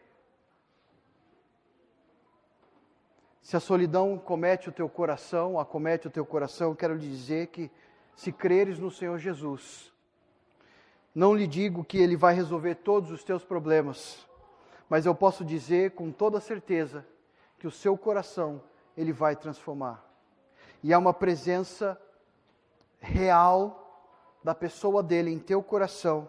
Se 3.42 3.56
a 3.56 3.60
solidão 3.60 4.16
comete 4.16 4.68
o 4.68 4.72
teu 4.72 4.88
coração, 4.88 5.58
acomete 5.58 6.06
o 6.06 6.10
teu 6.10 6.24
coração, 6.24 6.72
quero 6.72 6.94
lhe 6.94 7.08
dizer 7.10 7.48
que 7.48 7.68
se 8.14 8.30
creres 8.30 8.78
no 8.78 8.92
Senhor 8.92 9.18
Jesus, 9.18 9.92
não 11.12 11.34
lhe 11.34 11.48
digo 11.48 11.82
que 11.82 11.98
ele 11.98 12.16
vai 12.16 12.32
resolver 12.32 12.76
todos 12.76 13.10
os 13.10 13.24
teus 13.24 13.44
problemas, 13.44 14.24
mas 14.88 15.04
eu 15.04 15.16
posso 15.16 15.44
dizer 15.44 15.96
com 15.96 16.12
toda 16.12 16.38
certeza 16.38 17.04
que 17.58 17.66
o 17.66 17.72
seu 17.72 17.98
coração 17.98 18.62
ele 18.96 19.12
vai 19.12 19.36
transformar. 19.36 20.04
E 20.82 20.92
há 20.92 20.98
uma 20.98 21.12
presença 21.12 22.00
real 22.98 23.76
da 24.42 24.54
pessoa 24.54 25.02
dele 25.02 25.30
em 25.30 25.38
teu 25.38 25.62
coração, 25.62 26.28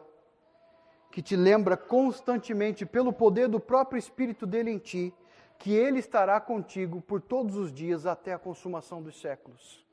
que 1.11 1.21
te 1.21 1.35
lembra 1.35 1.75
constantemente, 1.75 2.85
pelo 2.85 3.11
poder 3.11 3.47
do 3.47 3.59
próprio 3.59 3.99
Espírito 3.99 4.45
dele 4.45 4.71
em 4.71 4.77
ti, 4.77 5.13
que 5.57 5.73
ele 5.73 5.99
estará 5.99 6.39
contigo 6.39 7.01
por 7.01 7.21
todos 7.21 7.55
os 7.55 7.71
dias 7.71 8.05
até 8.05 8.33
a 8.33 8.39
consumação 8.39 9.01
dos 9.01 9.19
séculos. 9.19 9.85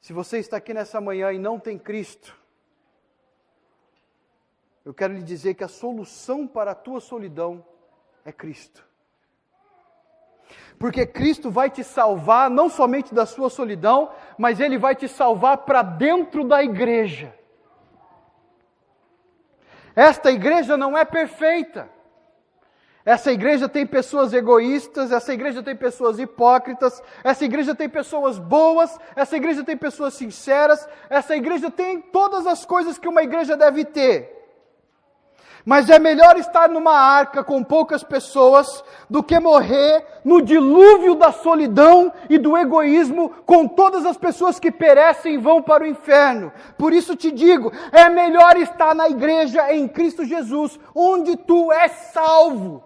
Se 0.00 0.12
você 0.12 0.38
está 0.38 0.56
aqui 0.56 0.72
nessa 0.72 1.00
manhã 1.00 1.32
e 1.32 1.38
não 1.38 1.60
tem 1.60 1.78
Cristo, 1.78 2.36
eu 4.84 4.94
quero 4.94 5.12
lhe 5.12 5.22
dizer 5.22 5.54
que 5.54 5.62
a 5.62 5.68
solução 5.68 6.46
para 6.46 6.70
a 6.70 6.74
tua 6.74 6.98
solidão 6.98 7.64
é 8.24 8.32
Cristo. 8.32 8.87
Porque 10.78 11.06
Cristo 11.06 11.50
vai 11.50 11.70
te 11.70 11.82
salvar 11.82 12.48
não 12.48 12.68
somente 12.68 13.14
da 13.14 13.26
sua 13.26 13.50
solidão, 13.50 14.10
mas 14.36 14.60
Ele 14.60 14.78
vai 14.78 14.94
te 14.94 15.08
salvar 15.08 15.58
para 15.58 15.82
dentro 15.82 16.44
da 16.44 16.62
igreja. 16.62 17.34
Esta 19.96 20.30
igreja 20.30 20.76
não 20.76 20.96
é 20.96 21.04
perfeita. 21.04 21.90
Essa 23.04 23.32
igreja 23.32 23.68
tem 23.68 23.86
pessoas 23.86 24.34
egoístas, 24.34 25.10
essa 25.10 25.32
igreja 25.32 25.62
tem 25.62 25.74
pessoas 25.74 26.18
hipócritas, 26.18 27.02
essa 27.24 27.44
igreja 27.44 27.74
tem 27.74 27.88
pessoas 27.88 28.38
boas, 28.38 28.98
essa 29.16 29.34
igreja 29.34 29.64
tem 29.64 29.76
pessoas 29.76 30.12
sinceras, 30.12 30.86
essa 31.08 31.34
igreja 31.34 31.70
tem 31.70 32.02
todas 32.02 32.46
as 32.46 32.66
coisas 32.66 32.98
que 32.98 33.08
uma 33.08 33.22
igreja 33.22 33.56
deve 33.56 33.84
ter. 33.84 34.37
Mas 35.68 35.90
é 35.90 35.98
melhor 35.98 36.38
estar 36.38 36.66
numa 36.66 36.94
arca 36.94 37.44
com 37.44 37.62
poucas 37.62 38.02
pessoas 38.02 38.82
do 39.10 39.22
que 39.22 39.38
morrer 39.38 40.02
no 40.24 40.40
dilúvio 40.40 41.14
da 41.14 41.30
solidão 41.30 42.10
e 42.30 42.38
do 42.38 42.56
egoísmo 42.56 43.28
com 43.44 43.68
todas 43.68 44.06
as 44.06 44.16
pessoas 44.16 44.58
que 44.58 44.72
perecem 44.72 45.34
e 45.34 45.36
vão 45.36 45.60
para 45.60 45.84
o 45.84 45.86
inferno. 45.86 46.50
Por 46.78 46.94
isso 46.94 47.14
te 47.14 47.30
digo, 47.30 47.70
é 47.92 48.08
melhor 48.08 48.56
estar 48.56 48.94
na 48.94 49.10
igreja 49.10 49.70
em 49.70 49.86
Cristo 49.86 50.24
Jesus, 50.24 50.80
onde 50.94 51.36
tu 51.36 51.70
és 51.70 51.92
salvo. 52.14 52.82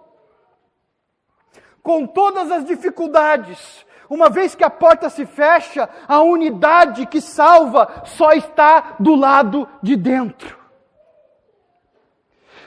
Com 1.81 2.05
todas 2.05 2.51
as 2.51 2.65
dificuldades, 2.65 3.85
uma 4.09 4.29
vez 4.29 4.55
que 4.55 4.63
a 4.65 4.69
porta 4.69 5.09
se 5.09 5.25
fecha, 5.25 5.87
a 6.05 6.19
unidade 6.19 7.05
que 7.05 7.21
salva 7.21 8.03
só 8.03 8.33
está 8.33 8.97
do 8.99 9.15
lado 9.15 9.65
de 9.81 9.95
dentro. 9.95 10.62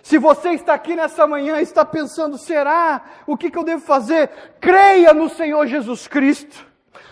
Se 0.06 0.18
você 0.18 0.50
está 0.50 0.72
aqui 0.72 0.94
nessa 0.94 1.26
manhã 1.26 1.58
e 1.58 1.64
está 1.64 1.84
pensando, 1.84 2.38
será? 2.38 3.02
O 3.26 3.36
que, 3.36 3.50
que 3.50 3.58
eu 3.58 3.64
devo 3.64 3.84
fazer? 3.84 4.30
Creia 4.60 5.12
no 5.12 5.28
Senhor 5.28 5.66
Jesus 5.66 6.06
Cristo. 6.06 6.64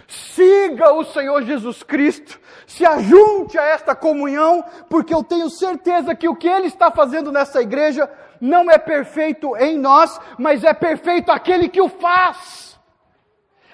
Siga 0.07 0.93
o 0.93 1.03
Senhor 1.03 1.43
Jesus 1.43 1.83
Cristo. 1.83 2.39
Se 2.69 2.87
ajunte 2.87 3.59
a 3.59 3.65
esta 3.65 3.97
comunhão, 3.97 4.65
porque 4.89 5.13
eu 5.13 5.25
tenho 5.25 5.51
certeza 5.51 6.15
que 6.15 6.29
o 6.29 6.37
que 6.37 6.47
Ele 6.47 6.69
está 6.69 6.89
fazendo 6.89 7.33
nessa 7.33 7.61
igreja 7.61 8.09
não 8.41 8.71
é 8.71 8.79
perfeito 8.79 9.57
em 9.57 9.77
nós, 9.77 10.21
mas 10.39 10.63
é 10.63 10.73
perfeito 10.73 11.33
aquele 11.33 11.69
que 11.69 11.81
o 11.81 11.89
faz. 11.89 12.79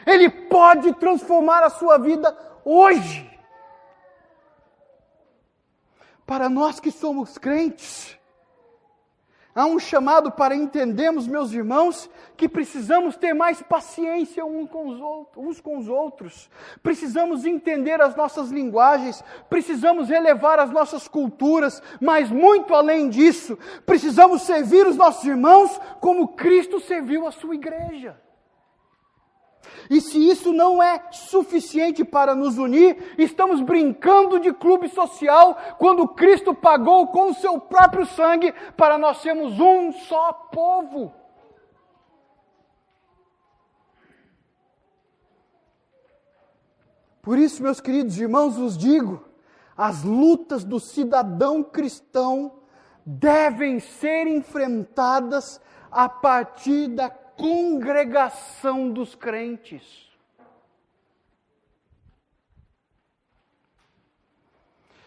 Ele 0.07 0.31
pode 0.31 0.95
transformar 0.95 1.63
a 1.63 1.69
sua 1.69 1.99
vida 1.99 2.35
hoje. 2.65 3.31
Para 6.25 6.49
nós 6.49 6.81
que 6.81 6.91
somos 6.91 7.37
crentes, 7.37 8.19
Há 9.53 9.67
um 9.67 9.81
chamado 9.81 10.31
para 10.31 10.55
entendermos, 10.55 11.27
meus 11.27 11.53
irmãos, 11.53 12.09
que 12.37 12.49
precisamos 12.49 13.17
ter 13.17 13.35
mais 13.35 13.61
paciência 13.61 14.45
uns 14.45 15.61
com 15.61 15.77
os 15.77 15.89
outros. 15.89 16.49
Precisamos 16.83 17.45
entender 17.45 18.01
as 18.01 18.15
nossas 18.15 18.51
linguagens, 18.51 19.25
precisamos 19.49 20.09
relevar 20.09 20.61
as 20.61 20.71
nossas 20.71 21.09
culturas, 21.09 21.83
mas 22.01 22.31
muito 22.31 22.75
além 22.75 23.09
disso, 23.09 23.59
precisamos 23.85 24.43
servir 24.43 24.87
os 24.87 24.97
nossos 24.97 25.25
irmãos 25.25 25.81
como 26.01 26.29
Cristo 26.29 26.79
serviu 26.79 27.27
a 27.27 27.33
sua 27.33 27.57
igreja. 27.57 28.17
E 29.89 30.01
se 30.01 30.19
isso 30.19 30.53
não 30.53 30.83
é 30.83 31.11
suficiente 31.11 32.05
para 32.05 32.35
nos 32.35 32.59
unir, 32.59 33.15
estamos 33.19 33.61
brincando 33.61 34.39
de 34.39 34.53
clube 34.53 34.89
social 34.89 35.57
quando 35.79 36.09
Cristo 36.09 36.55
pagou 36.55 37.09
com 37.09 37.31
o 37.31 37.35
seu 37.35 37.61
próprio 37.61 38.07
sangue 38.07 38.53
para 38.77 38.97
nós 38.97 39.19
sermos 39.19 39.59
um 39.59 39.93
só 39.93 40.33
povo. 40.33 41.13
Por 47.23 47.39
isso, 47.39 47.63
meus 47.63 47.81
queridos 47.81 48.19
irmãos, 48.19 48.57
vos 48.57 48.79
digo: 48.79 49.25
as 49.77 50.03
lutas 50.03 50.65
do 50.65 50.81
cidadão 50.81 51.63
cristão 51.63 52.61
devem 53.05 53.81
ser 53.81 54.27
enfrentadas 54.27 55.61
a 55.91 56.09
partir 56.09 56.89
da 56.89 57.11
congregação 57.41 58.91
dos 58.91 59.15
crentes. 59.15 60.11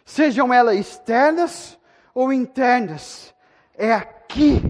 Sejam 0.03 0.51
elas 0.51 0.77
externas 0.77 1.79
ou 2.13 2.33
internas, 2.33 3.33
é 3.75 3.93
aqui, 3.93 4.61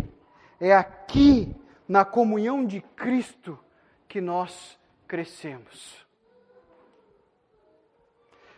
é 0.60 0.76
aqui, 0.76 1.56
na 1.88 2.04
comunhão 2.04 2.66
de 2.66 2.82
Cristo, 2.82 3.58
que 4.08 4.20
nós 4.20 4.78
crescemos. 5.08 6.06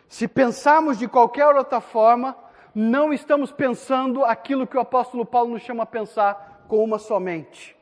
Se 0.10 0.28
pensarmos 0.28 0.98
de 0.98 1.08
qualquer 1.08 1.48
outra 1.48 1.80
forma, 1.80 2.36
não 2.74 3.14
estamos 3.14 3.52
pensando 3.52 4.26
aquilo 4.26 4.68
que 4.68 4.78
o 4.78 4.82
apóstolo 4.82 5.26
Paulo 5.26 5.52
nos 5.52 5.62
chama 5.62 5.84
a 5.84 5.88
pensar 5.88 6.66
com 6.68 6.84
uma 6.84 7.00
somente. 7.00 7.75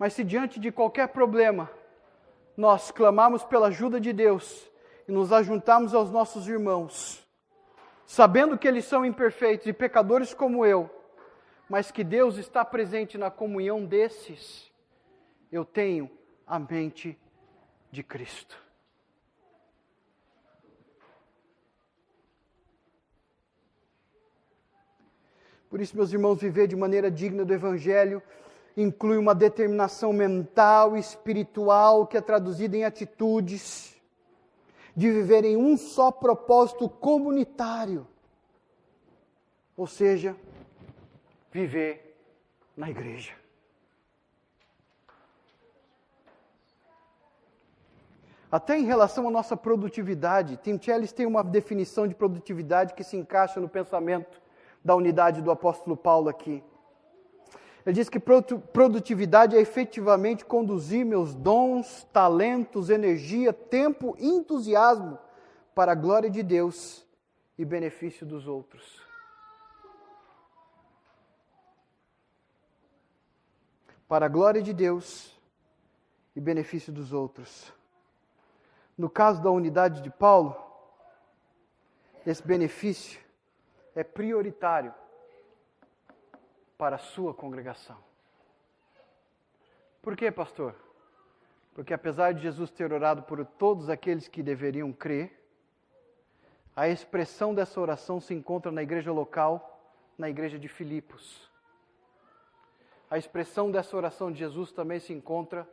Mas 0.00 0.14
se 0.14 0.24
diante 0.24 0.58
de 0.58 0.72
qualquer 0.72 1.08
problema, 1.08 1.70
nós 2.56 2.90
clamarmos 2.90 3.44
pela 3.44 3.66
ajuda 3.66 4.00
de 4.00 4.14
Deus 4.14 4.66
e 5.06 5.12
nos 5.12 5.30
ajuntarmos 5.30 5.92
aos 5.92 6.10
nossos 6.10 6.48
irmãos, 6.48 7.22
sabendo 8.06 8.56
que 8.56 8.66
eles 8.66 8.86
são 8.86 9.04
imperfeitos 9.04 9.66
e 9.66 9.74
pecadores 9.74 10.32
como 10.32 10.64
eu, 10.64 10.88
mas 11.68 11.90
que 11.90 12.02
Deus 12.02 12.38
está 12.38 12.64
presente 12.64 13.18
na 13.18 13.30
comunhão 13.30 13.84
desses, 13.84 14.72
eu 15.52 15.66
tenho 15.66 16.10
a 16.46 16.58
mente 16.58 17.18
de 17.92 18.02
Cristo. 18.02 18.58
Por 25.68 25.78
isso, 25.78 25.94
meus 25.94 26.10
irmãos, 26.10 26.40
viver 26.40 26.66
de 26.68 26.74
maneira 26.74 27.10
digna 27.10 27.44
do 27.44 27.52
Evangelho 27.52 28.22
inclui 28.76 29.16
uma 29.16 29.34
determinação 29.34 30.12
mental 30.12 30.96
e 30.96 31.00
espiritual 31.00 32.06
que 32.06 32.16
é 32.16 32.20
traduzida 32.20 32.76
em 32.76 32.84
atitudes, 32.84 33.94
de 34.96 35.10
viver 35.10 35.44
em 35.44 35.56
um 35.56 35.76
só 35.76 36.10
propósito 36.10 36.88
comunitário, 36.88 38.06
ou 39.76 39.86
seja, 39.86 40.36
viver 41.50 42.16
na 42.76 42.90
igreja. 42.90 43.32
Até 48.50 48.76
em 48.76 48.84
relação 48.84 49.28
à 49.28 49.30
nossa 49.30 49.56
produtividade, 49.56 50.56
Tim 50.56 50.80
Ellis 50.90 51.12
tem 51.12 51.24
uma 51.24 51.44
definição 51.44 52.08
de 52.08 52.16
produtividade 52.16 52.94
que 52.94 53.04
se 53.04 53.16
encaixa 53.16 53.60
no 53.60 53.68
pensamento 53.68 54.40
da 54.84 54.96
unidade 54.96 55.40
do 55.40 55.52
apóstolo 55.52 55.96
Paulo 55.96 56.28
aqui. 56.28 56.62
Ele 57.84 57.94
diz 57.94 58.08
que 58.08 58.20
produtividade 58.20 59.56
é 59.56 59.60
efetivamente 59.60 60.44
conduzir 60.44 61.04
meus 61.04 61.34
dons, 61.34 62.06
talentos, 62.12 62.90
energia, 62.90 63.52
tempo 63.52 64.14
entusiasmo 64.18 65.18
para 65.74 65.92
a 65.92 65.94
glória 65.94 66.28
de 66.28 66.42
Deus 66.42 67.06
e 67.56 67.64
benefício 67.64 68.26
dos 68.26 68.46
outros. 68.46 69.00
Para 74.06 74.26
a 74.26 74.28
glória 74.28 74.60
de 74.60 74.74
Deus 74.74 75.38
e 76.36 76.40
benefício 76.40 76.92
dos 76.92 77.12
outros. 77.12 77.72
No 78.96 79.08
caso 79.08 79.42
da 79.42 79.50
unidade 79.50 80.02
de 80.02 80.10
Paulo, 80.10 80.54
esse 82.26 82.46
benefício 82.46 83.18
é 83.94 84.04
prioritário 84.04 84.92
para 86.80 86.96
a 86.96 86.98
sua 86.98 87.34
congregação. 87.34 87.98
Por 90.00 90.16
quê, 90.16 90.30
pastor? 90.30 90.74
Porque 91.74 91.92
apesar 91.92 92.32
de 92.32 92.40
Jesus 92.40 92.70
ter 92.70 92.90
orado 92.90 93.22
por 93.24 93.44
todos 93.44 93.90
aqueles 93.90 94.28
que 94.28 94.42
deveriam 94.42 94.90
crer, 94.90 95.44
a 96.74 96.88
expressão 96.88 97.54
dessa 97.54 97.78
oração 97.78 98.18
se 98.18 98.32
encontra 98.32 98.72
na 98.72 98.82
igreja 98.82 99.12
local, 99.12 99.78
na 100.16 100.30
igreja 100.30 100.58
de 100.58 100.68
Filipos. 100.68 101.50
A 103.10 103.18
expressão 103.18 103.70
dessa 103.70 103.94
oração 103.94 104.32
de 104.32 104.38
Jesus 104.38 104.72
também 104.72 105.00
se 105.00 105.12
encontra 105.12 105.68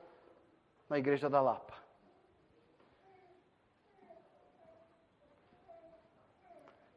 na 0.90 1.00
igreja 1.00 1.30
da 1.30 1.40
Lapa. 1.40 1.76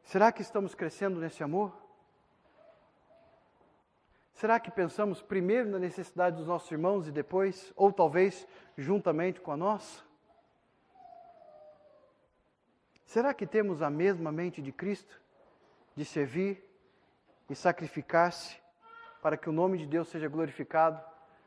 Será 0.03 0.33
que 0.33 0.41
estamos 0.41 0.75
crescendo 0.75 1.17
nesse 1.17 1.41
amor? 1.41 1.80
Será 4.41 4.59
que 4.59 4.71
pensamos 4.71 5.21
primeiro 5.21 5.69
na 5.69 5.77
necessidade 5.77 6.37
dos 6.37 6.47
nossos 6.47 6.71
irmãos 6.71 7.07
e 7.07 7.11
depois, 7.11 7.71
ou 7.75 7.93
talvez 7.93 8.47
juntamente 8.75 9.39
com 9.39 9.51
a 9.51 9.55
nossa? 9.55 10.01
Será 13.05 13.35
que 13.35 13.45
temos 13.45 13.83
a 13.83 13.89
mesma 13.91 14.31
mente 14.31 14.59
de 14.59 14.71
Cristo, 14.71 15.21
de 15.95 16.03
servir 16.03 16.59
e 17.51 17.55
sacrificar-se 17.55 18.59
para 19.21 19.37
que 19.37 19.47
o 19.47 19.53
nome 19.53 19.77
de 19.77 19.85
Deus 19.85 20.07
seja 20.07 20.27
glorificado 20.27 20.99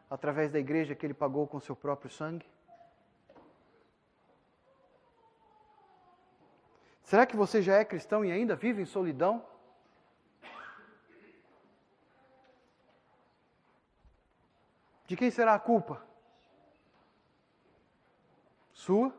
através 0.08 0.52
da 0.52 0.60
igreja 0.60 0.94
que 0.94 1.04
ele 1.04 1.14
pagou 1.14 1.48
com 1.48 1.58
seu 1.58 1.74
próprio 1.74 2.12
sangue? 2.12 2.46
Será 7.02 7.26
que 7.26 7.36
você 7.36 7.60
já 7.60 7.74
é 7.74 7.84
cristão 7.84 8.24
e 8.24 8.30
ainda 8.30 8.54
vive 8.54 8.82
em 8.82 8.86
solidão? 8.86 9.44
De 15.14 15.16
quem 15.16 15.30
será 15.30 15.54
a 15.54 15.60
culpa? 15.60 16.04
Sua 18.72 19.14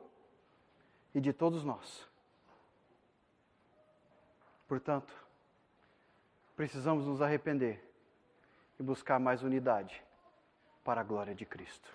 e 1.14 1.22
de 1.22 1.32
todos 1.32 1.64
nós. 1.64 2.06
Portanto, 4.68 5.16
precisamos 6.54 7.06
nos 7.06 7.22
arrepender 7.22 7.82
e 8.78 8.84
buscar 8.84 9.22
mais 9.22 9.42
unidade 9.42 10.04
para 10.84 11.00
a 11.00 11.04
glória 11.06 11.34
de 11.34 11.46
Cristo. 11.46 11.90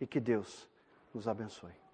E 0.00 0.06
que 0.06 0.18
Deus 0.18 0.66
nos 1.12 1.28
abençoe. 1.28 1.85